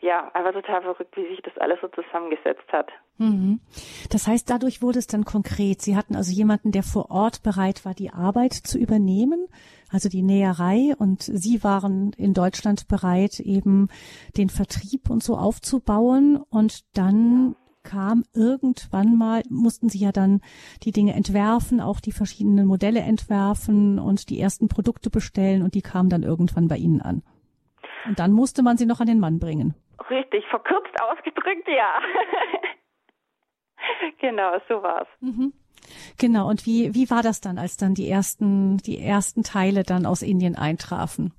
ja, 0.00 0.30
einfach 0.34 0.52
total 0.52 0.82
verrückt, 0.82 1.16
wie 1.16 1.26
sich 1.26 1.42
das 1.42 1.56
alles 1.58 1.80
so 1.80 1.88
zusammengesetzt 1.88 2.72
hat. 2.72 2.90
Mhm. 3.18 3.60
Das 4.10 4.26
heißt, 4.26 4.48
dadurch 4.48 4.80
wurde 4.80 4.98
es 4.98 5.06
dann 5.06 5.24
konkret. 5.24 5.82
Sie 5.82 5.96
hatten 5.96 6.16
also 6.16 6.32
jemanden, 6.32 6.72
der 6.72 6.82
vor 6.82 7.10
Ort 7.10 7.42
bereit 7.42 7.84
war, 7.84 7.94
die 7.94 8.10
Arbeit 8.10 8.52
zu 8.52 8.78
übernehmen, 8.78 9.46
also 9.90 10.08
die 10.08 10.22
Näherei, 10.22 10.94
und 10.98 11.22
Sie 11.22 11.62
waren 11.64 12.12
in 12.16 12.34
Deutschland 12.34 12.88
bereit, 12.88 13.40
eben 13.40 13.88
den 14.36 14.50
Vertrieb 14.50 15.10
und 15.10 15.22
so 15.22 15.36
aufzubauen. 15.36 16.42
Und 16.50 16.84
dann 16.96 17.56
kam 17.82 18.24
irgendwann 18.34 19.16
mal, 19.16 19.42
mussten 19.48 19.88
Sie 19.88 19.98
ja 19.98 20.12
dann 20.12 20.40
die 20.82 20.92
Dinge 20.92 21.14
entwerfen, 21.14 21.80
auch 21.80 22.00
die 22.00 22.12
verschiedenen 22.12 22.66
Modelle 22.66 23.00
entwerfen 23.00 23.98
und 23.98 24.28
die 24.30 24.40
ersten 24.40 24.68
Produkte 24.68 25.10
bestellen 25.10 25.62
und 25.62 25.74
die 25.74 25.82
kamen 25.82 26.10
dann 26.10 26.22
irgendwann 26.22 26.68
bei 26.68 26.76
Ihnen 26.76 27.00
an. 27.00 27.22
Und 28.06 28.18
dann 28.18 28.32
musste 28.32 28.62
man 28.62 28.76
sie 28.76 28.86
noch 28.86 29.00
an 29.00 29.06
den 29.06 29.20
Mann 29.20 29.38
bringen. 29.38 29.74
Richtig, 30.10 30.44
verkürzt 30.48 30.94
ausgedrückt, 31.02 31.68
ja. 31.68 32.00
genau, 34.20 34.58
so 34.68 34.82
war's. 34.82 35.08
Mhm. 35.20 35.52
Genau, 36.18 36.48
und 36.48 36.66
wie, 36.66 36.94
wie 36.94 37.10
war 37.10 37.22
das 37.22 37.40
dann, 37.40 37.58
als 37.58 37.76
dann 37.76 37.94
die 37.94 38.10
ersten, 38.10 38.78
die 38.78 38.98
ersten 38.98 39.42
Teile 39.42 39.84
dann 39.84 40.06
aus 40.06 40.22
Indien 40.22 40.56
eintrafen? 40.56 41.32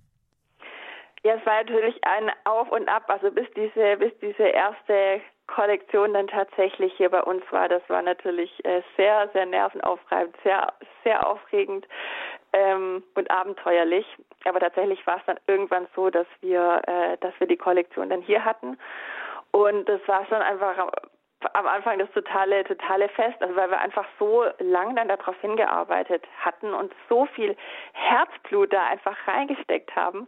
Ja, 1.23 1.35
es 1.35 1.45
war 1.45 1.63
natürlich 1.63 1.99
ein 2.03 2.31
Auf 2.45 2.71
und 2.71 2.87
Ab, 2.87 3.03
also 3.07 3.29
bis 3.31 3.47
diese, 3.55 3.97
bis 3.97 4.13
diese 4.21 4.43
erste 4.43 5.21
Kollektion 5.47 6.13
dann 6.13 6.27
tatsächlich 6.27 6.93
hier 6.95 7.09
bei 7.09 7.21
uns 7.21 7.43
war, 7.51 7.67
das 7.67 7.81
war 7.89 8.01
natürlich 8.01 8.51
äh, 8.63 8.81
sehr, 8.95 9.29
sehr 9.33 9.45
nervenaufreibend, 9.45 10.35
sehr, 10.43 10.73
sehr 11.03 11.27
aufregend 11.27 11.87
ähm, 12.53 13.03
und 13.15 13.29
abenteuerlich. 13.31 14.05
Aber 14.45 14.59
tatsächlich 14.59 15.05
war 15.05 15.17
es 15.17 15.25
dann 15.25 15.39
irgendwann 15.47 15.87
so, 15.95 16.09
dass 16.09 16.27
wir, 16.41 16.81
äh, 16.87 17.17
dass 17.17 17.33
wir 17.39 17.47
die 17.47 17.57
Kollektion 17.57 18.09
dann 18.09 18.21
hier 18.21 18.45
hatten. 18.45 18.77
Und 19.51 19.89
das 19.89 19.99
war 20.07 20.25
schon 20.27 20.41
einfach 20.41 20.77
am 21.53 21.67
Anfang 21.67 21.99
das 21.99 22.11
totale, 22.11 22.63
totale 22.65 23.07
Fest, 23.09 23.41
also 23.41 23.55
weil 23.55 23.69
wir 23.69 23.79
einfach 23.79 24.05
so 24.19 24.45
lang 24.59 24.95
dann 24.95 25.07
darauf 25.07 25.39
hingearbeitet 25.39 26.25
hatten 26.39 26.73
und 26.73 26.93
so 27.07 27.25
viel 27.27 27.55
Herzblut 27.93 28.73
da 28.73 28.87
einfach 28.87 29.15
reingesteckt 29.25 29.95
haben 29.95 30.27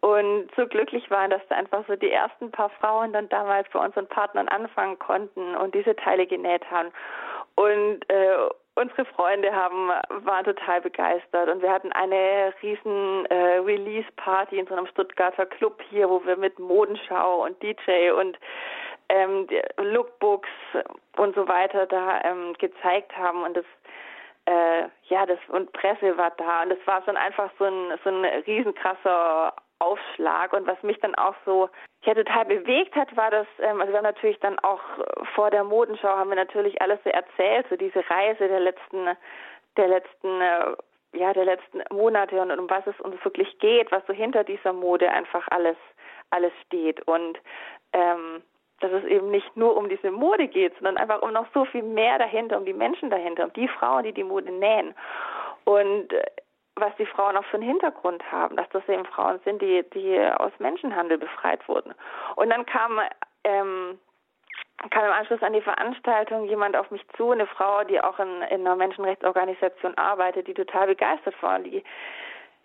und 0.00 0.50
so 0.56 0.66
glücklich 0.66 1.10
waren, 1.10 1.30
dass 1.30 1.46
da 1.48 1.56
einfach 1.56 1.84
so 1.86 1.94
die 1.94 2.10
ersten 2.10 2.50
paar 2.50 2.70
Frauen 2.70 3.12
dann 3.12 3.28
damals 3.28 3.68
bei 3.72 3.84
unseren 3.84 4.08
Partnern 4.08 4.48
anfangen 4.48 4.98
konnten 4.98 5.54
und 5.56 5.74
diese 5.74 5.94
Teile 5.94 6.26
genäht 6.26 6.68
haben. 6.70 6.90
Und 7.54 8.08
äh, 8.08 8.36
unsere 8.76 9.04
Freunde 9.06 9.52
haben, 9.52 9.90
waren 10.24 10.44
total 10.44 10.80
begeistert 10.80 11.48
und 11.48 11.62
wir 11.62 11.72
hatten 11.72 11.92
eine 11.92 12.52
riesen 12.62 13.26
äh, 13.26 13.58
Release-Party 13.58 14.58
in 14.58 14.66
so 14.66 14.74
einem 14.74 14.86
Stuttgarter 14.86 15.46
Club 15.46 15.82
hier, 15.90 16.08
wo 16.08 16.24
wir 16.24 16.36
mit 16.36 16.58
Modenschau 16.58 17.44
und 17.44 17.60
DJ 17.62 18.10
und 18.10 18.38
ähm, 19.08 19.46
Lookbooks 19.76 20.48
und 21.16 21.34
so 21.34 21.48
weiter 21.48 21.86
da 21.86 22.20
ähm, 22.24 22.54
gezeigt 22.58 23.16
haben 23.16 23.42
und 23.42 23.56
das 23.56 23.64
äh, 24.46 24.88
ja 25.08 25.26
das 25.26 25.38
und 25.48 25.72
Presse 25.72 26.16
war 26.16 26.32
da 26.32 26.62
und 26.62 26.72
es 26.72 26.86
war 26.86 27.02
schon 27.04 27.16
einfach 27.16 27.50
so 27.58 27.64
ein 27.64 27.98
so 28.04 28.10
ein 28.10 28.24
riesenkrasser 28.24 29.54
Aufschlag 29.80 30.52
und 30.52 30.66
was 30.66 30.82
mich 30.82 30.98
dann 31.00 31.14
auch 31.14 31.34
so 31.44 31.68
ja 32.02 32.14
total 32.14 32.46
bewegt 32.46 32.94
hat, 32.94 33.16
war 33.16 33.30
das, 33.30 33.46
ähm, 33.60 33.80
also 33.80 33.92
wir 33.92 33.98
haben 33.98 34.04
natürlich 34.04 34.38
dann 34.40 34.58
auch 34.60 34.80
vor 35.34 35.50
der 35.50 35.64
Modenschau 35.64 36.08
haben 36.08 36.30
wir 36.30 36.36
natürlich 36.36 36.80
alles 36.80 36.98
so 37.04 37.10
erzählt, 37.10 37.66
so 37.68 37.76
diese 37.76 38.08
Reise 38.08 38.48
der 38.48 38.60
letzten, 38.60 39.16
der 39.76 39.88
letzten, 39.88 40.40
äh, 40.40 40.76
ja, 41.12 41.32
der 41.32 41.44
letzten 41.44 41.82
Monate 41.90 42.40
und, 42.40 42.50
und 42.50 42.58
um 42.58 42.70
was 42.70 42.86
es 42.86 42.98
uns 43.00 43.22
wirklich 43.24 43.58
geht, 43.58 43.90
was 43.92 44.06
so 44.06 44.12
hinter 44.12 44.44
dieser 44.44 44.72
Mode 44.72 45.10
einfach 45.10 45.46
alles, 45.50 45.76
alles 46.30 46.52
steht 46.66 47.06
und 47.06 47.38
ähm, 47.92 48.42
dass 48.80 48.92
es 48.92 49.04
eben 49.04 49.30
nicht 49.30 49.56
nur 49.56 49.76
um 49.76 49.88
diese 49.88 50.10
Mode 50.10 50.48
geht, 50.48 50.74
sondern 50.74 50.98
einfach 50.98 51.22
um 51.22 51.32
noch 51.32 51.46
so 51.52 51.64
viel 51.64 51.82
mehr 51.82 52.18
dahinter, 52.18 52.58
um 52.58 52.64
die 52.64 52.72
Menschen 52.72 53.10
dahinter, 53.10 53.44
um 53.44 53.52
die 53.54 53.68
Frauen, 53.68 54.04
die 54.04 54.12
die 54.12 54.24
Mode 54.24 54.52
nähen. 54.52 54.94
Und 55.64 56.12
äh, 56.12 56.24
was 56.80 56.94
die 56.96 57.06
Frauen 57.06 57.36
auch 57.36 57.44
für 57.46 57.56
einen 57.56 57.68
Hintergrund 57.68 58.22
haben, 58.30 58.56
dass 58.56 58.68
das 58.70 58.88
eben 58.88 59.04
Frauen 59.04 59.40
sind, 59.44 59.60
die, 59.60 59.84
die 59.94 60.18
aus 60.38 60.52
Menschenhandel 60.58 61.18
befreit 61.18 61.66
wurden. 61.68 61.92
Und 62.36 62.50
dann 62.50 62.64
kam, 62.66 63.00
ähm, 63.44 63.98
kam 64.90 65.04
im 65.04 65.12
Anschluss 65.12 65.42
an 65.42 65.52
die 65.52 65.60
Veranstaltung 65.60 66.44
jemand 66.44 66.76
auf 66.76 66.90
mich 66.90 67.02
zu, 67.16 67.32
eine 67.32 67.46
Frau, 67.46 67.84
die 67.84 68.00
auch 68.00 68.18
in, 68.18 68.42
in 68.42 68.60
einer 68.60 68.76
Menschenrechtsorganisation 68.76 69.96
arbeitet, 69.96 70.46
die 70.46 70.54
total 70.54 70.86
begeistert 70.86 71.34
war, 71.42 71.58
die 71.58 71.82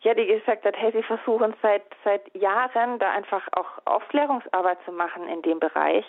ja, 0.03 0.13
die 0.13 0.27
gesagt 0.27 0.65
hat, 0.65 0.75
hey, 0.77 0.91
sie 0.91 1.03
versuchen 1.03 1.53
seit 1.61 1.83
seit 2.03 2.33
Jahren 2.35 2.99
da 2.99 3.11
einfach 3.11 3.47
auch 3.53 3.79
Aufklärungsarbeit 3.85 4.77
zu 4.85 4.91
machen 4.91 5.27
in 5.27 5.41
dem 5.41 5.59
Bereich 5.59 6.05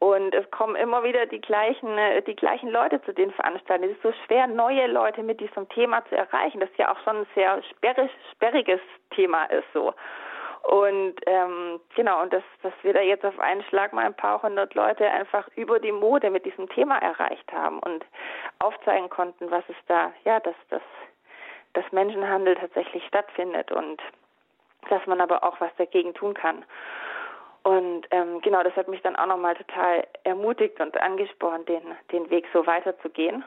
und 0.00 0.34
es 0.34 0.50
kommen 0.50 0.76
immer 0.76 1.04
wieder 1.04 1.26
die 1.26 1.42
gleichen, 1.42 1.98
äh, 1.98 2.22
die 2.22 2.34
gleichen 2.34 2.70
Leute 2.70 3.02
zu 3.02 3.12
den 3.12 3.30
Veranstaltungen. 3.32 3.90
Es 3.90 3.96
ist 3.96 4.02
so 4.02 4.12
schwer, 4.24 4.46
neue 4.46 4.86
Leute 4.86 5.22
mit 5.22 5.40
diesem 5.40 5.68
Thema 5.68 6.02
zu 6.06 6.16
erreichen, 6.16 6.58
das 6.58 6.70
ja 6.78 6.90
auch 6.90 6.98
schon 7.04 7.18
ein 7.18 7.26
sehr 7.34 7.62
sperrig, 7.64 8.10
sperriges 8.32 8.80
Thema 9.14 9.44
ist 9.44 9.66
so. 9.74 9.92
Und 10.62 11.16
ähm, 11.26 11.80
genau, 11.94 12.22
und 12.22 12.32
dass, 12.32 12.42
dass 12.62 12.72
wir 12.82 12.94
da 12.94 13.00
jetzt 13.00 13.26
auf 13.26 13.38
einen 13.40 13.62
Schlag 13.64 13.92
mal 13.92 14.06
ein 14.06 14.16
paar 14.16 14.42
hundert 14.42 14.74
Leute 14.74 15.06
einfach 15.10 15.46
über 15.54 15.78
die 15.78 15.92
Mode 15.92 16.30
mit 16.30 16.46
diesem 16.46 16.68
Thema 16.70 16.96
erreicht 16.98 17.50
haben 17.52 17.78
und 17.80 18.04
aufzeigen 18.58 19.10
konnten, 19.10 19.50
was 19.50 19.64
es 19.68 19.76
da, 19.86 20.12
ja, 20.24 20.40
dass 20.40 20.56
das 20.70 20.82
dass 21.74 21.84
Menschenhandel 21.92 22.56
tatsächlich 22.56 23.04
stattfindet 23.06 23.70
und 23.72 24.00
dass 24.88 25.06
man 25.06 25.20
aber 25.20 25.44
auch 25.44 25.60
was 25.60 25.74
dagegen 25.76 26.14
tun 26.14 26.34
kann. 26.34 26.64
Und 27.62 28.06
ähm, 28.10 28.40
genau, 28.40 28.62
das 28.62 28.74
hat 28.76 28.88
mich 28.88 29.02
dann 29.02 29.16
auch 29.16 29.26
nochmal 29.26 29.54
total 29.54 30.06
ermutigt 30.24 30.80
und 30.80 30.96
angespornt, 31.00 31.68
den, 31.68 31.82
den 32.10 32.30
Weg 32.30 32.46
so 32.52 32.66
weiterzugehen. 32.66 33.44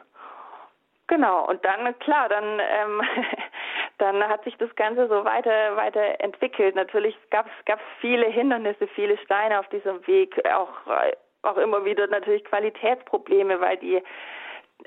Genau, 1.08 1.46
und 1.48 1.66
dann, 1.66 1.98
klar, 2.00 2.30
dann, 2.30 2.60
ähm, 2.60 3.02
dann 3.98 4.28
hat 4.28 4.44
sich 4.44 4.56
das 4.58 4.74
Ganze 4.76 5.08
so 5.08 5.26
weiter, 5.26 5.76
weiter 5.76 6.22
entwickelt. 6.22 6.76
Natürlich 6.76 7.18
gab 7.32 7.48
es 7.48 7.80
viele 8.00 8.28
Hindernisse, 8.28 8.88
viele 8.88 9.18
Steine 9.18 9.60
auf 9.60 9.68
diesem 9.70 10.06
Weg, 10.08 10.42
auch, 10.50 10.70
auch 11.42 11.58
immer 11.58 11.84
wieder 11.84 12.08
natürlich 12.08 12.46
Qualitätsprobleme, 12.46 13.60
weil 13.60 13.78
die 13.78 14.02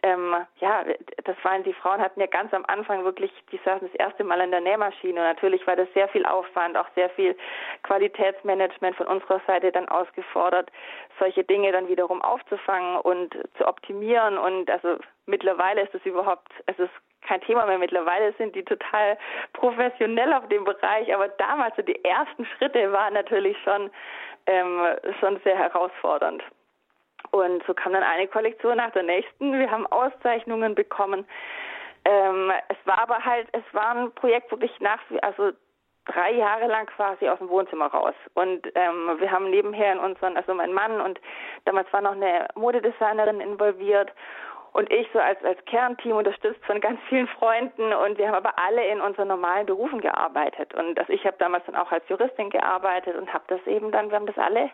ähm, 0.02 0.34
ja, 0.60 0.84
das 1.24 1.36
waren 1.42 1.62
die 1.64 1.72
Frauen 1.72 2.00
hatten 2.00 2.20
ja 2.20 2.26
ganz 2.26 2.52
am 2.54 2.64
Anfang 2.66 3.04
wirklich, 3.04 3.30
die 3.52 3.60
saßen 3.64 3.88
das 3.88 3.98
erste 3.98 4.24
Mal 4.24 4.40
in 4.40 4.50
der 4.50 4.60
Nähmaschine 4.60 5.20
und 5.20 5.26
natürlich 5.26 5.66
war 5.66 5.76
das 5.76 5.88
sehr 5.94 6.08
viel 6.08 6.24
Aufwand, 6.26 6.76
auch 6.76 6.88
sehr 6.94 7.10
viel 7.10 7.36
Qualitätsmanagement 7.82 8.96
von 8.96 9.06
unserer 9.06 9.40
Seite 9.46 9.72
dann 9.72 9.88
ausgefordert, 9.88 10.70
solche 11.18 11.44
Dinge 11.44 11.72
dann 11.72 11.88
wiederum 11.88 12.22
aufzufangen 12.22 12.96
und 12.98 13.34
zu 13.58 13.66
optimieren 13.66 14.38
und 14.38 14.70
also 14.70 14.96
mittlerweile 15.26 15.82
ist 15.82 15.94
es 15.94 16.04
überhaupt, 16.04 16.48
es 16.66 16.78
ist 16.78 16.92
kein 17.26 17.40
Thema 17.40 17.66
mehr. 17.66 17.78
Mittlerweile 17.78 18.32
sind 18.34 18.54
die 18.54 18.64
total 18.64 19.18
professionell 19.52 20.32
auf 20.32 20.48
dem 20.48 20.64
Bereich, 20.64 21.12
aber 21.12 21.28
damals 21.28 21.74
so 21.74 21.82
die 21.82 22.04
ersten 22.04 22.44
Schritte 22.44 22.92
waren 22.92 23.14
natürlich 23.14 23.56
schon 23.64 23.90
ähm, 24.46 24.80
schon 25.20 25.40
sehr 25.42 25.58
herausfordernd. 25.58 26.42
Und 27.44 27.64
so 27.66 27.74
kam 27.74 27.92
dann 27.92 28.02
eine 28.02 28.26
Kollektion 28.28 28.76
nach 28.76 28.90
der 28.90 29.02
nächsten. 29.02 29.58
Wir 29.58 29.70
haben 29.70 29.86
Auszeichnungen 29.86 30.74
bekommen. 30.74 31.26
Ähm, 32.04 32.52
es 32.68 32.76
war 32.84 33.00
aber 33.00 33.24
halt, 33.24 33.48
es 33.52 33.64
war 33.72 33.94
ein 33.96 34.12
Projekt 34.12 34.50
wirklich 34.50 34.72
nach, 34.80 35.00
also 35.22 35.52
drei 36.06 36.32
Jahre 36.32 36.66
lang 36.68 36.86
quasi 36.86 37.28
aus 37.28 37.38
dem 37.38 37.48
Wohnzimmer 37.48 37.86
raus. 37.86 38.14
Und 38.34 38.66
ähm, 38.74 39.16
wir 39.18 39.30
haben 39.30 39.50
nebenher 39.50 39.92
in 39.92 39.98
unseren, 39.98 40.36
also 40.36 40.54
mein 40.54 40.72
Mann 40.72 41.00
und 41.00 41.20
damals 41.64 41.92
war 41.92 42.00
noch 42.00 42.12
eine 42.12 42.46
Modedesignerin 42.54 43.40
involviert 43.40 44.12
und 44.72 44.92
ich 44.92 45.08
so 45.12 45.18
als, 45.18 45.42
als 45.42 45.58
Kernteam 45.64 46.16
unterstützt 46.16 46.64
von 46.64 46.80
ganz 46.80 47.00
vielen 47.08 47.26
Freunden 47.28 47.92
und 47.92 48.18
wir 48.18 48.28
haben 48.28 48.34
aber 48.34 48.58
alle 48.58 48.86
in 48.86 49.00
unseren 49.00 49.28
normalen 49.28 49.66
Berufen 49.66 50.00
gearbeitet 50.00 50.74
und 50.74 50.98
also 50.98 51.12
ich 51.12 51.24
habe 51.24 51.36
damals 51.38 51.64
dann 51.64 51.76
auch 51.76 51.90
als 51.90 52.06
Juristin 52.08 52.50
gearbeitet 52.50 53.16
und 53.16 53.32
habe 53.32 53.44
das 53.48 53.66
eben 53.66 53.90
dann, 53.90 54.10
wir 54.10 54.16
haben 54.16 54.26
das 54.26 54.38
alle 54.38 54.70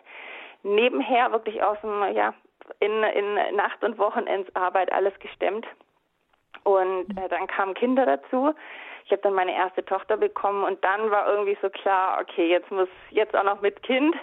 nebenher 0.63 1.31
wirklich 1.31 1.63
aus 1.63 1.77
dem, 1.81 2.03
ja, 2.13 2.33
in, 2.79 3.03
in 3.03 3.55
Nacht- 3.55 3.83
und 3.83 3.97
Wochenendsarbeit 3.97 4.91
alles 4.91 5.17
gestemmt. 5.19 5.65
Und 6.63 7.17
äh, 7.17 7.27
dann 7.29 7.47
kamen 7.47 7.73
Kinder 7.73 8.05
dazu. 8.05 8.53
Ich 9.05 9.11
habe 9.11 9.21
dann 9.21 9.33
meine 9.33 9.53
erste 9.53 9.83
Tochter 9.83 10.17
bekommen 10.17 10.63
und 10.63 10.83
dann 10.83 11.11
war 11.11 11.27
irgendwie 11.27 11.57
so 11.61 11.69
klar, 11.69 12.19
okay, 12.21 12.49
jetzt 12.49 12.71
muss 12.71 12.87
jetzt 13.09 13.35
auch 13.35 13.43
noch 13.43 13.61
mit 13.61 13.83
Kind. 13.83 14.15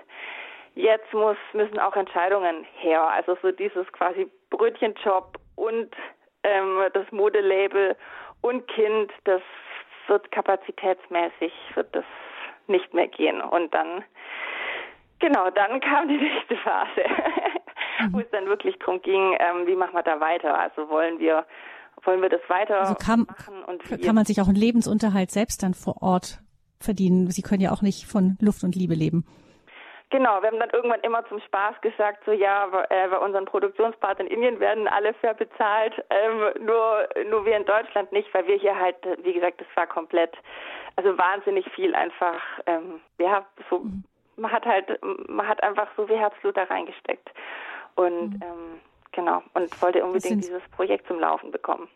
Jetzt 0.75 1.13
muss 1.13 1.37
müssen 1.53 1.79
auch 1.79 1.97
Entscheidungen 1.97 2.65
her. 2.79 3.03
Also 3.03 3.37
so 3.43 3.53
dieses 3.53 3.91
quasi 3.93 4.31
Brötchenjob 4.49 5.39
und 5.57 5.95
ähm, 6.43 6.85
das 6.95 7.11
Modelabel 7.13 7.97
und 8.41 8.67
Kind, 8.69 9.13
das 9.25 9.43
wird 10.07 10.31
kapazitätsmäßig 10.33 11.53
wird 11.75 11.95
das 11.95 12.05
nicht 12.67 12.95
mehr 12.95 13.09
gehen. 13.09 13.41
Und 13.43 13.75
dann 13.75 14.05
genau, 15.19 15.51
dann 15.51 15.81
kam 15.81 16.09
die 16.09 16.17
nächste 16.17 16.57
Phase, 16.57 17.05
mhm. 18.01 18.13
wo 18.13 18.21
es 18.21 18.31
dann 18.31 18.47
wirklich 18.47 18.79
darum 18.79 19.01
ging, 19.03 19.37
ähm, 19.39 19.67
wie 19.67 19.77
machen 19.77 19.95
wir 19.95 20.03
da 20.03 20.21
weiter? 20.21 20.59
Also 20.59 20.89
wollen 20.89 21.19
wir 21.19 21.45
wollen 22.05 22.23
wir 22.23 22.29
das 22.29 22.41
weiter 22.49 22.81
also 22.81 22.95
kann, 22.95 23.27
machen 23.29 23.63
und 23.65 23.83
kann 24.03 24.15
man 24.15 24.25
sich 24.25 24.41
auch 24.41 24.47
einen 24.47 24.57
Lebensunterhalt 24.57 25.31
selbst 25.31 25.63
dann 25.63 25.75
vor 25.75 26.03
Ort 26.03 26.41
verdienen. 26.81 27.31
Sie 27.31 27.43
können 27.43 27.61
ja 27.61 27.73
auch 27.73 27.83
nicht 27.83 28.07
von 28.07 28.39
Luft 28.41 28.65
und 28.65 28.75
Liebe 28.75 28.95
leben. 28.95 29.27
Genau, 30.11 30.43
wir 30.43 30.49
haben 30.49 30.59
dann 30.59 30.71
irgendwann 30.71 31.01
immer 31.03 31.25
zum 31.29 31.41
Spaß 31.41 31.81
gesagt, 31.83 32.25
so 32.27 32.33
ja, 32.33 32.67
äh, 32.91 33.09
bei 33.09 33.19
unseren 33.19 33.45
Produktionspartnern 33.45 34.27
in 34.27 34.35
Indien 34.35 34.59
werden 34.59 34.89
alle 34.89 35.15
fair 35.15 35.35
bezahlt, 35.35 35.95
ähm, 36.11 36.65
nur 36.67 37.09
nur 37.31 37.45
wir 37.45 37.57
in 37.57 37.65
Deutschland 37.65 38.11
nicht, 38.11 38.33
weil 38.35 38.45
wir 38.49 38.57
hier 38.57 38.77
halt, 38.77 38.97
wie 39.23 39.33
gesagt, 39.33 39.61
das 39.61 39.69
war 39.77 39.87
komplett, 39.87 40.37
also 40.97 41.17
wahnsinnig 41.17 41.65
viel 41.77 41.95
einfach, 41.95 42.41
ähm, 42.67 43.01
ja, 43.19 43.47
so 43.69 43.79
mhm. 43.79 44.03
man 44.37 44.51
hat 44.51 44.67
halt, 44.67 44.99
man 45.29 45.47
hat 45.47 45.63
einfach 45.63 45.87
so 45.97 46.09
viel 46.09 46.19
Herzblut 46.19 46.57
da 46.57 46.65
reingesteckt 46.65 47.31
und 47.97 48.35
mhm. 48.35 48.43
ähm, 48.43 48.81
genau 49.13 49.43
und 49.55 49.83
wollte 49.83 50.05
unbedingt 50.05 50.45
dieses 50.45 50.63
Projekt 50.71 51.07
zum 51.07 51.19
Laufen 51.21 51.51
bekommen. 51.51 51.89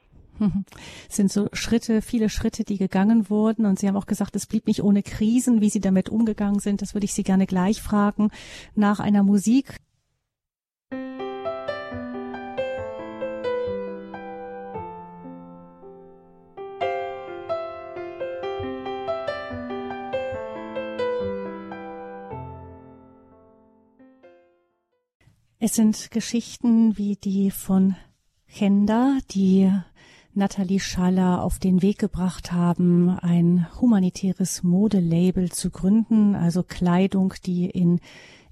Es 1.09 1.16
sind 1.16 1.30
so 1.30 1.49
Schritte, 1.53 2.03
viele 2.03 2.28
Schritte, 2.28 2.64
die 2.64 2.76
gegangen 2.76 3.30
wurden. 3.30 3.66
Und 3.66 3.78
Sie 3.78 3.86
haben 3.86 3.97
auch 3.97 4.07
gesagt, 4.07 4.34
es 4.36 4.47
blieb 4.47 4.66
nicht 4.66 4.82
ohne 4.82 5.03
Krisen. 5.03 5.61
Wie 5.61 5.70
Sie 5.70 5.80
damit 5.80 6.09
umgegangen 6.09 6.59
sind, 6.59 6.82
das 6.82 6.95
würde 6.95 7.05
ich 7.05 7.14
Sie 7.14 7.22
gerne 7.22 7.47
gleich 7.47 7.80
fragen. 7.80 8.30
Nach 8.74 9.01
einer 9.01 9.22
Musik. 9.22 9.76
Es 25.67 25.77
sind 25.77 26.11
Geschichten 26.11 26.99
wie 26.99 27.17
die 27.17 27.51
von 27.51 27.97
Chenda, 28.45 29.17
die 29.31 29.73
Nathalie 30.35 30.79
Schaller 30.79 31.43
auf 31.43 31.59
den 31.59 31.81
Weg 31.81 31.97
gebracht 31.97 32.53
haben, 32.53 33.09
ein 33.09 33.67
humanitäres 33.81 34.62
Modelabel 34.62 35.51
zu 35.51 35.71
gründen, 35.71 36.35
also 36.35 36.65
Kleidung, 36.65 37.33
die 37.47 37.65
in 37.65 38.01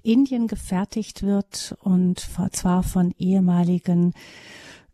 Indien 0.01 0.47
gefertigt 0.47 1.21
wird 1.21 1.77
und 1.81 2.27
zwar 2.51 2.81
von 2.81 3.13
ehemaligen 3.19 4.15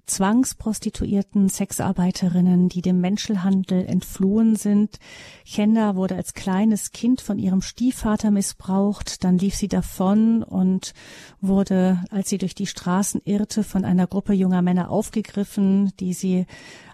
Zwangsprostituierten, 0.09 1.47
Sexarbeiterinnen, 1.47 2.67
die 2.67 2.81
dem 2.81 2.99
Menschenhandel 2.99 3.85
entflohen 3.85 4.55
sind. 4.55 4.99
Chenda 5.45 5.95
wurde 5.95 6.15
als 6.15 6.33
kleines 6.33 6.91
Kind 6.91 7.21
von 7.21 7.39
ihrem 7.39 7.61
Stiefvater 7.61 8.31
missbraucht, 8.31 9.23
dann 9.23 9.37
lief 9.37 9.55
sie 9.55 9.67
davon 9.67 10.43
und 10.43 10.93
wurde, 11.39 12.03
als 12.09 12.29
sie 12.29 12.37
durch 12.37 12.55
die 12.55 12.67
Straßen 12.67 13.21
irrte, 13.23 13.63
von 13.63 13.85
einer 13.85 14.07
Gruppe 14.07 14.33
junger 14.33 14.61
Männer 14.61 14.89
aufgegriffen, 14.89 15.93
die 15.99 16.13
sie 16.13 16.45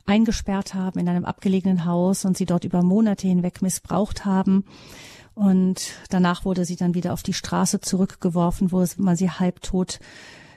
eingesperrt 0.06 0.74
haben 0.74 1.00
in 1.00 1.10
einem 1.10 1.26
abgelegenen 1.26 1.86
Haus 1.86 2.26
und 2.26 2.38
sie 2.38 2.46
dort 2.46 2.64
über 2.64 2.84
Monate 2.84 3.28
hinweg 3.28 3.62
missbraucht 3.62 4.26
haben. 4.26 4.66
Und 5.34 5.94
danach 6.10 6.46
wurde 6.46 6.64
sie 6.64 6.78
dann 6.78 6.94
wieder 6.94 7.12
auf 7.12 7.24
die 7.24 7.34
Straße 7.34 7.82
zurückgeworfen, 7.82 8.72
wo 8.72 8.86
man 8.98 9.16
sie 9.16 9.30
halbtot 9.30 10.00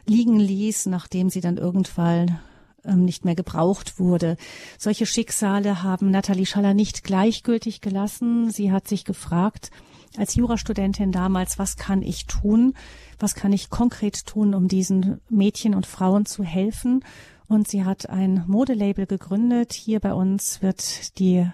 liegen 0.08 0.40
ließ, 0.40 0.86
nachdem 0.86 1.30
sie 1.30 1.40
dann 1.40 1.56
irgendwann 1.56 2.38
ähm, 2.84 3.04
nicht 3.04 3.24
mehr 3.24 3.34
gebraucht 3.34 3.98
wurde. 3.98 4.36
Solche 4.78 5.06
Schicksale 5.06 5.82
haben 5.82 6.10
Nathalie 6.10 6.46
Schaller 6.46 6.74
nicht 6.74 7.04
gleichgültig 7.04 7.80
gelassen. 7.80 8.50
Sie 8.50 8.72
hat 8.72 8.88
sich 8.88 9.04
gefragt, 9.04 9.70
als 10.16 10.34
Jurastudentin 10.34 11.12
damals, 11.12 11.58
was 11.58 11.76
kann 11.76 12.02
ich 12.02 12.26
tun? 12.26 12.74
Was 13.18 13.34
kann 13.34 13.52
ich 13.52 13.70
konkret 13.70 14.26
tun, 14.26 14.54
um 14.54 14.68
diesen 14.68 15.20
Mädchen 15.28 15.74
und 15.74 15.86
Frauen 15.86 16.24
zu 16.26 16.42
helfen? 16.42 17.04
Und 17.46 17.66
sie 17.68 17.84
hat 17.84 18.10
ein 18.10 18.44
Modelabel 18.46 19.06
gegründet. 19.06 19.72
Hier 19.72 20.00
bei 20.00 20.12
uns 20.12 20.60
wird 20.62 21.18
die, 21.18 21.46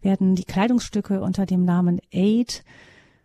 werden 0.00 0.34
die 0.34 0.44
Kleidungsstücke 0.44 1.20
unter 1.20 1.44
dem 1.44 1.64
Namen 1.64 2.00
Aid 2.12 2.64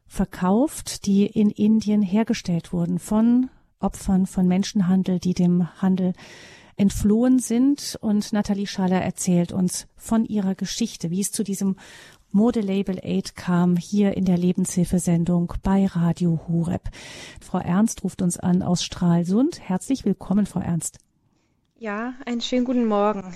verkauft, 0.08 1.06
die 1.06 1.26
in 1.26 1.50
Indien 1.50 2.02
hergestellt 2.02 2.74
wurden 2.74 3.00
von 3.00 3.50
Opfern 3.80 4.26
von 4.26 4.47
Menschenhandel, 4.47 5.19
die 5.19 5.34
dem 5.34 5.82
Handel 5.82 6.13
entflohen 6.78 7.39
sind. 7.39 7.97
Und 8.01 8.34
Nathalie 8.34 8.67
Schaller 8.67 9.01
erzählt 9.01 9.51
uns 9.51 9.88
von 9.95 10.26
ihrer 10.26 10.55
Geschichte, 10.55 11.11
wie 11.11 11.21
es 11.21 11.32
zu 11.32 11.43
diesem 11.43 11.76
Modelabel 12.32 12.99
Aid 13.01 13.36
kam, 13.36 13.78
hier 13.78 14.17
in 14.17 14.26
der 14.26 14.38
Lebenshilfesendung 14.38 15.53
bei 15.63 15.86
Radio 15.86 16.41
Horeb. 16.47 16.89
Frau 17.39 17.59
Ernst 17.59 18.03
ruft 18.03 18.21
uns 18.21 18.38
an 18.38 18.61
aus 18.61 18.84
Stralsund. 18.84 19.61
Herzlich 19.61 20.03
willkommen, 20.03 20.45
Frau 20.45 20.59
Ernst. 20.59 20.99
Ja, 21.78 22.13
einen 22.26 22.41
schönen 22.41 22.65
guten 22.65 22.88
Morgen. 22.88 23.36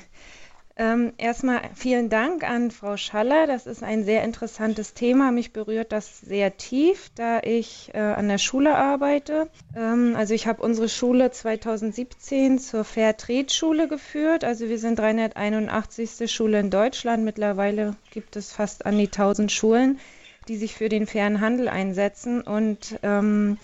Ähm, 0.79 1.11
erstmal 1.17 1.59
vielen 1.75 2.07
Dank 2.07 2.49
an 2.49 2.71
Frau 2.71 2.95
Schaller. 2.95 3.47
Das 3.47 3.67
ist 3.67 3.83
ein 3.83 4.05
sehr 4.05 4.23
interessantes 4.23 4.93
Thema. 4.93 5.29
Mich 5.33 5.51
berührt 5.51 5.91
das 5.91 6.21
sehr 6.21 6.55
tief, 6.55 7.11
da 7.15 7.41
ich 7.43 7.91
äh, 7.93 7.99
an 7.99 8.29
der 8.29 8.37
Schule 8.37 8.75
arbeite. 8.75 9.49
Ähm, 9.75 10.15
also 10.15 10.33
ich 10.33 10.47
habe 10.47 10.63
unsere 10.63 10.87
Schule 10.87 11.31
2017 11.31 12.59
zur 12.59 12.85
Fairtrade-Schule 12.85 13.89
geführt. 13.89 14.45
Also 14.45 14.69
wir 14.69 14.79
sind 14.79 14.97
381. 14.97 16.31
Schule 16.31 16.61
in 16.61 16.69
Deutschland. 16.69 17.25
Mittlerweile 17.25 17.97
gibt 18.11 18.37
es 18.37 18.53
fast 18.53 18.85
an 18.85 18.97
die 18.97 19.07
1000 19.07 19.51
Schulen, 19.51 19.99
die 20.47 20.55
sich 20.55 20.75
für 20.75 20.87
den 20.87 21.07
fairen 21.07 21.41
Handel 21.41 21.67
einsetzen. 21.67 22.39
Und 22.39 22.97
ähm, 23.03 23.57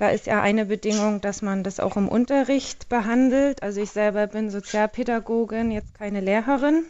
da 0.00 0.08
ist 0.08 0.26
ja 0.26 0.40
eine 0.40 0.64
Bedingung, 0.64 1.20
dass 1.20 1.42
man 1.42 1.62
das 1.62 1.78
auch 1.78 1.98
im 1.98 2.08
Unterricht 2.08 2.88
behandelt. 2.88 3.62
Also 3.62 3.82
ich 3.82 3.90
selber 3.90 4.26
bin 4.26 4.48
Sozialpädagogin, 4.48 5.70
jetzt 5.70 5.92
keine 5.94 6.20
Lehrerin. 6.20 6.86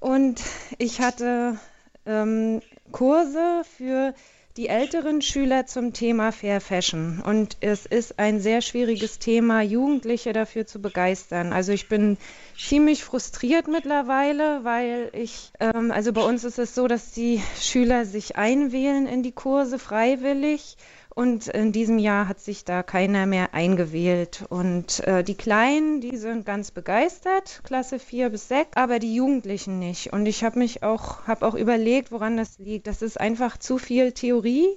Und 0.00 0.42
ich 0.76 1.00
hatte 1.00 1.58
ähm, 2.04 2.60
Kurse 2.92 3.62
für 3.78 4.12
die 4.58 4.68
älteren 4.68 5.22
Schüler 5.22 5.64
zum 5.64 5.94
Thema 5.94 6.30
Fair 6.30 6.60
Fashion. 6.60 7.22
Und 7.24 7.56
es 7.60 7.86
ist 7.86 8.18
ein 8.18 8.40
sehr 8.40 8.60
schwieriges 8.60 9.18
Thema, 9.18 9.62
Jugendliche 9.62 10.34
dafür 10.34 10.66
zu 10.66 10.82
begeistern. 10.82 11.54
Also 11.54 11.72
ich 11.72 11.88
bin 11.88 12.18
ziemlich 12.58 13.02
frustriert 13.02 13.66
mittlerweile, 13.66 14.62
weil 14.62 15.08
ich, 15.14 15.52
ähm, 15.60 15.90
also 15.90 16.12
bei 16.12 16.22
uns 16.22 16.44
ist 16.44 16.58
es 16.58 16.74
so, 16.74 16.86
dass 16.86 17.12
die 17.12 17.42
Schüler 17.58 18.04
sich 18.04 18.36
einwählen 18.36 19.06
in 19.06 19.22
die 19.22 19.32
Kurse 19.32 19.78
freiwillig 19.78 20.76
und 21.16 21.48
in 21.48 21.72
diesem 21.72 21.98
Jahr 21.98 22.28
hat 22.28 22.40
sich 22.40 22.66
da 22.66 22.82
keiner 22.82 23.24
mehr 23.24 23.54
eingewählt. 23.54 24.44
Und 24.50 25.00
äh, 25.06 25.24
die 25.24 25.34
Kleinen, 25.34 26.02
die 26.02 26.18
sind 26.18 26.44
ganz 26.44 26.70
begeistert, 26.70 27.62
Klasse 27.64 27.98
4 27.98 28.28
bis 28.28 28.48
6, 28.48 28.72
aber 28.74 28.98
die 28.98 29.14
Jugendlichen 29.14 29.78
nicht. 29.78 30.12
Und 30.12 30.26
ich 30.26 30.44
habe 30.44 30.58
mich 30.58 30.82
auch, 30.82 31.26
habe 31.26 31.46
auch 31.46 31.54
überlegt, 31.54 32.12
woran 32.12 32.36
das 32.36 32.58
liegt. 32.58 32.86
Das 32.86 33.00
ist 33.00 33.18
einfach 33.18 33.56
zu 33.56 33.78
viel 33.78 34.12
Theorie. 34.12 34.68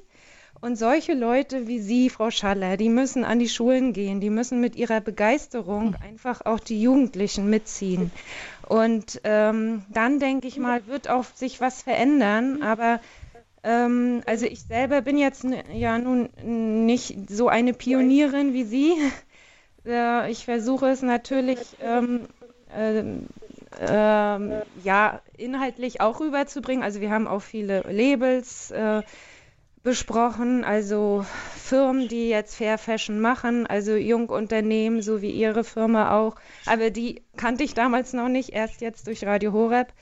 Und 0.62 0.78
solche 0.78 1.14
Leute 1.14 1.68
wie 1.68 1.80
Sie, 1.80 2.10
Frau 2.10 2.32
Schaller, 2.32 2.78
die 2.78 2.90
müssen 2.90 3.26
an 3.26 3.40
die 3.40 3.50
Schulen 3.50 3.92
gehen, 3.92 4.22
die 4.22 4.30
müssen 4.30 4.62
mit 4.62 4.78
ihrer 4.78 5.02
Begeisterung 5.02 5.96
einfach 6.02 6.46
auch 6.46 6.62
die 6.62 6.82
Jugendlichen 6.82 7.50
mitziehen. 7.50 8.12
Und 8.66 9.20
ähm, 9.26 9.84
dann 9.90 10.20
denke 10.20 10.48
ich 10.48 10.58
mal, 10.58 10.88
wird 10.88 11.10
auch 11.10 11.26
sich 11.34 11.60
was 11.60 11.82
verändern. 11.82 12.62
Aber 12.62 13.02
ähm, 13.64 14.22
also 14.26 14.46
ich 14.46 14.62
selber 14.64 15.02
bin 15.02 15.18
jetzt 15.18 15.46
ja 15.74 15.98
nun 15.98 16.30
nicht 16.96 17.30
so 17.30 17.48
eine 17.48 17.74
Pionierin 17.74 18.54
wie 18.54 18.64
Sie. 18.64 18.94
Äh, 19.86 20.30
ich 20.32 20.46
versuche 20.46 20.88
es 20.88 21.02
natürlich 21.02 21.60
ähm, 21.82 22.28
äh, 22.76 23.04
ähm, 23.80 24.54
ja, 24.84 25.22
inhaltlich 25.38 26.02
auch 26.02 26.20
rüberzubringen. 26.20 26.84
Also 26.84 27.02
wir 27.02 27.12
haben 27.12 27.28
auch 27.28 27.42
viele 27.42 27.82
Labels 27.90 28.72
äh, 28.72 29.02
besprochen, 29.84 30.64
also 30.66 31.26
Firmen, 31.56 32.08
die 32.10 32.30
jetzt 32.30 32.56
Fair 32.56 32.78
Fashion 32.78 33.20
machen, 33.20 33.66
also 33.66 33.96
Jungunternehmen, 33.96 35.02
so 35.02 35.22
wie 35.22 35.32
Ihre 35.32 35.64
Firma 35.64 36.18
auch. 36.18 36.36
Aber 36.66 36.90
die 36.90 37.24
kannte 37.38 37.64
ich 37.64 37.74
damals 37.74 38.14
noch 38.14 38.28
nicht, 38.28 38.50
erst 38.50 38.82
jetzt 38.82 39.08
durch 39.08 39.26
Radio 39.26 39.54
Horeb. 39.54 39.94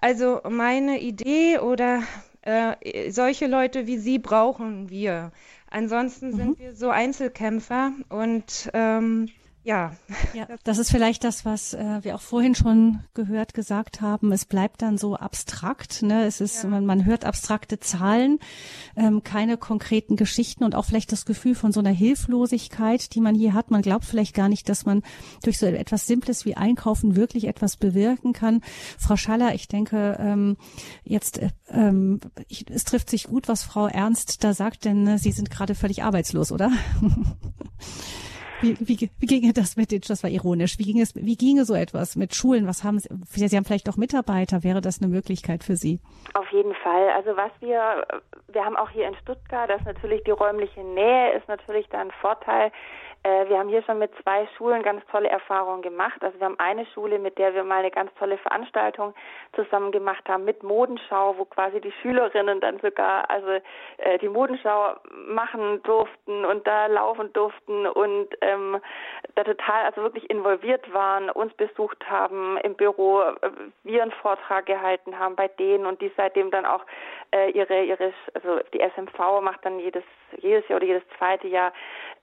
Also 0.00 0.40
meine 0.48 1.00
Idee 1.00 1.58
oder 1.58 2.02
äh, 2.42 3.10
solche 3.10 3.46
Leute 3.46 3.86
wie 3.86 3.98
Sie 3.98 4.18
brauchen 4.18 4.90
wir. 4.90 5.32
Ansonsten 5.70 6.32
mhm. 6.32 6.36
sind 6.36 6.58
wir 6.58 6.74
so 6.74 6.90
Einzelkämpfer 6.90 7.92
und 8.08 8.70
ähm, 8.74 9.28
ja. 9.64 9.92
ja, 10.34 10.46
das 10.64 10.78
ist 10.78 10.90
vielleicht 10.90 11.24
das, 11.24 11.44
was 11.44 11.74
äh, 11.74 12.00
wir 12.02 12.16
auch 12.16 12.20
vorhin 12.20 12.54
schon 12.54 13.00
gehört, 13.14 13.54
gesagt 13.54 14.00
haben. 14.00 14.32
Es 14.32 14.44
bleibt 14.44 14.82
dann 14.82 14.98
so 14.98 15.16
abstrakt. 15.16 16.02
Ne? 16.02 16.24
Es 16.24 16.40
ist, 16.40 16.64
ja. 16.64 16.68
man, 16.70 16.84
man 16.84 17.04
hört 17.04 17.24
abstrakte 17.24 17.78
Zahlen, 17.78 18.38
ähm, 18.96 19.22
keine 19.22 19.56
konkreten 19.56 20.16
Geschichten 20.16 20.64
und 20.64 20.74
auch 20.74 20.84
vielleicht 20.84 21.12
das 21.12 21.24
Gefühl 21.24 21.54
von 21.54 21.72
so 21.72 21.80
einer 21.80 21.90
Hilflosigkeit, 21.90 23.14
die 23.14 23.20
man 23.20 23.34
hier 23.34 23.54
hat. 23.54 23.70
Man 23.70 23.82
glaubt 23.82 24.04
vielleicht 24.04 24.34
gar 24.34 24.48
nicht, 24.48 24.68
dass 24.68 24.84
man 24.84 25.02
durch 25.44 25.58
so 25.58 25.66
etwas 25.66 26.06
Simples 26.06 26.44
wie 26.44 26.56
Einkaufen 26.56 27.14
wirklich 27.14 27.46
etwas 27.46 27.76
bewirken 27.76 28.32
kann. 28.32 28.62
Frau 28.98 29.16
Schaller, 29.16 29.54
ich 29.54 29.68
denke, 29.68 30.16
ähm, 30.18 30.56
jetzt 31.04 31.38
äh, 31.38 31.50
ähm, 31.68 32.20
ich, 32.48 32.68
es 32.70 32.84
trifft 32.84 33.10
sich 33.10 33.24
gut, 33.24 33.48
was 33.48 33.62
Frau 33.62 33.86
Ernst 33.86 34.42
da 34.44 34.54
sagt, 34.54 34.84
denn 34.84 35.06
äh, 35.06 35.18
Sie 35.18 35.32
sind 35.32 35.50
gerade 35.50 35.74
völlig 35.74 36.02
arbeitslos, 36.02 36.52
oder? 36.52 36.70
Wie, 38.62 38.76
wie, 38.80 39.10
wie 39.18 39.26
ginge 39.26 39.52
das 39.52 39.76
mit 39.76 39.90
den, 39.90 40.00
das 40.06 40.22
war 40.22 40.30
ironisch, 40.30 40.78
wie 40.78 40.84
ging 40.84 41.00
es, 41.00 41.16
wie 41.16 41.36
ginge 41.36 41.64
so 41.64 41.74
etwas 41.74 42.14
mit 42.14 42.34
Schulen? 42.34 42.68
Was 42.68 42.84
haben 42.84 43.00
Sie, 43.00 43.48
Sie 43.48 43.56
haben 43.56 43.64
vielleicht 43.64 43.88
auch 43.88 43.96
Mitarbeiter, 43.96 44.62
wäre 44.62 44.80
das 44.80 45.02
eine 45.02 45.10
Möglichkeit 45.10 45.64
für 45.64 45.74
Sie? 45.74 45.98
Auf 46.34 46.48
jeden 46.52 46.74
Fall. 46.76 47.10
Also 47.10 47.36
was 47.36 47.50
wir, 47.60 48.06
wir 48.48 48.64
haben 48.64 48.76
auch 48.76 48.90
hier 48.90 49.08
in 49.08 49.16
Stuttgart, 49.16 49.68
das 49.68 49.80
ist 49.80 49.86
natürlich 49.86 50.22
die 50.24 50.30
räumliche 50.30 50.84
Nähe, 50.84 51.32
ist 51.32 51.48
natürlich 51.48 51.88
da 51.88 52.00
ein 52.00 52.12
Vorteil. 52.20 52.70
Äh, 53.24 53.48
wir 53.48 53.58
haben 53.58 53.68
hier 53.68 53.82
schon 53.84 53.98
mit 53.98 54.10
zwei 54.22 54.48
Schulen 54.56 54.82
ganz 54.82 55.04
tolle 55.06 55.28
Erfahrungen 55.28 55.82
gemacht. 55.82 56.22
Also 56.22 56.38
wir 56.40 56.46
haben 56.46 56.58
eine 56.58 56.84
Schule, 56.86 57.18
mit 57.18 57.38
der 57.38 57.54
wir 57.54 57.62
mal 57.62 57.78
eine 57.78 57.90
ganz 57.90 58.12
tolle 58.18 58.36
Veranstaltung 58.38 59.14
zusammen 59.54 59.92
gemacht 59.92 60.28
haben 60.28 60.44
mit 60.44 60.62
Modenschau, 60.62 61.36
wo 61.38 61.44
quasi 61.44 61.80
die 61.80 61.92
Schülerinnen 62.02 62.60
dann 62.60 62.80
sogar 62.80 63.30
also 63.30 63.48
äh, 63.98 64.18
die 64.20 64.28
Modenschau 64.28 64.96
machen 65.28 65.82
durften 65.84 66.44
und 66.44 66.66
da 66.66 66.86
laufen 66.86 67.32
durften 67.32 67.86
und 67.86 68.28
ähm, 68.40 68.80
da 69.36 69.44
total 69.44 69.84
also 69.84 70.02
wirklich 70.02 70.28
involviert 70.28 70.92
waren, 70.92 71.30
uns 71.30 71.54
besucht 71.54 72.04
haben 72.10 72.56
im 72.58 72.74
Büro, 72.74 73.20
äh, 73.20 73.50
wir 73.84 74.02
einen 74.02 74.12
Vortrag 74.12 74.66
gehalten 74.66 75.16
haben 75.16 75.36
bei 75.36 75.46
denen 75.46 75.86
und 75.86 76.00
die 76.00 76.10
seitdem 76.16 76.50
dann 76.50 76.66
auch 76.66 76.84
äh, 77.32 77.50
ihre 77.50 77.84
ihre 77.84 78.12
also 78.34 78.58
die 78.72 78.80
SMV 78.80 79.40
macht 79.42 79.64
dann 79.64 79.78
jedes 79.78 80.04
jedes 80.38 80.66
Jahr 80.68 80.78
oder 80.78 80.86
jedes 80.86 81.02
zweite 81.18 81.46
Jahr 81.46 81.72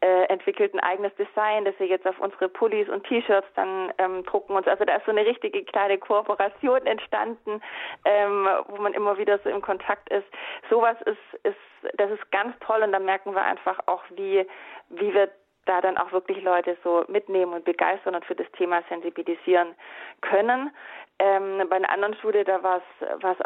äh, 0.01 0.23
entwickelt 0.25 0.73
ein 0.73 0.79
eigenes 0.89 1.13
Design, 1.15 1.65
das 1.65 1.77
wir 1.79 1.87
jetzt 1.87 2.07
auf 2.07 2.19
unsere 2.19 2.49
Pullis 2.49 2.89
und 2.89 3.05
T-Shirts 3.05 3.47
dann 3.55 3.93
ähm, 3.97 4.23
drucken 4.23 4.55
und 4.55 4.67
also 4.67 4.83
da 4.85 4.95
ist 4.95 5.05
so 5.05 5.11
eine 5.11 5.25
richtige 5.25 5.63
kleine 5.63 5.97
Kooperation 5.97 6.85
entstanden, 6.85 7.61
ähm, 8.05 8.47
wo 8.67 8.81
man 8.81 8.93
immer 8.93 9.17
wieder 9.17 9.39
so 9.43 9.49
im 9.49 9.61
Kontakt 9.61 10.09
ist. 10.09 10.27
Sowas 10.69 10.97
ist 11.05 11.43
ist 11.43 11.95
das 11.97 12.11
ist 12.11 12.31
ganz 12.31 12.57
toll 12.59 12.81
und 12.83 12.91
da 12.91 12.99
merken 12.99 13.33
wir 13.33 13.43
einfach 13.43 13.79
auch 13.85 14.03
wie 14.15 14.45
wie 14.89 15.13
wir 15.13 15.29
da 15.65 15.81
dann 15.81 15.97
auch 15.97 16.11
wirklich 16.11 16.41
Leute 16.43 16.77
so 16.83 17.05
mitnehmen 17.07 17.53
und 17.53 17.63
begeistern 17.63 18.15
und 18.15 18.25
für 18.25 18.35
das 18.35 18.51
Thema 18.53 18.81
sensibilisieren 18.89 19.75
können. 20.21 20.71
Ähm, 21.19 21.61
bei 21.69 21.75
einer 21.75 21.89
anderen 21.89 22.15
Schule, 22.15 22.43
da 22.43 22.63
war 22.63 22.81
es 23.21 23.37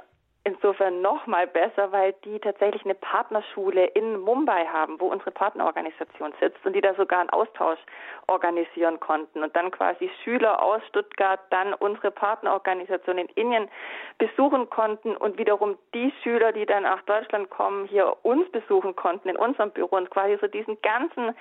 insofern 0.46 1.02
noch 1.02 1.26
mal 1.26 1.48
besser, 1.48 1.92
weil 1.92 2.14
die 2.26 2.40
tatsächlich 2.40 2.84
eine 2.84 2.96
Partnerschule 2.96 3.86
in 3.86 4.20
Mumbai 4.20 4.66
haben, 4.66 5.00
wo 5.00 5.08
unsere 5.08 5.32
Partnerorganisation 5.32 6.34
sitzt 6.40 6.66
und 6.66 6.74
die 6.74 6.82
da 6.82 6.94
sogar 6.96 7.22
einen 7.22 7.30
Austausch 7.30 7.80
organisieren 8.28 9.00
konnten 9.00 9.42
und 9.42 9.56
dann 9.56 9.72
quasi 9.72 10.12
Schüler 10.24 10.62
aus 10.62 10.82
Stuttgart 10.90 11.40
dann 11.50 11.74
unsere 11.74 12.12
Partnerorganisation 12.12 13.18
in 13.18 13.28
Indien 13.36 13.70
besuchen 14.18 14.70
konnten 14.70 15.16
und 15.16 15.38
wiederum 15.38 15.78
die 15.94 16.14
Schüler, 16.22 16.52
die 16.52 16.66
dann 16.66 16.84
nach 16.84 17.02
Deutschland 17.04 17.50
kommen, 17.50 17.86
hier 17.86 18.14
uns 18.24 18.50
besuchen 18.52 18.96
konnten 18.96 19.30
in 19.30 19.38
unserem 19.38 19.72
Büro 19.72 19.96
und 19.96 20.10
quasi 20.10 20.38
so 20.42 20.48
diesen 20.48 20.82
ganzen 20.82 21.36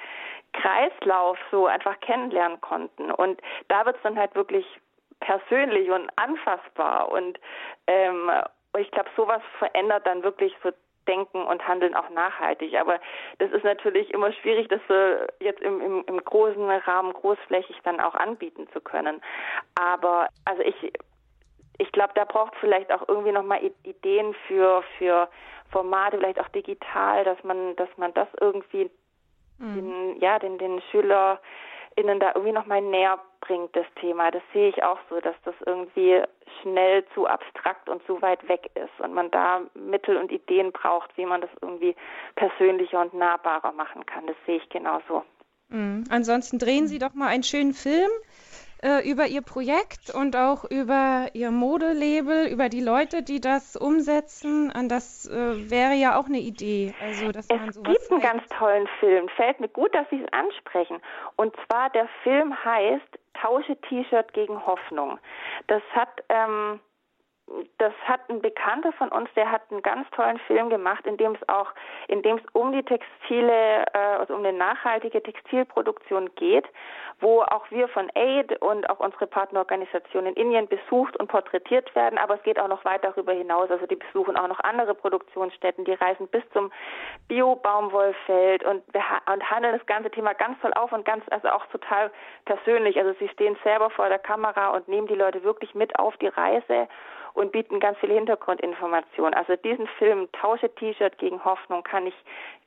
Kreislauf 0.53 1.39
so 1.51 1.67
einfach 1.67 1.99
kennenlernen 2.01 2.61
konnten. 2.61 3.11
Und 3.11 3.41
da 3.69 3.85
wird 3.85 3.97
es 3.97 4.03
dann 4.03 4.19
halt 4.19 4.35
wirklich 4.37 4.67
persönlich 5.21 5.91
und 5.91 6.11
anfassbar 6.17 7.11
und 7.11 7.39
ähm, 7.87 8.31
ich 8.79 8.91
glaube, 8.91 9.11
sowas 9.17 9.43
verändert 9.59 10.07
dann 10.07 10.23
wirklich 10.23 10.55
so 10.63 10.71
Denken 11.07 11.43
und 11.43 11.67
Handeln 11.67 11.95
auch 11.95 12.09
nachhaltig. 12.11 12.79
Aber 12.79 13.01
das 13.39 13.51
ist 13.51 13.65
natürlich 13.65 14.13
immer 14.13 14.33
schwierig, 14.33 14.69
das 14.69 14.81
so 14.89 14.95
jetzt 15.41 15.61
im, 15.61 15.81
im, 15.81 16.05
im 16.07 16.25
großen 16.25 16.71
Rahmen 16.71 17.13
großflächig 17.13 17.77
dann 17.85 18.01
auch 18.01 18.15
anbieten 18.15 18.69
zu 18.73 18.81
können. 18.81 19.21
Aber 19.75 20.29
also 20.45 20.63
ich 20.63 20.93
ich 21.79 21.91
glaube, 21.91 22.13
da 22.15 22.25
braucht 22.25 22.55
vielleicht 22.61 22.93
auch 22.93 23.09
irgendwie 23.09 23.33
nochmal 23.33 23.61
Ideen 23.83 24.35
für 24.47 24.83
für 24.99 25.29
Formate, 25.71 26.19
vielleicht 26.19 26.39
auch 26.39 26.49
digital, 26.49 27.25
dass 27.25 27.43
man 27.43 27.75
dass 27.77 27.89
man 27.97 28.15
das 28.15 28.29
irgendwie 28.41 28.91
mhm. 29.59 29.75
den, 29.75 30.21
ja 30.21 30.39
den 30.39 30.59
den 30.59 30.81
Schüler 30.91 31.41
Ihnen 31.97 32.21
da 32.21 32.33
irgendwie 32.35 32.53
nochmal 32.53 32.81
näher 32.81 33.19
bringt, 33.41 33.75
das 33.75 33.87
Thema. 34.01 34.31
Das 34.31 34.43
sehe 34.53 34.69
ich 34.69 34.83
auch 34.83 34.99
so, 35.11 35.21
dass 35.21 35.35
das 35.45 35.55
irgendwie 35.67 36.23
schnell 36.61 37.05
zu 37.15 37.27
abstrakt 37.27 37.89
und 37.89 38.05
zu 38.07 38.21
weit 38.23 38.47
weg 38.49 38.71
ist 38.75 39.01
und 39.01 39.15
man 39.15 39.31
da 39.31 39.63
Mittel 39.75 40.17
und 40.17 40.31
Ideen 40.31 40.73
braucht, 40.73 41.17
wie 41.17 41.27
man 41.27 41.41
das 41.41 41.51
irgendwie 41.61 41.95
persönlicher 42.37 43.01
und 43.01 43.15
nahbarer 43.15 43.73
machen 43.73 44.07
kann. 44.07 44.27
Das 44.27 44.37
sehe 44.47 44.57
ich 44.57 44.69
genauso. 44.69 45.25
Mhm. 45.69 46.05
Ansonsten 46.11 46.59
drehen 46.59 46.87
Sie 46.87 46.99
doch 46.99 47.15
mal 47.15 47.29
einen 47.29 47.43
schönen 47.43 47.73
Film 47.73 48.11
äh, 48.83 49.09
über 49.09 49.27
Ihr 49.27 49.43
Projekt 49.43 50.15
und 50.15 50.37
auch 50.37 50.65
über 50.65 51.29
Ihr 51.33 51.51
Modelabel, 51.51 52.47
über 52.47 52.69
die 52.69 52.81
Leute, 52.81 53.23
die 53.23 53.41
das 53.41 53.77
umsetzen. 53.77 54.71
Und 54.71 54.89
das 54.89 55.29
äh, 55.29 55.71
wäre 55.71 55.95
ja 55.95 56.19
auch 56.19 56.27
eine 56.27 56.39
Idee. 56.39 56.95
Also, 57.01 57.33
dass 57.33 57.47
es 57.49 57.57
man 57.57 57.73
sowas 57.73 57.93
gibt 57.93 58.13
einen 58.13 58.21
ganz 58.21 58.43
tollen 58.49 58.89
Film. 59.01 59.29
Fällt 59.31 59.61
mir 59.61 59.69
gut, 59.69 59.95
dass 59.95 60.09
Sie 60.11 60.23
es 60.23 60.33
ansprechen. 60.33 61.01
Und 61.37 61.55
zwar 61.67 61.91
der 61.91 62.09
Film 62.23 62.53
heißt 62.65 63.19
Tausche 63.35 63.81
T-Shirt 63.81 64.33
gegen 64.35 64.67
Hoffnung. 64.67 65.19
Das 65.67 65.83
hat 65.95 66.23
ähm, 66.29 66.81
das 67.79 67.93
hat 68.07 68.21
ein 68.29 68.41
Bekannter 68.41 68.93
von 68.93 69.09
uns, 69.09 69.29
der 69.35 69.51
hat 69.51 69.63
einen 69.71 69.83
ganz 69.83 70.09
tollen 70.11 70.39
Film 70.47 70.71
gemacht, 70.71 71.07
in 71.07 71.17
dem 71.17 71.33
es 71.33 71.49
auch, 71.49 71.73
in 72.09 72.23
dem 72.23 72.37
es 72.39 72.45
um 72.53 72.73
die 72.73 72.83
Textile, 72.83 73.85
äh, 73.93 73.99
also 74.19 74.35
um 74.35 74.45
eine 74.45 74.57
nachhaltige 74.57 75.23
Textilproduktion 75.23 76.31
geht, 76.37 76.65
wo 77.21 77.43
auch 77.43 77.71
wir 77.71 77.89
von 77.89 78.11
AID 78.15 78.63
und 78.63 78.89
auch 78.89 79.01
unsere 79.01 79.27
Partnerorganisation 79.27 80.27
in 80.27 80.35
Indien 80.35 80.69
besucht 80.69 81.17
und 81.19 81.29
porträtiert 81.29 81.95
werden, 81.95 82.19
aber 82.19 82.37
es 82.37 82.43
geht 82.43 82.59
auch 82.59 82.69
noch 82.69 82.85
weit 82.85 83.05
darüber 83.05 83.33
hinaus. 83.33 83.71
Also 83.71 83.87
die 83.87 83.97
besuchen 83.97 84.37
auch 84.37 84.49
noch 84.49 84.61
andere 84.61 84.95
Produktionsstätten, 84.95 85.85
die 85.85 85.95
reisen 85.95 86.29
bis 86.29 86.43
zum 86.53 86.73
Bio-Baumwollfeld 87.29 88.65
und, 88.65 88.83
und 88.87 89.51
handeln 89.51 89.77
das 89.77 89.87
ganze 89.87 90.11
Thema 90.11 90.35
ganz 90.35 90.61
toll 90.61 90.73
auf 90.75 90.93
und 90.93 91.05
ganz, 91.05 91.25
also 91.31 91.49
auch 91.49 91.67
total 91.67 92.11
persönlich. 92.45 92.99
Also 92.99 93.15
sie 93.19 93.29
stehen 93.29 93.57
selber 93.65 93.91
vor 93.91 94.09
der 94.09 94.19
Kamera 94.19 94.71
und 94.71 94.89
nehmen 94.89 95.07
die 95.07 95.15
Leute 95.15 95.43
wirklich 95.43 95.75
mit 95.75 95.99
auf 95.99 96.17
die 96.19 96.29
Reise 96.29 96.89
und 97.35 97.53
bieten 97.53 97.81
ganz 97.81 97.99
viel 97.99 98.13
Hintergrundinformationen. 98.13 99.35
Also 99.35 99.57
diesen 99.57 99.87
Film 99.99 100.29
Tausche 100.33 100.75
T-Shirt 100.75 101.19
gegen 101.19 101.45
Hoffnung 101.45 101.83
kann 101.83 102.07
ich 102.07 102.15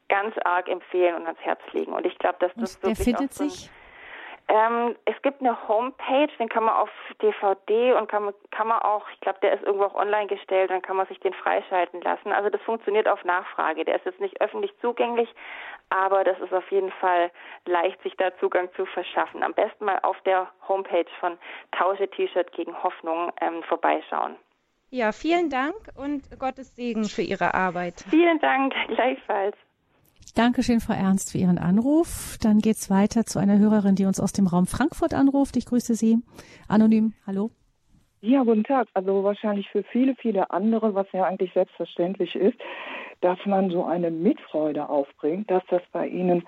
ganz 0.09 0.35
arg 0.43 0.67
empfehlen 0.69 1.15
und 1.15 1.25
ans 1.25 1.39
Herz 1.41 1.61
legen. 1.71 1.93
Und 1.93 2.05
ich 2.05 2.17
glaube, 2.19 2.37
dass 2.39 2.53
das 2.55 2.75
und 2.75 2.83
wirklich 2.83 2.97
der 2.97 3.17
findet 3.17 3.33
so 3.33 3.43
sich 3.45 3.69
ähm, 4.47 4.95
es 5.05 5.19
gibt 5.23 5.41
eine 5.41 5.67
Homepage, 5.67 6.29
den 6.37 6.49
kann 6.49 6.65
man 6.65 6.75
auf 6.75 6.89
DVD 7.19 7.93
und 7.93 8.07
kann, 8.07 8.31
kann 8.51 8.67
man 8.67 8.79
auch, 8.79 9.09
ich 9.11 9.19
glaube, 9.21 9.39
der 9.41 9.53
ist 9.53 9.63
irgendwo 9.63 9.85
auch 9.85 9.95
online 9.95 10.27
gestellt, 10.27 10.69
dann 10.69 10.83
kann 10.83 10.97
man 10.97 11.07
sich 11.07 11.19
den 11.19 11.33
freischalten 11.33 12.01
lassen. 12.01 12.31
Also 12.31 12.49
das 12.49 12.61
funktioniert 12.61 13.07
auf 13.07 13.23
Nachfrage. 13.23 13.85
Der 13.85 13.95
ist 13.95 14.05
jetzt 14.05 14.19
nicht 14.19 14.39
öffentlich 14.41 14.71
zugänglich, 14.81 15.29
aber 15.89 16.23
das 16.23 16.39
ist 16.39 16.53
auf 16.53 16.69
jeden 16.69 16.91
Fall 16.91 17.31
leicht, 17.65 18.01
sich 18.03 18.15
da 18.17 18.37
Zugang 18.37 18.69
zu 18.75 18.85
verschaffen. 18.85 19.41
Am 19.41 19.53
besten 19.53 19.85
mal 19.85 19.99
auf 20.03 20.19
der 20.21 20.47
Homepage 20.67 21.09
von 21.19 21.39
Tausche 21.71 22.07
T-Shirt 22.07 22.51
gegen 22.51 22.83
Hoffnung 22.83 23.31
ähm, 23.41 23.63
vorbeischauen. 23.63 24.35
Ja, 24.95 25.11
vielen 25.11 25.49
Dank 25.49 25.75
und 25.97 26.23
Gottes 26.39 26.73
Segen 26.73 27.03
für 27.03 27.21
Ihre 27.21 27.53
Arbeit. 27.53 28.05
Vielen 28.09 28.39
Dank, 28.39 28.73
gleichfalls. 28.87 29.57
Dankeschön, 30.35 30.79
Frau 30.79 30.93
Ernst, 30.93 31.33
für 31.33 31.37
Ihren 31.37 31.57
Anruf. 31.57 32.37
Dann 32.41 32.59
geht's 32.59 32.89
weiter 32.89 33.25
zu 33.25 33.37
einer 33.37 33.57
Hörerin, 33.59 33.95
die 33.95 34.05
uns 34.05 34.21
aus 34.21 34.31
dem 34.31 34.47
Raum 34.47 34.67
Frankfurt 34.67 35.13
anruft. 35.13 35.57
Ich 35.57 35.65
grüße 35.65 35.95
Sie. 35.95 36.19
Anonym, 36.69 37.11
hallo. 37.27 37.51
Ja, 38.21 38.43
guten 38.43 38.63
Tag. 38.63 38.87
Also 38.93 39.21
wahrscheinlich 39.25 39.69
für 39.69 39.83
viele, 39.83 40.15
viele 40.15 40.49
andere, 40.51 40.95
was 40.95 41.07
ja 41.11 41.25
eigentlich 41.25 41.51
selbstverständlich 41.51 42.33
ist, 42.33 42.57
dass 43.19 43.37
man 43.45 43.71
so 43.71 43.83
eine 43.83 44.11
Mitfreude 44.11 44.87
aufbringt, 44.87 45.51
dass 45.51 45.63
das 45.69 45.81
bei 45.91 46.07
Ihnen 46.07 46.45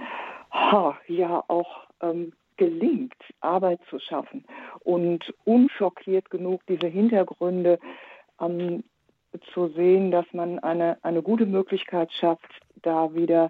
ha, 0.53 0.97
ja 1.09 1.43
auch 1.49 1.83
ähm, 1.99 2.31
gelingt, 2.55 3.13
Arbeit 3.41 3.81
zu 3.89 3.99
schaffen 3.99 4.45
und 4.85 5.33
unschockiert 5.43 6.29
genug 6.29 6.61
diese 6.69 6.87
Hintergründe 6.87 7.77
ähm, 8.39 8.83
zu 9.53 9.67
sehen, 9.69 10.11
dass 10.11 10.25
man 10.31 10.59
eine, 10.59 10.97
eine 11.03 11.21
gute 11.21 11.45
Möglichkeit 11.45 12.11
schafft, 12.13 12.49
da 12.81 13.13
wieder 13.13 13.49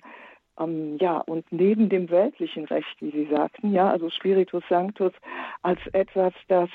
ähm, 0.60 0.98
ja, 1.00 1.18
und 1.18 1.46
neben 1.52 1.90
dem 1.90 2.10
weltlichen 2.10 2.66
Recht, 2.66 2.96
wie 3.00 3.12
Sie 3.12 3.28
sagten, 3.32 3.74
ja, 3.74 3.90
also 3.90 4.10
Spiritus 4.10 4.64
Sanctus 4.70 5.14
als 5.62 5.80
etwas, 5.94 6.34
das, 6.48 6.70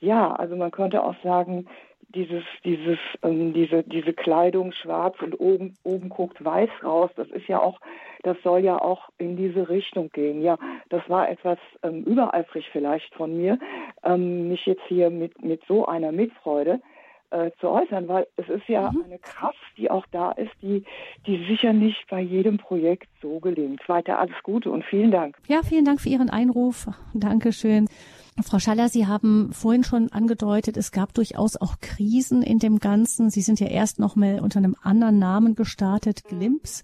ja, 0.00 0.32
also 0.32 0.56
man 0.56 0.70
könnte 0.70 1.02
auch 1.02 1.16
sagen, 1.22 1.66
dieses, 2.14 2.44
dieses, 2.64 2.98
ähm, 3.22 3.54
diese, 3.54 3.82
diese 3.84 4.12
Kleidung 4.12 4.72
schwarz 4.72 5.16
und 5.22 5.38
oben, 5.40 5.74
oben 5.82 6.10
guckt 6.10 6.44
weiß 6.44 6.68
raus, 6.84 7.10
das 7.16 7.28
ist 7.28 7.48
ja 7.48 7.58
auch, 7.60 7.80
das 8.22 8.36
soll 8.42 8.60
ja 8.60 8.80
auch 8.80 9.08
in 9.16 9.36
diese 9.36 9.68
Richtung 9.68 10.10
gehen. 10.10 10.42
Ja, 10.42 10.58
das 10.90 11.08
war 11.08 11.30
etwas 11.30 11.58
ähm, 11.82 12.04
übereifrig 12.04 12.68
vielleicht 12.70 13.14
von 13.14 13.36
mir, 13.36 13.58
ähm, 14.04 14.48
mich 14.48 14.66
jetzt 14.66 14.82
hier 14.88 15.08
mit, 15.08 15.42
mit 15.42 15.62
so 15.66 15.86
einer 15.86 16.12
Mitfreude 16.12 16.80
äh, 17.32 17.50
zu 17.60 17.68
äußern, 17.68 18.08
weil 18.08 18.26
es 18.36 18.48
ist 18.48 18.68
ja 18.68 18.92
mhm. 18.92 19.04
eine 19.04 19.18
Kraft, 19.18 19.58
die 19.76 19.90
auch 19.90 20.06
da 20.10 20.32
ist, 20.32 20.52
die, 20.60 20.84
die 21.26 21.44
sicher 21.48 21.72
nicht 21.72 22.06
bei 22.10 22.20
jedem 22.20 22.58
Projekt 22.58 23.08
so 23.20 23.40
gelingt. 23.40 23.88
Weiter 23.88 24.18
alles 24.18 24.36
Gute 24.42 24.70
und 24.70 24.84
vielen 24.84 25.10
Dank. 25.10 25.36
Ja, 25.48 25.62
vielen 25.62 25.84
Dank 25.84 26.00
für 26.00 26.10
Ihren 26.10 26.30
Einruf. 26.30 26.86
Dankeschön. 27.14 27.88
Frau 28.42 28.58
Schaller, 28.58 28.88
Sie 28.88 29.06
haben 29.06 29.50
vorhin 29.52 29.84
schon 29.84 30.10
angedeutet, 30.10 30.76
es 30.76 30.90
gab 30.90 31.12
durchaus 31.14 31.56
auch 31.56 31.76
Krisen 31.80 32.42
in 32.42 32.58
dem 32.58 32.78
Ganzen. 32.78 33.30
Sie 33.30 33.42
sind 33.42 33.60
ja 33.60 33.66
erst 33.66 33.98
noch 33.98 34.16
mal 34.16 34.40
unter 34.40 34.58
einem 34.58 34.76
anderen 34.82 35.18
Namen 35.18 35.54
gestartet, 35.54 36.24
Glimps. 36.24 36.82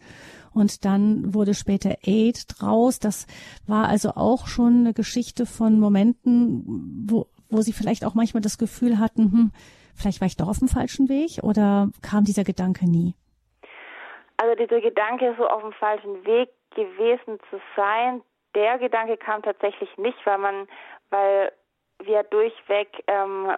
Und 0.53 0.85
dann 0.85 1.35
wurde 1.35 1.55
später 1.55 1.97
Aid 2.05 2.47
draus. 2.49 2.99
Das 2.99 3.27
war 3.67 3.89
also 3.89 4.11
auch 4.11 4.47
schon 4.47 4.81
eine 4.81 4.95
Geschichte 4.95 5.47
von 5.47 5.79
Momenten, 5.79 7.07
wo, 7.09 7.27
wo 7.49 7.63
Sie 7.63 7.73
vielleicht 7.73 8.05
auch 8.05 8.15
manchmal 8.15 8.41
das 8.41 8.59
Gefühl 8.59 8.99
hatten, 8.99 9.33
hm, 9.33 9.51
vielleicht 9.99 10.21
war 10.21 10.27
ich 10.27 10.37
doch 10.37 10.49
auf 10.49 10.59
dem 10.59 10.69
falschen 10.69 11.09
Weg 11.09 11.43
oder 11.43 11.89
kam 12.03 12.25
dieser 12.25 12.45
Gedanke 12.45 12.89
nie? 12.89 13.15
Also 14.37 14.55
dieser 14.55 14.81
Gedanke, 14.81 15.35
so 15.37 15.49
auf 15.49 15.63
dem 15.63 15.73
falschen 15.73 16.25
Weg 16.25 16.51
gewesen 16.75 17.39
zu 17.51 17.61
sein, 17.77 18.23
der 18.55 18.79
Gedanke 18.79 19.17
kam 19.17 19.43
tatsächlich 19.43 19.97
nicht, 19.99 20.19
weil 20.25 20.39
man, 20.39 20.69
weil 21.11 21.53
wir 22.03 22.23
durchweg 22.23 22.89
ähm, 23.09 23.53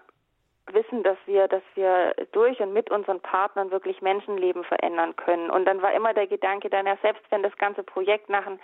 wissen, 0.73 1.03
dass 1.03 1.19
wir, 1.27 1.49
dass 1.49 1.63
wir 1.75 2.15
durch 2.33 2.61
und 2.61 2.73
mit 2.73 2.91
unseren 2.91 3.21
Partnern 3.21 3.71
wirklich 3.71 4.01
Menschenleben 4.03 4.65
verändern 4.65 5.17
können. 5.17 5.51
Und 5.51 5.65
dann 5.65 5.83
war 5.83 5.93
immer 5.93 6.15
der 6.15 6.27
Gedanke, 6.27 6.71
dann 6.71 6.87
ja 6.87 6.97
selbst 7.03 7.23
wenn 7.31 7.43
das 7.43 7.57
ganze 7.57 7.83
Projekt 7.83 8.29
nach 8.29 8.47
ein, 8.47 8.61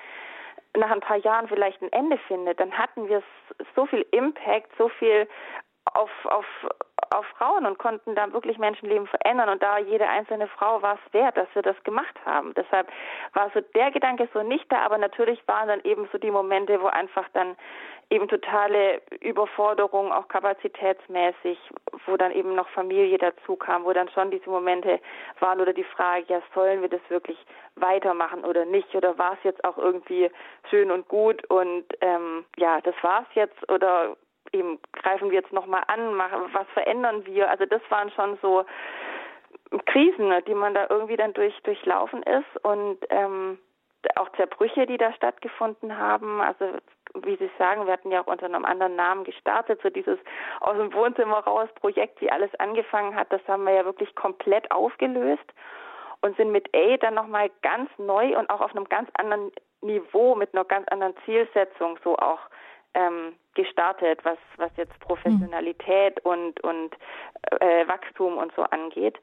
nach 0.76 0.90
ein 0.90 1.00
paar 1.00 1.18
Jahren 1.18 1.48
vielleicht 1.48 1.82
ein 1.82 1.92
Ende 1.92 2.18
findet, 2.28 2.60
dann 2.60 2.72
hatten 2.72 3.08
wir 3.08 3.22
so 3.74 3.86
viel 3.86 4.06
Impact, 4.10 4.70
so 4.78 4.88
viel 4.88 5.28
auf, 5.92 6.10
auf, 6.24 6.46
auf 7.10 7.26
Frauen 7.38 7.66
und 7.66 7.78
konnten 7.78 8.14
da 8.14 8.32
wirklich 8.32 8.58
Menschenleben 8.58 9.06
verändern. 9.06 9.48
Und 9.48 9.62
da 9.62 9.78
jede 9.78 10.08
einzelne 10.08 10.46
Frau 10.48 10.82
war 10.82 10.98
es 11.04 11.12
wert, 11.12 11.36
dass 11.36 11.48
wir 11.54 11.62
das 11.62 11.76
gemacht 11.84 12.14
haben. 12.24 12.54
Deshalb 12.54 12.88
war 13.34 13.50
so 13.54 13.60
der 13.74 13.90
Gedanke 13.90 14.28
so 14.32 14.42
nicht 14.42 14.70
da, 14.70 14.78
aber 14.80 14.98
natürlich 14.98 15.46
waren 15.46 15.68
dann 15.68 15.80
eben 15.84 16.08
so 16.12 16.18
die 16.18 16.30
Momente, 16.30 16.80
wo 16.80 16.86
einfach 16.86 17.26
dann 17.32 17.56
eben 18.10 18.28
totale 18.28 19.02
Überforderung, 19.20 20.12
auch 20.12 20.28
kapazitätsmäßig, 20.28 21.58
wo 22.06 22.16
dann 22.16 22.30
eben 22.32 22.54
noch 22.54 22.68
Familie 22.68 23.18
dazu 23.18 23.56
kam, 23.56 23.84
wo 23.84 23.92
dann 23.92 24.08
schon 24.10 24.30
diese 24.30 24.48
Momente 24.48 25.00
waren 25.40 25.60
oder 25.60 25.72
die 25.72 25.84
Frage, 25.84 26.24
ja, 26.28 26.40
sollen 26.54 26.82
wir 26.82 26.88
das 26.88 27.00
wirklich 27.08 27.38
weitermachen 27.74 28.44
oder 28.44 28.64
nicht? 28.64 28.94
Oder 28.94 29.18
war 29.18 29.32
es 29.32 29.38
jetzt 29.42 29.64
auch 29.64 29.76
irgendwie 29.76 30.30
schön 30.70 30.90
und 30.90 31.08
gut 31.08 31.44
und 31.50 31.84
ähm, 32.00 32.44
ja, 32.56 32.80
das 32.80 32.94
war's 33.02 33.26
jetzt 33.34 33.70
oder 33.70 34.16
eben 34.58 34.78
greifen 34.92 35.30
wir 35.30 35.40
jetzt 35.40 35.52
nochmal 35.52 35.82
an, 35.86 36.14
machen, 36.14 36.42
was 36.52 36.66
verändern 36.74 37.24
wir? 37.26 37.50
Also 37.50 37.66
das 37.66 37.82
waren 37.90 38.10
schon 38.10 38.38
so 38.42 38.64
Krisen, 39.86 40.32
die 40.46 40.54
man 40.54 40.74
da 40.74 40.86
irgendwie 40.88 41.16
dann 41.16 41.32
durch 41.32 41.54
durchlaufen 41.62 42.22
ist 42.22 42.64
und 42.64 42.98
ähm, 43.10 43.58
auch 44.14 44.30
Zerbrüche, 44.32 44.86
die 44.86 44.98
da 44.98 45.12
stattgefunden 45.12 45.98
haben. 45.98 46.40
Also 46.40 46.66
wie 47.14 47.36
Sie 47.36 47.50
sagen, 47.58 47.86
wir 47.86 47.92
hatten 47.92 48.12
ja 48.12 48.22
auch 48.22 48.26
unter 48.26 48.46
einem 48.46 48.64
anderen 48.64 48.96
Namen 48.96 49.24
gestartet, 49.24 49.80
so 49.82 49.90
dieses 49.90 50.18
aus 50.60 50.76
dem 50.76 50.92
Wohnzimmer 50.92 51.38
raus 51.38 51.68
Projekt, 51.80 52.20
wie 52.20 52.30
alles 52.30 52.54
angefangen 52.58 53.14
hat, 53.16 53.32
das 53.32 53.40
haben 53.48 53.64
wir 53.64 53.72
ja 53.72 53.84
wirklich 53.84 54.14
komplett 54.14 54.70
aufgelöst 54.70 55.52
und 56.20 56.36
sind 56.36 56.52
mit 56.52 56.68
A 56.74 56.96
dann 56.98 57.14
nochmal 57.14 57.50
ganz 57.62 57.90
neu 57.98 58.38
und 58.38 58.50
auch 58.50 58.60
auf 58.60 58.74
einem 58.74 58.88
ganz 58.88 59.10
anderen 59.18 59.50
Niveau, 59.80 60.34
mit 60.34 60.54
einer 60.54 60.64
ganz 60.64 60.86
anderen 60.88 61.14
Zielsetzung 61.24 61.98
so 62.02 62.16
auch 62.16 62.40
ähm, 62.96 63.34
gestartet, 63.54 64.24
was, 64.24 64.38
was 64.56 64.70
jetzt 64.76 64.98
Professionalität 65.00 66.24
mhm. 66.24 66.30
und, 66.30 66.64
und 66.64 66.90
äh, 67.60 67.86
Wachstum 67.86 68.38
und 68.38 68.52
so 68.56 68.62
angeht. 68.62 69.18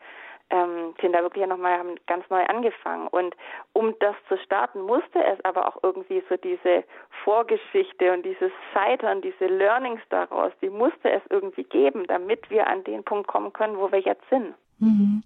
Ähm, 0.50 0.94
sind 1.02 1.14
da 1.14 1.22
wirklich 1.24 1.48
nochmal 1.48 1.80
ganz 2.06 2.30
neu 2.30 2.46
angefangen. 2.46 3.08
Und 3.08 3.36
um 3.72 3.96
das 4.00 4.16
zu 4.28 4.38
starten, 4.38 4.82
musste 4.82 5.24
es 5.24 5.44
aber 5.46 5.68
auch 5.68 5.82
irgendwie 5.82 6.22
so 6.30 6.36
diese 6.38 6.84
Vorgeschichte 7.24 8.14
und 8.14 8.24
dieses 8.24 8.52
Scheitern, 8.72 9.22
diese 9.22 9.46
Learnings 9.46 10.02
daraus, 10.10 10.52
die 10.62 10.70
musste 10.70 11.10
es 11.10 11.24
irgendwie 11.30 11.64
geben, 11.64 12.06
damit 12.08 12.50
wir 12.52 12.68
an 12.68 12.84
den 12.84 13.04
Punkt 13.04 13.28
kommen 13.28 13.52
können, 13.54 13.78
wo 13.78 13.92
wir 13.92 14.00
jetzt 14.00 14.30
sind. 14.30 14.54
Mhm. 14.80 15.24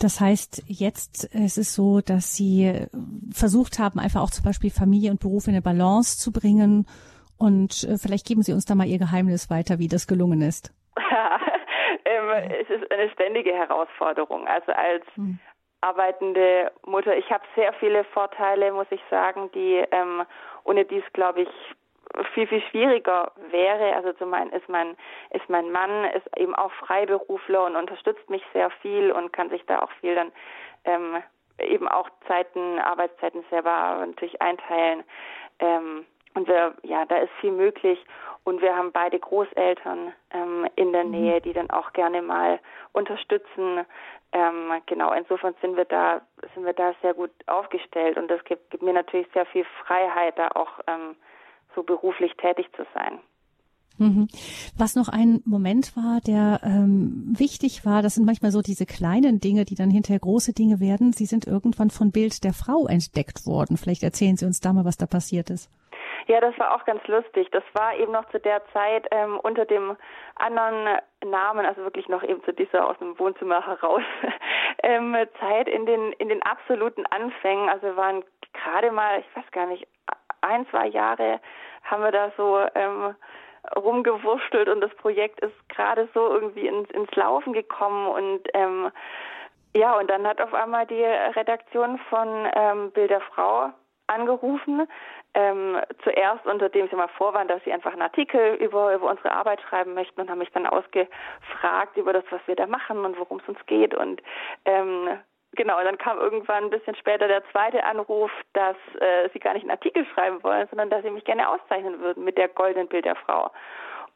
Das 0.00 0.20
heißt, 0.20 0.64
jetzt 0.66 1.24
ist 1.34 1.58
es 1.58 1.74
so, 1.74 2.00
dass 2.00 2.34
Sie 2.34 2.86
versucht 3.32 3.78
haben, 3.78 4.00
einfach 4.00 4.22
auch 4.22 4.30
zum 4.30 4.44
Beispiel 4.44 4.70
Familie 4.70 5.10
und 5.10 5.20
Beruf 5.20 5.46
in 5.46 5.52
eine 5.52 5.62
Balance 5.62 6.18
zu 6.18 6.32
bringen 6.32 6.86
und 7.38 7.84
äh, 7.84 7.98
vielleicht 7.98 8.26
geben 8.26 8.42
Sie 8.42 8.52
uns 8.52 8.64
da 8.64 8.74
mal 8.74 8.86
Ihr 8.86 8.98
Geheimnis 8.98 9.50
weiter, 9.50 9.78
wie 9.78 9.88
das 9.88 10.06
gelungen 10.06 10.42
ist. 10.42 10.72
ähm, 12.04 12.30
es 12.60 12.70
ist 12.70 12.90
eine 12.90 13.10
ständige 13.10 13.52
Herausforderung. 13.52 14.46
Also 14.46 14.72
als 14.72 15.04
hm. 15.14 15.38
arbeitende 15.80 16.72
Mutter, 16.86 17.16
ich 17.16 17.30
habe 17.30 17.44
sehr 17.54 17.72
viele 17.74 18.04
Vorteile, 18.04 18.72
muss 18.72 18.86
ich 18.90 19.00
sagen, 19.10 19.50
die 19.54 19.84
ähm, 19.90 20.22
ohne 20.64 20.84
dies, 20.84 21.04
glaube 21.12 21.42
ich, 21.42 21.48
viel, 22.34 22.46
viel 22.46 22.62
schwieriger 22.70 23.32
wäre. 23.50 23.94
Also 23.94 24.12
zum 24.14 24.32
einen 24.32 24.52
ist 24.52 24.68
mein, 24.68 24.96
ist 25.30 25.48
mein 25.48 25.70
Mann, 25.70 26.04
ist 26.06 26.26
eben 26.38 26.54
auch 26.54 26.72
Freiberufler 26.72 27.64
und 27.64 27.76
unterstützt 27.76 28.28
mich 28.30 28.42
sehr 28.52 28.70
viel 28.82 29.10
und 29.10 29.32
kann 29.32 29.50
sich 29.50 29.64
da 29.66 29.82
auch 29.82 29.90
viel 30.00 30.14
dann 30.14 30.32
ähm, 30.84 31.22
eben 31.58 31.88
auch 31.88 32.08
Zeiten, 32.26 32.78
Arbeitszeiten 32.78 33.44
selber 33.50 34.04
natürlich 34.06 34.40
einteilen. 34.40 35.04
Ähm, 35.58 36.06
und 36.36 36.46
wir, 36.48 36.74
ja, 36.82 37.04
da 37.06 37.16
ist 37.16 37.32
viel 37.40 37.50
möglich. 37.50 37.98
Und 38.44 38.60
wir 38.60 38.76
haben 38.76 38.92
beide 38.92 39.18
Großeltern 39.18 40.12
ähm, 40.30 40.68
in 40.76 40.92
der 40.92 41.04
mhm. 41.04 41.10
Nähe, 41.10 41.40
die 41.40 41.52
dann 41.52 41.70
auch 41.70 41.92
gerne 41.94 42.22
mal 42.22 42.60
unterstützen. 42.92 43.84
Ähm, 44.32 44.70
genau, 44.86 45.12
insofern 45.12 45.54
sind 45.60 45.76
wir 45.76 45.86
da, 45.86 46.20
sind 46.54 46.64
wir 46.64 46.74
da 46.74 46.92
sehr 47.02 47.14
gut 47.14 47.32
aufgestellt. 47.46 48.18
Und 48.18 48.28
das 48.30 48.44
gibt, 48.44 48.70
gibt 48.70 48.82
mir 48.82 48.92
natürlich 48.92 49.26
sehr 49.32 49.46
viel 49.46 49.64
Freiheit, 49.84 50.38
da 50.38 50.48
auch 50.54 50.78
ähm, 50.86 51.16
so 51.74 51.82
beruflich 51.82 52.36
tätig 52.36 52.68
zu 52.76 52.84
sein. 52.94 53.18
Mhm. 53.98 54.28
Was 54.76 54.94
noch 54.94 55.08
ein 55.08 55.40
Moment 55.46 55.96
war, 55.96 56.20
der 56.20 56.60
ähm, 56.62 57.34
wichtig 57.36 57.86
war, 57.86 58.02
das 58.02 58.14
sind 58.14 58.26
manchmal 58.26 58.52
so 58.52 58.60
diese 58.60 58.84
kleinen 58.84 59.40
Dinge, 59.40 59.64
die 59.64 59.74
dann 59.74 59.90
hinterher 59.90 60.20
große 60.20 60.52
Dinge 60.52 60.80
werden. 60.80 61.14
Sie 61.14 61.24
sind 61.24 61.46
irgendwann 61.46 61.90
von 61.90 62.12
Bild 62.12 62.44
der 62.44 62.52
Frau 62.52 62.86
entdeckt 62.86 63.46
worden. 63.46 63.78
Vielleicht 63.78 64.02
erzählen 64.02 64.36
Sie 64.36 64.44
uns 64.44 64.60
da 64.60 64.74
mal, 64.74 64.84
was 64.84 64.98
da 64.98 65.06
passiert 65.06 65.48
ist. 65.48 65.70
Ja, 66.26 66.40
das 66.40 66.58
war 66.58 66.74
auch 66.74 66.84
ganz 66.84 67.06
lustig. 67.06 67.48
Das 67.52 67.62
war 67.72 67.94
eben 67.94 68.12
noch 68.12 68.28
zu 68.30 68.40
der 68.40 68.60
Zeit 68.72 69.06
ähm, 69.12 69.38
unter 69.38 69.64
dem 69.64 69.96
anderen 70.34 70.98
Namen, 71.24 71.64
also 71.64 71.82
wirklich 71.82 72.08
noch 72.08 72.24
eben 72.24 72.42
zu 72.44 72.52
dieser 72.52 72.88
aus 72.88 72.98
dem 72.98 73.16
Wohnzimmer 73.18 73.64
heraus 73.64 74.02
ähm, 74.82 75.16
Zeit 75.38 75.68
in 75.68 75.86
den 75.86 76.12
in 76.12 76.28
den 76.28 76.42
absoluten 76.42 77.06
Anfängen. 77.06 77.68
Also 77.68 77.86
wir 77.86 77.96
waren 77.96 78.24
gerade 78.52 78.90
mal, 78.90 79.20
ich 79.20 79.36
weiß 79.36 79.50
gar 79.52 79.66
nicht, 79.66 79.86
ein 80.40 80.66
zwei 80.70 80.88
Jahre 80.88 81.40
haben 81.84 82.02
wir 82.02 82.10
da 82.10 82.32
so 82.36 82.58
ähm, 82.74 83.14
rumgewurschtelt 83.76 84.68
und 84.68 84.80
das 84.80 84.94
Projekt 84.96 85.40
ist 85.40 85.68
gerade 85.68 86.08
so 86.12 86.28
irgendwie 86.28 86.66
ins, 86.66 86.90
ins 86.90 87.10
Laufen 87.14 87.52
gekommen 87.52 88.08
und 88.08 88.40
ähm, 88.54 88.90
ja, 89.76 89.98
und 89.98 90.08
dann 90.08 90.26
hat 90.26 90.40
auf 90.40 90.54
einmal 90.54 90.86
die 90.86 91.04
Redaktion 91.04 91.98
von 92.08 92.48
ähm, 92.54 92.90
Bilder 92.92 93.20
Frau 93.20 93.70
angerufen, 94.06 94.86
ähm, 95.36 95.78
zuerst 96.02 96.46
unter 96.46 96.70
dem 96.70 96.88
sie 96.88 96.96
mal 96.96 97.08
vorwand, 97.08 97.50
dass 97.50 97.62
sie 97.64 97.72
einfach 97.72 97.92
einen 97.92 98.00
Artikel 98.00 98.54
über, 98.54 98.94
über 98.94 99.10
unsere 99.10 99.32
Arbeit 99.32 99.60
schreiben 99.60 99.92
möchten 99.92 100.18
und 100.18 100.30
haben 100.30 100.38
mich 100.38 100.50
dann 100.52 100.66
ausgefragt 100.66 101.96
über 101.96 102.14
das, 102.14 102.24
was 102.30 102.40
wir 102.46 102.56
da 102.56 102.66
machen 102.66 103.04
und 103.04 103.18
worum 103.18 103.38
es 103.40 103.48
uns 103.48 103.58
geht. 103.66 103.94
Und 103.94 104.22
ähm, 104.64 105.10
genau, 105.52 105.78
dann 105.84 105.98
kam 105.98 106.18
irgendwann 106.18 106.64
ein 106.64 106.70
bisschen 106.70 106.94
später 106.94 107.28
der 107.28 107.44
zweite 107.50 107.84
Anruf, 107.84 108.30
dass 108.54 108.76
äh, 108.98 109.28
sie 109.34 109.38
gar 109.38 109.52
nicht 109.52 109.64
einen 109.64 109.72
Artikel 109.72 110.06
schreiben 110.06 110.42
wollen, 110.42 110.66
sondern 110.70 110.88
dass 110.88 111.02
sie 111.02 111.10
mich 111.10 111.24
gerne 111.24 111.50
auszeichnen 111.50 112.00
würden 112.00 112.24
mit 112.24 112.38
der 112.38 112.48
goldenen 112.48 112.88
Bild 112.88 113.04
der 113.04 113.16
Frau. 113.16 113.50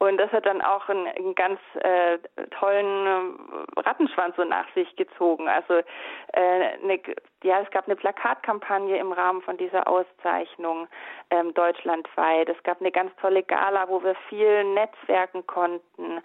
Und 0.01 0.17
das 0.17 0.33
hat 0.33 0.47
dann 0.47 0.63
auch 0.63 0.89
einen, 0.89 1.07
einen 1.07 1.35
ganz 1.35 1.61
äh, 1.75 2.19
tollen 2.59 3.07
äh, 3.07 3.81
Rattenschwanz 3.81 4.35
so 4.35 4.45
nach 4.45 4.65
sich 4.73 4.97
gezogen. 4.97 5.47
Also 5.47 5.75
äh, 5.75 6.79
eine, 6.83 6.99
ja, 7.43 7.61
es 7.61 7.71
gab 7.71 7.85
eine 7.85 7.97
Plakatkampagne 7.97 8.97
im 8.97 9.13
Rahmen 9.13 9.43
von 9.43 9.59
dieser 9.59 9.87
Auszeichnung 9.87 10.89
ähm, 11.31 11.53
deutschlandweit. 11.53 12.49
Es 12.49 12.63
gab 12.63 12.81
eine 12.81 12.91
ganz 12.91 13.15
tolle 13.21 13.43
Gala, 13.43 13.91
wo 13.91 14.03
wir 14.03 14.15
viel 14.31 14.65
netzwerken 14.73 15.47
konnten. 15.47 16.23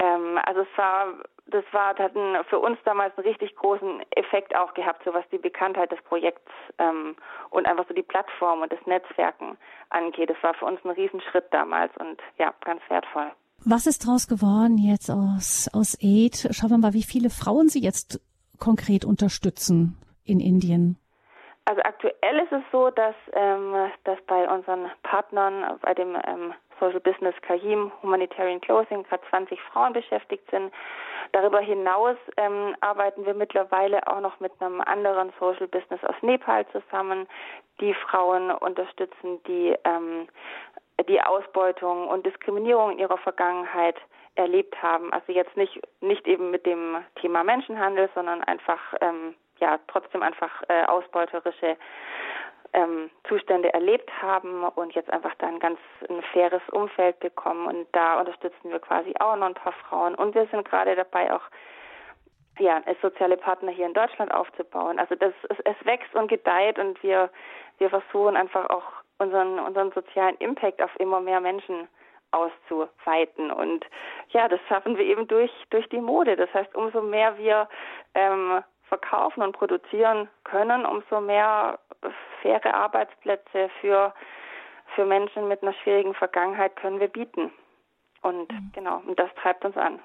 Ähm, 0.00 0.40
also 0.44 0.62
es 0.62 0.76
war 0.78 1.06
das 1.46 1.64
war, 1.72 1.94
das 1.94 2.06
hat 2.06 2.16
einen, 2.16 2.42
für 2.44 2.58
uns 2.58 2.78
damals 2.84 3.16
einen 3.16 3.26
richtig 3.26 3.54
großen 3.56 4.02
Effekt 4.16 4.56
auch 4.56 4.74
gehabt, 4.74 5.02
so 5.04 5.12
was 5.12 5.24
die 5.30 5.38
Bekanntheit 5.38 5.92
des 5.92 6.02
Projekts 6.02 6.50
ähm, 6.78 7.16
und 7.50 7.66
einfach 7.66 7.86
so 7.86 7.94
die 7.94 8.02
Plattform 8.02 8.62
und 8.62 8.72
das 8.72 8.84
Netzwerken 8.86 9.58
angeht. 9.90 10.30
Das 10.30 10.42
war 10.42 10.54
für 10.54 10.64
uns 10.64 10.82
ein 10.84 10.90
Riesenschritt 10.90 11.46
damals 11.50 11.92
und 11.98 12.20
ja, 12.38 12.54
ganz 12.64 12.80
wertvoll. 12.88 13.30
Was 13.64 13.86
ist 13.86 14.06
daraus 14.06 14.26
geworden 14.26 14.78
jetzt 14.78 15.10
aus, 15.10 15.68
aus 15.72 15.96
Aid? 16.00 16.48
Schauen 16.50 16.70
wir 16.70 16.78
mal, 16.78 16.92
wie 16.92 17.02
viele 17.02 17.30
Frauen 17.30 17.68
Sie 17.68 17.80
jetzt 17.80 18.20
konkret 18.58 19.04
unterstützen 19.04 19.98
in 20.24 20.40
Indien. 20.40 20.98
Also 21.66 21.80
aktuell 21.82 22.38
ist 22.40 22.52
es 22.52 22.62
so, 22.72 22.90
dass, 22.90 23.14
ähm, 23.32 23.74
dass 24.04 24.18
bei 24.26 24.48
unseren 24.48 24.90
Partnern, 25.02 25.78
bei 25.80 25.94
dem 25.94 26.14
ähm, 26.26 26.52
Social 26.80 27.00
Business 27.00 27.34
Kahim 27.42 27.92
Humanitarian 28.02 28.60
Closing 28.60 29.02
gerade 29.04 29.22
20 29.30 29.60
Frauen 29.60 29.92
beschäftigt 29.92 30.48
sind. 30.50 30.72
Darüber 31.32 31.60
hinaus 31.60 32.16
ähm, 32.36 32.76
arbeiten 32.80 33.26
wir 33.26 33.34
mittlerweile 33.34 34.06
auch 34.06 34.20
noch 34.20 34.40
mit 34.40 34.52
einem 34.60 34.80
anderen 34.80 35.32
Social 35.40 35.68
Business 35.68 36.02
aus 36.04 36.16
Nepal 36.22 36.66
zusammen, 36.68 37.26
die 37.80 37.94
Frauen 37.94 38.50
unterstützen, 38.50 39.42
die 39.46 39.74
ähm, 39.84 40.28
die 41.08 41.20
Ausbeutung 41.20 42.08
und 42.08 42.24
Diskriminierung 42.24 42.92
in 42.92 42.98
ihrer 43.00 43.18
Vergangenheit 43.18 43.96
erlebt 44.36 44.80
haben. 44.82 45.12
Also 45.12 45.32
jetzt 45.32 45.56
nicht 45.56 45.80
nicht 46.00 46.26
eben 46.26 46.50
mit 46.50 46.66
dem 46.66 47.04
Thema 47.20 47.42
Menschenhandel, 47.42 48.08
sondern 48.14 48.42
einfach 48.42 48.80
ähm, 49.00 49.34
ja 49.58 49.78
trotzdem 49.88 50.22
einfach 50.22 50.62
äh, 50.68 50.84
ausbeuterische 50.84 51.76
ähm, 52.74 53.10
Zustände 53.28 53.72
erlebt 53.72 54.10
haben 54.20 54.64
und 54.64 54.94
jetzt 54.94 55.10
einfach 55.10 55.34
da 55.38 55.46
ein 55.46 55.60
ganz 55.60 55.78
ein 56.08 56.22
faires 56.32 56.62
Umfeld 56.72 57.18
bekommen. 57.20 57.66
Und 57.66 57.86
da 57.92 58.18
unterstützen 58.18 58.70
wir 58.70 58.80
quasi 58.80 59.14
auch 59.20 59.36
noch 59.36 59.46
ein 59.46 59.54
paar 59.54 59.72
Frauen. 59.72 60.14
Und 60.14 60.34
wir 60.34 60.46
sind 60.46 60.68
gerade 60.68 60.94
dabei, 60.96 61.32
auch 61.32 61.42
ja, 62.58 62.82
als 62.84 63.00
soziale 63.00 63.36
Partner 63.36 63.70
hier 63.70 63.86
in 63.86 63.94
Deutschland 63.94 64.32
aufzubauen. 64.32 64.98
Also 64.98 65.14
das 65.14 65.32
es, 65.48 65.56
es 65.64 65.86
wächst 65.86 66.14
und 66.14 66.28
gedeiht 66.28 66.78
und 66.78 67.02
wir 67.02 67.30
wir 67.78 67.90
versuchen 67.90 68.36
einfach 68.36 68.68
auch 68.70 68.84
unseren 69.18 69.58
unseren 69.58 69.92
sozialen 69.92 70.36
Impact 70.36 70.82
auf 70.82 70.90
immer 70.98 71.20
mehr 71.20 71.40
Menschen 71.40 71.88
auszuweiten. 72.32 73.50
Und 73.50 73.86
ja, 74.30 74.48
das 74.48 74.60
schaffen 74.68 74.96
wir 74.96 75.04
eben 75.04 75.26
durch 75.28 75.52
durch 75.70 75.88
die 75.88 76.00
Mode. 76.00 76.36
Das 76.36 76.52
heißt, 76.52 76.74
umso 76.74 77.02
mehr 77.02 77.38
wir 77.38 77.68
ähm, 78.14 78.62
verkaufen 78.94 79.42
und 79.42 79.52
produzieren 79.52 80.28
können, 80.44 80.86
umso 80.86 81.20
mehr 81.20 81.78
faire 82.42 82.74
Arbeitsplätze 82.74 83.68
für, 83.80 84.14
für 84.94 85.04
Menschen 85.04 85.48
mit 85.48 85.62
einer 85.62 85.72
schwierigen 85.74 86.14
Vergangenheit 86.14 86.76
können 86.76 87.00
wir 87.00 87.08
bieten. 87.08 87.50
Und 88.22 88.50
mhm. 88.52 88.70
genau, 88.72 89.02
und 89.06 89.18
das 89.18 89.30
treibt 89.34 89.64
uns 89.64 89.76
an. 89.76 89.98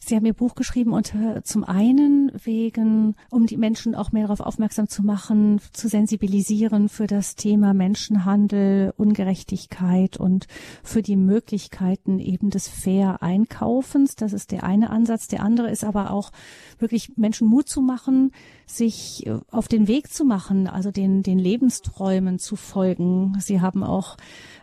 Sie 0.00 0.14
haben 0.14 0.26
Ihr 0.26 0.34
Buch 0.34 0.54
geschrieben 0.54 0.92
unter 0.92 1.42
zum 1.44 1.64
einen 1.64 2.32
wegen, 2.44 3.16
um 3.30 3.46
die 3.46 3.56
Menschen 3.56 3.94
auch 3.94 4.12
mehr 4.12 4.22
darauf 4.22 4.40
aufmerksam 4.40 4.88
zu 4.88 5.02
machen, 5.02 5.60
zu 5.72 5.88
sensibilisieren 5.88 6.88
für 6.88 7.06
das 7.06 7.34
Thema 7.34 7.74
Menschenhandel, 7.74 8.92
Ungerechtigkeit 8.96 10.16
und 10.16 10.46
für 10.82 11.02
die 11.02 11.16
Möglichkeiten 11.16 12.18
eben 12.18 12.50
des 12.50 12.68
fair 12.68 13.22
Einkaufens. 13.22 14.16
Das 14.16 14.32
ist 14.32 14.52
der 14.52 14.64
eine 14.64 14.90
Ansatz. 14.90 15.28
Der 15.28 15.42
andere 15.42 15.70
ist 15.70 15.84
aber 15.84 16.10
auch 16.10 16.30
wirklich 16.78 17.16
Menschen 17.16 17.48
Mut 17.48 17.68
zu 17.68 17.80
machen, 17.80 18.32
sich 18.66 19.26
äh, 19.26 19.38
auf 19.50 19.68
den 19.68 19.88
Weg 19.88 20.12
zu 20.12 20.24
machen, 20.24 20.66
also 20.66 20.90
den, 20.90 21.22
den 21.22 21.38
Lebensträumen 21.38 22.38
zu 22.38 22.56
folgen. 22.56 23.36
Sie 23.40 23.60
haben 23.60 23.82
auch 23.82 24.16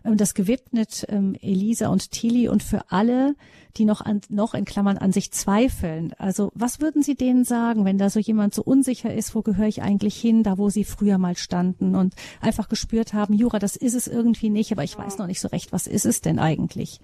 ähm, 0.03 0.17
das 0.17 0.33
gewidmet, 0.33 1.05
ähm, 1.09 1.35
Elisa 1.41 1.87
und 1.87 2.11
Tilly 2.11 2.49
und 2.49 2.63
für 2.63 2.91
alle, 2.91 3.35
die 3.77 3.85
noch 3.85 4.01
an, 4.01 4.21
noch 4.29 4.53
in 4.53 4.65
Klammern 4.65 4.97
an 4.97 5.11
sich 5.11 5.31
zweifeln. 5.31 6.13
Also 6.17 6.51
was 6.53 6.81
würden 6.81 7.01
Sie 7.01 7.15
denen 7.15 7.43
sagen, 7.43 7.85
wenn 7.85 7.97
da 7.97 8.09
so 8.09 8.19
jemand 8.19 8.53
so 8.53 8.63
unsicher 8.63 9.13
ist, 9.13 9.35
wo 9.35 9.41
gehöre 9.41 9.67
ich 9.67 9.81
eigentlich 9.81 10.15
hin, 10.15 10.43
da 10.43 10.57
wo 10.57 10.69
Sie 10.69 10.83
früher 10.83 11.17
mal 11.17 11.35
standen 11.35 11.95
und 11.95 12.15
einfach 12.41 12.69
gespürt 12.69 13.13
haben, 13.13 13.33
Jura, 13.33 13.59
das 13.59 13.75
ist 13.75 13.95
es 13.95 14.07
irgendwie 14.07 14.49
nicht, 14.49 14.71
aber 14.71 14.83
ich 14.83 14.97
weiß 14.97 15.17
noch 15.17 15.27
nicht 15.27 15.41
so 15.41 15.47
recht, 15.47 15.71
was 15.71 15.87
ist 15.87 16.05
es 16.05 16.21
denn 16.21 16.39
eigentlich? 16.39 16.99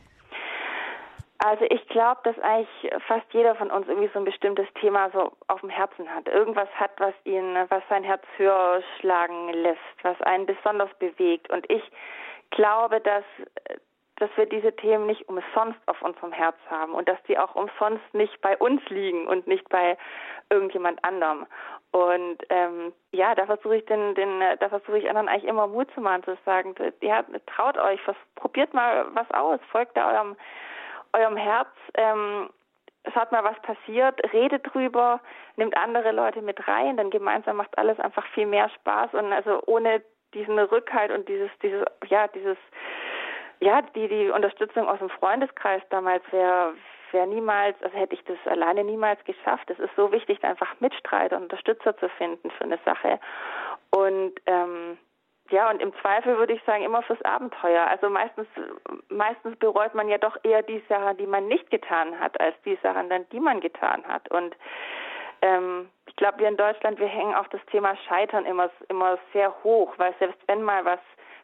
Also 1.42 1.64
ich 1.70 1.88
glaube, 1.88 2.20
dass 2.26 2.38
eigentlich 2.40 2.92
fast 3.08 3.26
jeder 3.32 3.56
von 3.56 3.72
uns 3.72 3.88
irgendwie 3.88 4.10
so 4.14 4.20
ein 4.20 4.26
bestimmtes 4.26 4.68
Thema 4.82 5.10
so 5.12 5.32
auf 5.48 5.62
dem 5.62 5.70
Herzen 5.70 6.10
hat. 6.14 6.28
Irgendwas 6.28 6.68
hat, 6.76 6.92
was 6.98 7.14
ihn, 7.24 7.56
was 7.70 7.82
sein 7.88 8.04
Herz 8.04 8.24
höher 8.36 8.84
schlagen 9.00 9.54
lässt, 9.54 9.80
was 10.04 10.20
einen 10.22 10.46
besonders 10.46 10.90
bewegt. 11.00 11.50
Und 11.50 11.66
ich 11.72 11.82
glaube, 12.52 13.00
dass 13.00 13.24
dass 14.20 14.30
wir 14.36 14.46
diese 14.46 14.76
Themen 14.76 15.06
nicht 15.06 15.28
umsonst 15.28 15.80
auf 15.88 16.02
unserem 16.02 16.32
Herz 16.32 16.58
haben 16.70 16.94
und 16.94 17.08
dass 17.08 17.22
die 17.28 17.38
auch 17.38 17.56
umsonst 17.56 18.04
nicht 18.14 18.40
bei 18.42 18.58
uns 18.58 18.82
liegen 18.90 19.28
und 19.28 19.48
nicht 19.48 19.68
bei 19.70 19.98
irgendjemand 20.50 21.04
anderem. 21.04 21.46
Und 21.92 22.38
ähm, 22.50 22.94
ja, 23.12 23.34
da 23.34 23.46
versuche 23.46 23.78
ich 23.78 23.86
den, 23.86 24.14
den, 24.16 24.42
da 24.60 24.70
versuche 24.70 25.00
ich 25.00 25.10
anderen 25.10 25.28
eigentlich 25.28 25.46
immer 25.50 25.68
Mut 25.68 25.90
zu 25.94 26.02
machen, 26.02 26.24
zu 26.24 26.38
sagen, 26.46 26.76
ja, 27.02 27.24
traut 27.48 27.78
euch, 27.78 28.00
was, 28.06 28.16
probiert 28.36 28.74
mal 28.74 29.08
was 29.14 29.30
aus, 29.32 29.60
folgt 29.72 29.98
da 29.98 30.12
eurem, 30.12 30.36
eurem 31.14 31.38
Herz, 31.38 31.70
ähm, 31.96 32.50
schaut 33.14 33.32
mal, 33.32 33.44
was 33.44 33.60
passiert, 33.62 34.22
redet 34.34 34.74
drüber, 34.74 35.20
nimmt 35.56 35.76
andere 35.78 36.12
Leute 36.12 36.42
mit 36.42 36.68
rein, 36.68 36.98
denn 36.98 37.10
gemeinsam 37.10 37.58
macht 37.58 37.78
alles 37.78 38.00
einfach 38.00 38.26
viel 38.34 38.46
mehr 38.46 38.70
Spaß 38.70 39.14
und 39.14 39.34
also 39.34 39.62
ohne 39.66 40.04
diesen 40.34 40.60
Rückhalt 40.60 41.12
und 41.12 41.28
dieses, 41.28 41.50
dieses, 41.64 41.84
ja, 42.08 42.28
dieses 42.28 42.58
ja, 43.60 43.82
die, 43.82 44.08
die 44.08 44.30
Unterstützung 44.30 44.88
aus 44.88 45.00
dem 45.00 45.10
Freundeskreis 45.10 45.82
damals 45.90 46.24
wäre 46.32 46.74
wäre 47.12 47.28
niemals, 47.28 47.76
also 47.82 47.98
hätte 47.98 48.16
ich 48.16 48.24
das 48.26 48.38
alleine 48.46 48.84
niemals 48.84 49.24
geschafft. 49.26 49.70
Es 49.70 49.80
ist 49.80 49.96
so 49.96 50.12
wichtig, 50.12 50.44
einfach 50.44 50.80
Mitstreiter 50.80 51.38
und 51.38 51.44
Unterstützer 51.44 51.98
zu 51.98 52.10
finden 52.10 52.52
für 52.52 52.64
eine 52.64 52.80
Sache. 52.86 53.20
Und 53.92 54.34
ähm, 54.46 54.98
ja, 55.50 55.70
und 55.70 55.82
im 55.82 55.94
Zweifel 56.02 56.38
würde 56.38 56.54
ich 56.54 56.64
sagen, 56.64 56.84
immer 56.84 57.02
fürs 57.02 57.22
Abenteuer. 57.24 57.88
Also 57.88 58.10
meistens, 58.10 58.48
meistens 59.10 59.58
bereut 59.58 59.96
man 59.96 60.08
ja 60.08 60.20
doch 60.20 60.38
eher 60.44 60.62
die 60.62 60.84
Sachen, 60.88 61.18
die 61.18 61.26
man 61.26 61.48
nicht 61.48 61.72
getan 61.72 62.20
hat, 62.20 62.40
als 62.40 62.56
die 62.66 62.78
Sachen 62.84 63.10
dann, 63.10 63.28
die 63.30 63.40
man 63.40 63.60
getan 63.60 64.04
hat. 64.08 64.30
Und 64.30 64.56
ähm, 65.42 65.90
ich 66.06 66.16
glaube, 66.18 66.40
wir 66.40 66.48
in 66.50 66.58
Deutschland, 66.58 67.00
wir 67.00 67.08
hängen 67.08 67.34
auch 67.34 67.48
das 67.48 67.62
Thema 67.72 67.96
Scheitern 68.08 68.46
immer, 68.46 68.70
immer 68.90 69.18
sehr 69.34 69.52
hoch, 69.64 69.94
weil 69.98 70.14
selbst 70.20 70.40
wenn 70.48 70.62
mal 70.62 70.86
was 70.86 71.00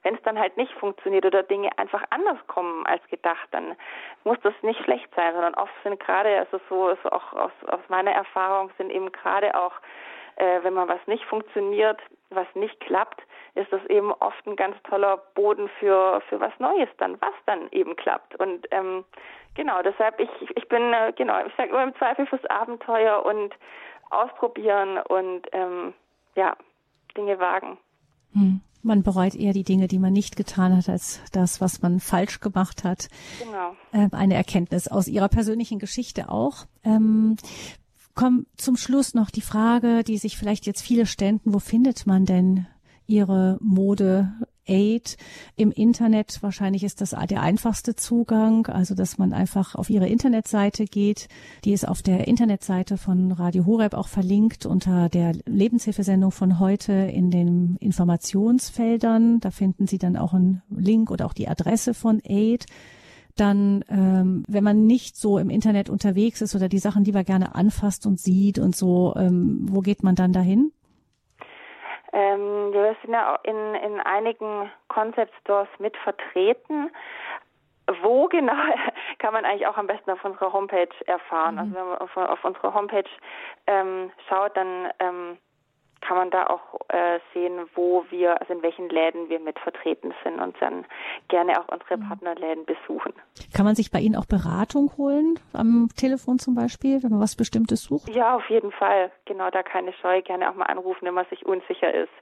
wenn 0.05 0.15
es 0.15 0.21
dann 0.21 0.39
halt 0.39 0.55
nicht 0.55 0.71
funktioniert 0.73 1.25
oder 1.25 1.41
Dinge 1.41 1.69
einfach 1.79 2.03
anders 2.11 2.37
kommen 2.45 2.85
als 2.85 3.01
gedacht, 3.07 3.47
dann 3.49 3.75
muss 4.23 4.37
das 4.43 4.53
nicht 4.61 4.79
schlecht 4.83 5.09
sein, 5.15 5.33
sondern 5.33 5.55
oft 5.55 5.73
sind 5.83 5.99
gerade, 5.99 6.37
also 6.37 6.59
so, 6.69 6.95
so 7.01 7.09
auch 7.09 7.33
aus, 7.33 7.51
aus 7.67 7.79
meiner 7.89 8.11
Erfahrung 8.11 8.69
sind 8.77 8.91
eben 8.91 9.11
gerade 9.11 9.55
auch, 9.59 9.73
äh, 10.35 10.59
wenn 10.61 10.75
man 10.75 10.87
was 10.87 10.99
nicht 11.07 11.25
funktioniert, 11.25 11.99
was 12.29 12.45
nicht 12.53 12.79
klappt, 12.81 13.19
ist 13.55 13.71
das 13.73 13.83
eben 13.87 14.11
oft 14.11 14.45
ein 14.45 14.55
ganz 14.55 14.75
toller 14.83 15.17
Boden 15.33 15.69
für, 15.79 16.21
für 16.29 16.39
was 16.39 16.53
Neues 16.59 16.89
dann, 16.99 17.19
was 17.19 17.33
dann 17.47 17.67
eben 17.71 17.95
klappt. 17.95 18.35
Und 18.39 18.67
ähm, 18.69 19.05
genau, 19.55 19.81
deshalb 19.81 20.19
ich, 20.19 20.29
ich 20.55 20.67
bin, 20.69 20.93
äh, 20.93 21.13
genau, 21.15 21.43
ich 21.47 21.53
sage 21.55 21.69
immer 21.69 21.83
im 21.83 21.95
Zweifel 21.95 22.27
fürs 22.27 22.45
Abenteuer 22.45 23.25
und 23.25 23.55
ausprobieren 24.11 24.99
und 24.99 25.47
ähm, 25.51 25.95
ja, 26.35 26.55
Dinge 27.17 27.39
wagen. 27.39 27.79
Hm. 28.33 28.61
Man 28.85 29.01
bereut 29.01 29.33
eher 29.33 29.51
die 29.51 29.63
Dinge, 29.63 29.87
die 29.87 29.97
man 29.97 30.13
nicht 30.13 30.35
getan 30.35 30.77
hat, 30.77 30.87
als 30.89 31.19
das, 31.31 31.59
was 31.59 31.81
man 31.81 31.99
falsch 31.99 32.39
gemacht 32.39 32.83
hat. 32.83 33.09
Genau. 33.43 33.75
Ähm, 33.91 34.09
eine 34.11 34.35
Erkenntnis 34.35 34.87
aus 34.87 35.07
Ihrer 35.07 35.27
persönlichen 35.27 35.79
Geschichte 35.79 36.29
auch. 36.29 36.67
Ähm, 36.83 37.35
komm 38.13 38.45
zum 38.57 38.77
Schluss 38.77 39.15
noch 39.15 39.31
die 39.31 39.41
Frage, 39.41 40.03
die 40.03 40.19
sich 40.19 40.37
vielleicht 40.37 40.67
jetzt 40.67 40.81
viele 40.81 41.07
ständen, 41.07 41.53
wo 41.53 41.57
findet 41.57 42.05
man 42.05 42.25
denn 42.25 42.67
Ihre 43.07 43.57
Mode 43.59 44.31
Aid 44.65 45.17
im 45.55 45.71
Internet. 45.71 46.41
Wahrscheinlich 46.41 46.83
ist 46.83 47.01
das 47.01 47.15
der 47.29 47.41
einfachste 47.41 47.95
Zugang, 47.95 48.67
also 48.67 48.95
dass 48.95 49.17
man 49.17 49.33
einfach 49.33 49.75
auf 49.75 49.89
ihre 49.89 50.07
Internetseite 50.07 50.85
geht. 50.85 51.27
Die 51.63 51.73
ist 51.73 51.87
auf 51.87 52.01
der 52.01 52.27
Internetseite 52.27 52.97
von 52.97 53.31
Radio 53.31 53.65
Horeb 53.65 53.93
auch 53.93 54.07
verlinkt 54.07 54.65
unter 54.65 55.09
der 55.09 55.33
Lebenshilfesendung 55.45 56.31
von 56.31 56.59
heute 56.59 56.93
in 56.93 57.31
den 57.31 57.77
Informationsfeldern. 57.79 59.39
Da 59.39 59.51
finden 59.51 59.87
Sie 59.87 59.97
dann 59.97 60.17
auch 60.17 60.33
einen 60.33 60.61
Link 60.69 61.11
oder 61.11 61.25
auch 61.25 61.33
die 61.33 61.47
Adresse 61.47 61.93
von 61.93 62.21
Aid 62.23 62.65
dann, 63.35 63.83
ähm, 63.89 64.43
wenn 64.47 64.63
man 64.63 64.85
nicht 64.85 65.17
so 65.17 65.37
im 65.37 65.49
Internet 65.49 65.89
unterwegs 65.89 66.41
ist 66.41 66.55
oder 66.55 66.69
die 66.69 66.79
Sachen 66.79 67.03
lieber 67.03 67.23
gerne 67.23 67.55
anfasst 67.55 68.05
und 68.05 68.19
sieht 68.19 68.59
und 68.59 68.75
so, 68.75 69.13
ähm, 69.17 69.65
wo 69.69 69.81
geht 69.81 70.03
man 70.03 70.15
dann 70.15 70.31
dahin? 70.31 70.71
Ähm, 72.15 72.71
wir 72.71 72.95
sind 73.01 73.13
ja 73.13 73.37
in, 73.43 73.75
in 73.75 73.99
einigen 73.99 74.71
Concept 74.87 75.33
Stores 75.41 75.67
mit 75.79 75.95
vertreten. 75.97 76.89
Wo 78.01 78.27
genau, 78.27 78.53
kann 79.19 79.33
man 79.33 79.43
eigentlich 79.43 79.67
auch 79.67 79.77
am 79.77 79.87
besten 79.87 80.09
auf 80.11 80.23
unserer 80.23 80.53
Homepage 80.53 80.87
erfahren. 81.05 81.59
Also 81.59 81.71
mhm. 81.71 81.77
Also 81.77 82.15
wenn 82.15 82.23
man 82.23 82.29
auf, 82.29 82.39
auf 82.39 82.45
unsere 82.45 82.73
Homepage 82.73 83.09
ähm, 83.67 84.11
schaut, 84.29 84.55
dann 84.55 84.89
ähm, 84.99 85.37
kann 86.05 86.17
man 86.17 86.29
da 86.29 86.47
auch 86.47 86.79
äh, 86.89 87.19
sehen, 87.33 87.67
wo 87.73 88.05
wir, 88.09 88.39
also 88.39 88.53
in 88.53 88.61
welchen 88.61 88.89
Läden 88.89 89.29
wir 89.29 89.39
mit 89.39 89.57
vertreten 89.59 90.13
sind 90.23 90.39
und 90.39 90.55
dann 90.61 90.85
gerne 91.29 91.59
auch 91.59 91.67
unsere 91.69 91.97
mhm. 91.97 92.07
Partnerläden 92.07 92.65
besuchen. 92.65 93.13
Kann 93.55 93.65
man 93.65 93.75
sich 93.75 93.91
bei 93.91 93.99
Ihnen 93.99 94.15
auch 94.15 94.25
Beratung 94.25 94.91
holen, 94.97 95.39
am 95.53 95.89
Telefon 95.97 96.37
zum 96.37 96.55
Beispiel, 96.55 97.01
wenn 97.01 97.11
man 97.11 97.21
was 97.21 97.35
Bestimmtes 97.35 97.83
sucht? 97.83 98.09
Ja, 98.09 98.35
auf 98.35 98.49
jeden 98.49 98.71
Fall. 98.71 99.11
Genau, 99.25 99.49
da 99.49 99.63
keine 99.63 99.93
Scheu, 99.93 100.21
gerne 100.21 100.49
auch 100.49 100.55
mal 100.55 100.65
anrufen, 100.65 101.05
wenn 101.05 101.13
man 101.13 101.25
sich 101.29 101.45
unsicher 101.45 101.93
ist, 101.93 102.13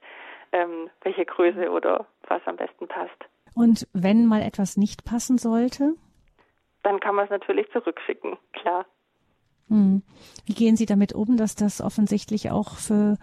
ähm, 0.52 0.88
welche 1.02 1.24
Größe 1.24 1.70
oder 1.70 2.06
was 2.28 2.40
am 2.46 2.56
besten 2.56 2.88
passt. 2.88 3.18
Und 3.54 3.86
wenn 3.92 4.26
mal 4.26 4.42
etwas 4.42 4.76
nicht 4.76 5.04
passen 5.04 5.38
sollte? 5.38 5.94
Dann 6.82 7.00
kann 7.00 7.14
man 7.14 7.24
es 7.24 7.30
natürlich 7.30 7.70
zurückschicken, 7.72 8.36
klar. 8.52 8.86
Hm. 9.68 10.02
Wie 10.44 10.54
gehen 10.54 10.76
Sie 10.76 10.86
damit 10.86 11.14
um, 11.14 11.36
dass 11.36 11.54
das 11.54 11.80
offensichtlich 11.80 12.50
auch 12.50 12.76
für 12.76 13.16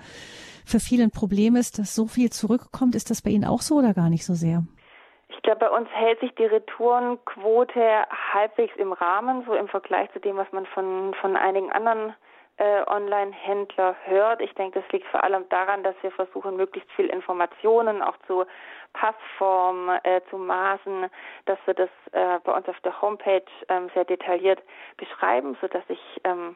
für 0.65 0.79
viele 0.79 1.03
ein 1.03 1.11
Problem 1.11 1.55
ist, 1.55 1.79
dass 1.79 1.95
so 1.95 2.07
viel 2.07 2.29
zurückkommt. 2.29 2.95
Ist 2.95 3.09
das 3.09 3.21
bei 3.21 3.31
Ihnen 3.31 3.45
auch 3.45 3.61
so 3.61 3.75
oder 3.75 3.93
gar 3.93 4.09
nicht 4.09 4.25
so 4.25 4.33
sehr? 4.33 4.63
Ich 5.29 5.41
glaube, 5.43 5.59
bei 5.59 5.69
uns 5.69 5.89
hält 5.89 6.19
sich 6.19 6.35
die 6.35 6.45
Retourenquote 6.45 8.05
halbwegs 8.33 8.75
im 8.77 8.93
Rahmen, 8.93 9.43
so 9.45 9.53
im 9.53 9.67
Vergleich 9.67 10.11
zu 10.11 10.19
dem, 10.19 10.37
was 10.37 10.51
man 10.51 10.65
von, 10.67 11.13
von 11.21 11.35
einigen 11.35 11.71
anderen 11.71 12.13
äh, 12.57 12.83
Online-Händler 12.85 13.95
hört. 14.05 14.41
Ich 14.41 14.53
denke, 14.53 14.81
das 14.81 14.91
liegt 14.91 15.07
vor 15.07 15.23
allem 15.23 15.47
daran, 15.49 15.83
dass 15.83 15.95
wir 16.01 16.11
versuchen, 16.11 16.57
möglichst 16.57 16.91
viel 16.91 17.07
Informationen 17.07 18.01
auch 18.01 18.17
zu 18.27 18.45
Passform, 18.93 19.89
äh, 20.03 20.21
zu 20.29 20.37
Maßen, 20.37 21.07
dass 21.45 21.57
wir 21.65 21.73
das 21.73 21.89
äh, 22.11 22.39
bei 22.43 22.53
uns 22.53 22.67
auf 22.67 22.79
der 22.81 23.01
Homepage 23.01 23.45
ähm, 23.69 23.89
sehr 23.95 24.05
detailliert 24.05 24.61
beschreiben, 24.97 25.57
sodass 25.61 25.83
ich 25.87 26.21
ähm, 26.23 26.55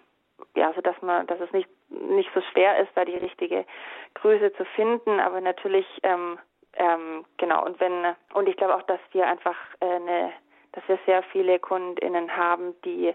ja, 0.55 0.73
so 0.73 1.05
man, 1.05 1.25
dass 1.27 1.39
es 1.39 1.51
nicht 1.51 1.69
nicht 1.89 2.29
so 2.33 2.41
schwer 2.51 2.79
ist, 2.79 2.91
da 2.95 3.05
die 3.05 3.17
richtige 3.17 3.65
Größe 4.15 4.53
zu 4.53 4.65
finden. 4.75 5.19
Aber 5.19 5.41
natürlich, 5.41 5.85
ähm, 6.03 6.39
ähm, 6.73 7.25
genau. 7.37 7.65
Und 7.65 7.79
wenn 7.79 8.15
und 8.33 8.49
ich 8.49 8.57
glaube 8.57 8.75
auch, 8.75 8.83
dass 8.83 8.99
wir 9.11 9.27
einfach 9.27 9.57
äh, 9.79 9.85
eine, 9.85 10.33
dass 10.73 10.87
wir 10.87 10.99
sehr 11.05 11.23
viele 11.23 11.59
KundInnen 11.59 12.35
haben, 12.35 12.73
die 12.83 13.13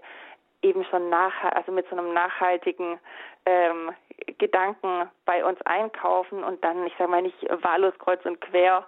eben 0.63 0.85
schon 0.85 1.09
nach, 1.09 1.33
also 1.55 1.73
mit 1.73 1.89
so 1.89 1.97
einem 1.97 2.13
nachhaltigen 2.13 2.99
ähm, 3.47 3.93
Gedanken 4.39 5.09
bei 5.25 5.45
uns 5.45 5.61
einkaufen 5.63 6.45
und 6.45 6.63
dann, 6.63 6.87
ich 6.87 6.93
sage 6.99 7.11
mal 7.11 7.23
nicht 7.23 7.37
wahllos 7.63 7.95
kreuz 7.99 8.25
und 8.27 8.41
quer 8.41 8.87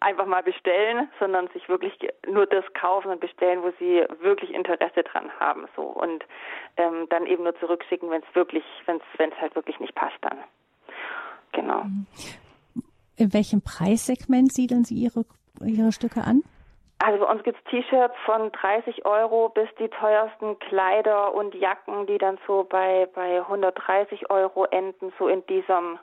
einfach 0.00 0.26
mal 0.26 0.42
bestellen, 0.42 1.08
sondern 1.18 1.48
sich 1.48 1.68
wirklich 1.68 1.94
nur 2.28 2.46
das 2.46 2.64
kaufen 2.74 3.10
und 3.10 3.20
bestellen, 3.20 3.62
wo 3.62 3.72
sie 3.78 4.04
wirklich 4.20 4.52
Interesse 4.52 5.02
dran 5.02 5.30
haben, 5.40 5.66
so 5.74 5.82
und 5.82 6.24
ähm, 6.76 7.06
dann 7.08 7.26
eben 7.26 7.44
nur 7.44 7.58
zurückschicken, 7.58 8.10
wenn 8.10 8.22
es 8.22 8.34
wirklich, 8.34 8.64
wenn 8.84 8.98
es 8.98 9.40
halt 9.40 9.54
wirklich 9.54 9.80
nicht 9.80 9.94
passt 9.94 10.18
dann. 10.20 10.38
Genau. 11.52 11.84
In 13.16 13.32
welchem 13.32 13.62
Preissegment 13.62 14.52
siedeln 14.52 14.84
Sie 14.84 14.94
Ihre 14.94 15.24
Ihre 15.64 15.92
Stücke 15.92 16.22
an? 16.22 16.42
Also 16.98 17.24
bei 17.24 17.30
uns 17.30 17.42
gibt 17.42 17.58
es 17.58 17.70
T-Shirts 17.70 18.14
von 18.24 18.50
30 18.52 19.04
Euro 19.04 19.50
bis 19.50 19.68
die 19.78 19.88
teuersten 19.88 20.58
Kleider 20.58 21.34
und 21.34 21.54
Jacken, 21.54 22.06
die 22.06 22.18
dann 22.18 22.38
so 22.46 22.64
bei, 22.68 23.06
bei 23.14 23.40
130 23.40 24.30
Euro 24.30 24.64
enden. 24.64 25.12
So 25.18 25.28
in 25.28 25.44
diesem, 25.46 25.98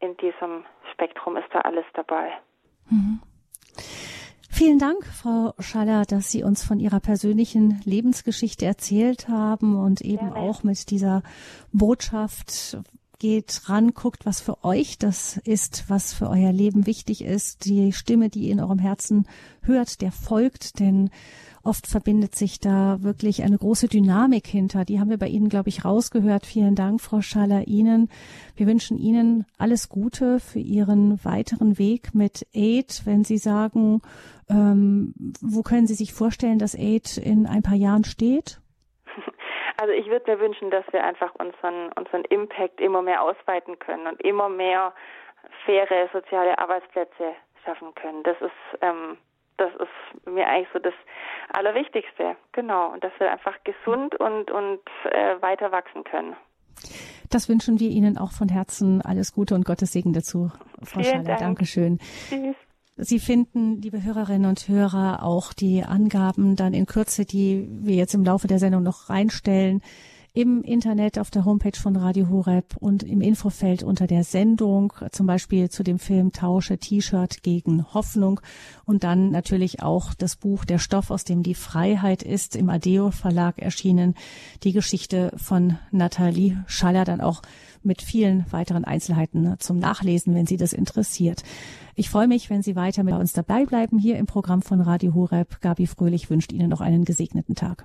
in 0.00 0.16
diesem 0.16 0.64
Spektrum 0.92 1.36
ist 1.36 1.48
da 1.52 1.60
alles 1.60 1.84
dabei. 1.94 2.32
Mhm. 2.90 3.20
Vielen 4.50 4.78
Dank, 4.78 5.06
Frau 5.06 5.54
Schaller, 5.60 6.04
dass 6.04 6.30
Sie 6.30 6.44
uns 6.44 6.64
von 6.64 6.78
Ihrer 6.78 7.00
persönlichen 7.00 7.80
Lebensgeschichte 7.84 8.66
erzählt 8.66 9.28
haben 9.28 9.76
und 9.76 10.02
eben 10.02 10.32
Gerne. 10.32 10.36
auch 10.36 10.62
mit 10.62 10.90
dieser 10.90 11.22
Botschaft 11.72 12.76
geht 13.22 13.68
ran, 13.68 13.94
guckt, 13.94 14.26
was 14.26 14.40
für 14.40 14.64
euch 14.64 14.98
das 14.98 15.36
ist, 15.44 15.84
was 15.86 16.12
für 16.12 16.28
euer 16.28 16.50
Leben 16.50 16.86
wichtig 16.86 17.22
ist. 17.22 17.66
Die 17.66 17.92
Stimme, 17.92 18.30
die 18.30 18.48
ihr 18.48 18.52
in 18.52 18.58
eurem 18.58 18.80
Herzen 18.80 19.28
hört, 19.60 20.00
der 20.00 20.10
folgt, 20.10 20.80
denn 20.80 21.08
oft 21.62 21.86
verbindet 21.86 22.34
sich 22.34 22.58
da 22.58 23.00
wirklich 23.04 23.44
eine 23.44 23.56
große 23.56 23.86
Dynamik 23.86 24.48
hinter. 24.48 24.84
Die 24.84 24.98
haben 24.98 25.08
wir 25.08 25.18
bei 25.18 25.28
Ihnen, 25.28 25.48
glaube 25.48 25.68
ich, 25.68 25.84
rausgehört. 25.84 26.46
Vielen 26.46 26.74
Dank, 26.74 27.00
Frau 27.00 27.20
Schaller, 27.20 27.68
Ihnen. 27.68 28.08
Wir 28.56 28.66
wünschen 28.66 28.98
Ihnen 28.98 29.44
alles 29.56 29.88
Gute 29.88 30.40
für 30.40 30.58
Ihren 30.58 31.24
weiteren 31.24 31.78
Weg 31.78 32.16
mit 32.16 32.44
Aid. 32.52 33.02
Wenn 33.04 33.22
Sie 33.22 33.38
sagen, 33.38 34.00
ähm, 34.48 35.14
wo 35.40 35.62
können 35.62 35.86
Sie 35.86 35.94
sich 35.94 36.12
vorstellen, 36.12 36.58
dass 36.58 36.74
Aid 36.74 37.18
in 37.18 37.46
ein 37.46 37.62
paar 37.62 37.76
Jahren 37.76 38.02
steht? 38.02 38.61
Also 39.76 39.92
ich 39.92 40.06
würde 40.08 40.30
mir 40.30 40.40
wünschen, 40.40 40.70
dass 40.70 40.84
wir 40.92 41.02
einfach 41.04 41.34
unseren, 41.34 41.92
unseren 41.92 42.24
Impact 42.26 42.80
immer 42.80 43.02
mehr 43.02 43.22
ausweiten 43.22 43.78
können 43.78 44.06
und 44.06 44.20
immer 44.22 44.48
mehr 44.48 44.92
faire 45.64 46.08
soziale 46.12 46.58
Arbeitsplätze 46.58 47.34
schaffen 47.64 47.94
können. 47.94 48.22
Das 48.22 48.36
ist, 48.40 48.80
ähm, 48.80 49.16
das 49.56 49.70
ist 49.74 50.26
mir 50.26 50.46
eigentlich 50.46 50.68
so 50.72 50.78
das 50.78 50.94
Allerwichtigste. 51.52 52.36
Genau. 52.52 52.92
Und 52.92 53.04
dass 53.04 53.12
wir 53.18 53.30
einfach 53.30 53.56
gesund 53.64 54.14
und, 54.16 54.50
und 54.50 54.80
äh, 55.10 55.40
weiter 55.40 55.72
wachsen 55.72 56.04
können. 56.04 56.36
Das 57.30 57.48
wünschen 57.48 57.80
wir 57.80 57.88
Ihnen 57.88 58.18
auch 58.18 58.32
von 58.32 58.48
Herzen. 58.48 59.00
Alles 59.02 59.32
Gute 59.32 59.54
und 59.54 59.64
Gottes 59.64 59.92
Segen 59.92 60.12
dazu, 60.12 60.50
Frau 60.82 61.00
Vielen 61.00 61.04
Schaller. 61.04 61.24
Dank. 61.24 61.40
Dankeschön. 61.40 61.98
Tschüss. 62.28 62.56
Sie 63.04 63.18
finden, 63.18 63.82
liebe 63.82 64.02
Hörerinnen 64.02 64.48
und 64.48 64.68
Hörer, 64.68 65.24
auch 65.24 65.52
die 65.52 65.82
Angaben 65.82 66.56
dann 66.56 66.72
in 66.72 66.86
Kürze, 66.86 67.24
die 67.24 67.68
wir 67.68 67.96
jetzt 67.96 68.14
im 68.14 68.24
Laufe 68.24 68.46
der 68.46 68.58
Sendung 68.58 68.82
noch 68.82 69.08
reinstellen, 69.08 69.82
im 70.34 70.62
Internet 70.62 71.18
auf 71.18 71.30
der 71.30 71.44
Homepage 71.44 71.78
von 71.78 71.94
Radio 71.94 72.30
Horeb 72.30 72.76
und 72.78 73.02
im 73.02 73.20
Infofeld 73.20 73.82
unter 73.82 74.06
der 74.06 74.24
Sendung, 74.24 74.94
zum 75.10 75.26
Beispiel 75.26 75.68
zu 75.68 75.82
dem 75.82 75.98
Film 75.98 76.32
Tausche 76.32 76.78
T-Shirt 76.78 77.42
gegen 77.42 77.92
Hoffnung 77.92 78.40
und 78.86 79.04
dann 79.04 79.30
natürlich 79.30 79.82
auch 79.82 80.14
das 80.14 80.36
Buch 80.36 80.64
Der 80.64 80.78
Stoff, 80.78 81.10
aus 81.10 81.24
dem 81.24 81.42
die 81.42 81.54
Freiheit 81.54 82.22
ist, 82.22 82.56
im 82.56 82.70
Adeo 82.70 83.10
Verlag 83.10 83.58
erschienen, 83.58 84.14
die 84.62 84.72
Geschichte 84.72 85.32
von 85.36 85.76
Nathalie 85.90 86.64
Schaller, 86.66 87.04
dann 87.04 87.20
auch 87.20 87.42
mit 87.82 88.00
vielen 88.00 88.46
weiteren 88.50 88.84
Einzelheiten 88.84 89.56
zum 89.58 89.78
Nachlesen, 89.78 90.34
wenn 90.34 90.46
Sie 90.46 90.56
das 90.56 90.72
interessiert. 90.72 91.42
Ich 91.94 92.08
freue 92.08 92.28
mich, 92.28 92.48
wenn 92.48 92.62
Sie 92.62 92.74
weiter 92.74 93.02
mit 93.02 93.14
uns 93.14 93.34
dabei 93.34 93.66
bleiben 93.66 93.98
hier 93.98 94.16
im 94.16 94.24
Programm 94.24 94.62
von 94.62 94.80
Radio 94.80 95.12
Horeb. 95.12 95.60
Gabi 95.60 95.86
Fröhlich 95.86 96.30
wünscht 96.30 96.52
Ihnen 96.52 96.70
noch 96.70 96.80
einen 96.80 97.04
gesegneten 97.04 97.54
Tag. 97.54 97.80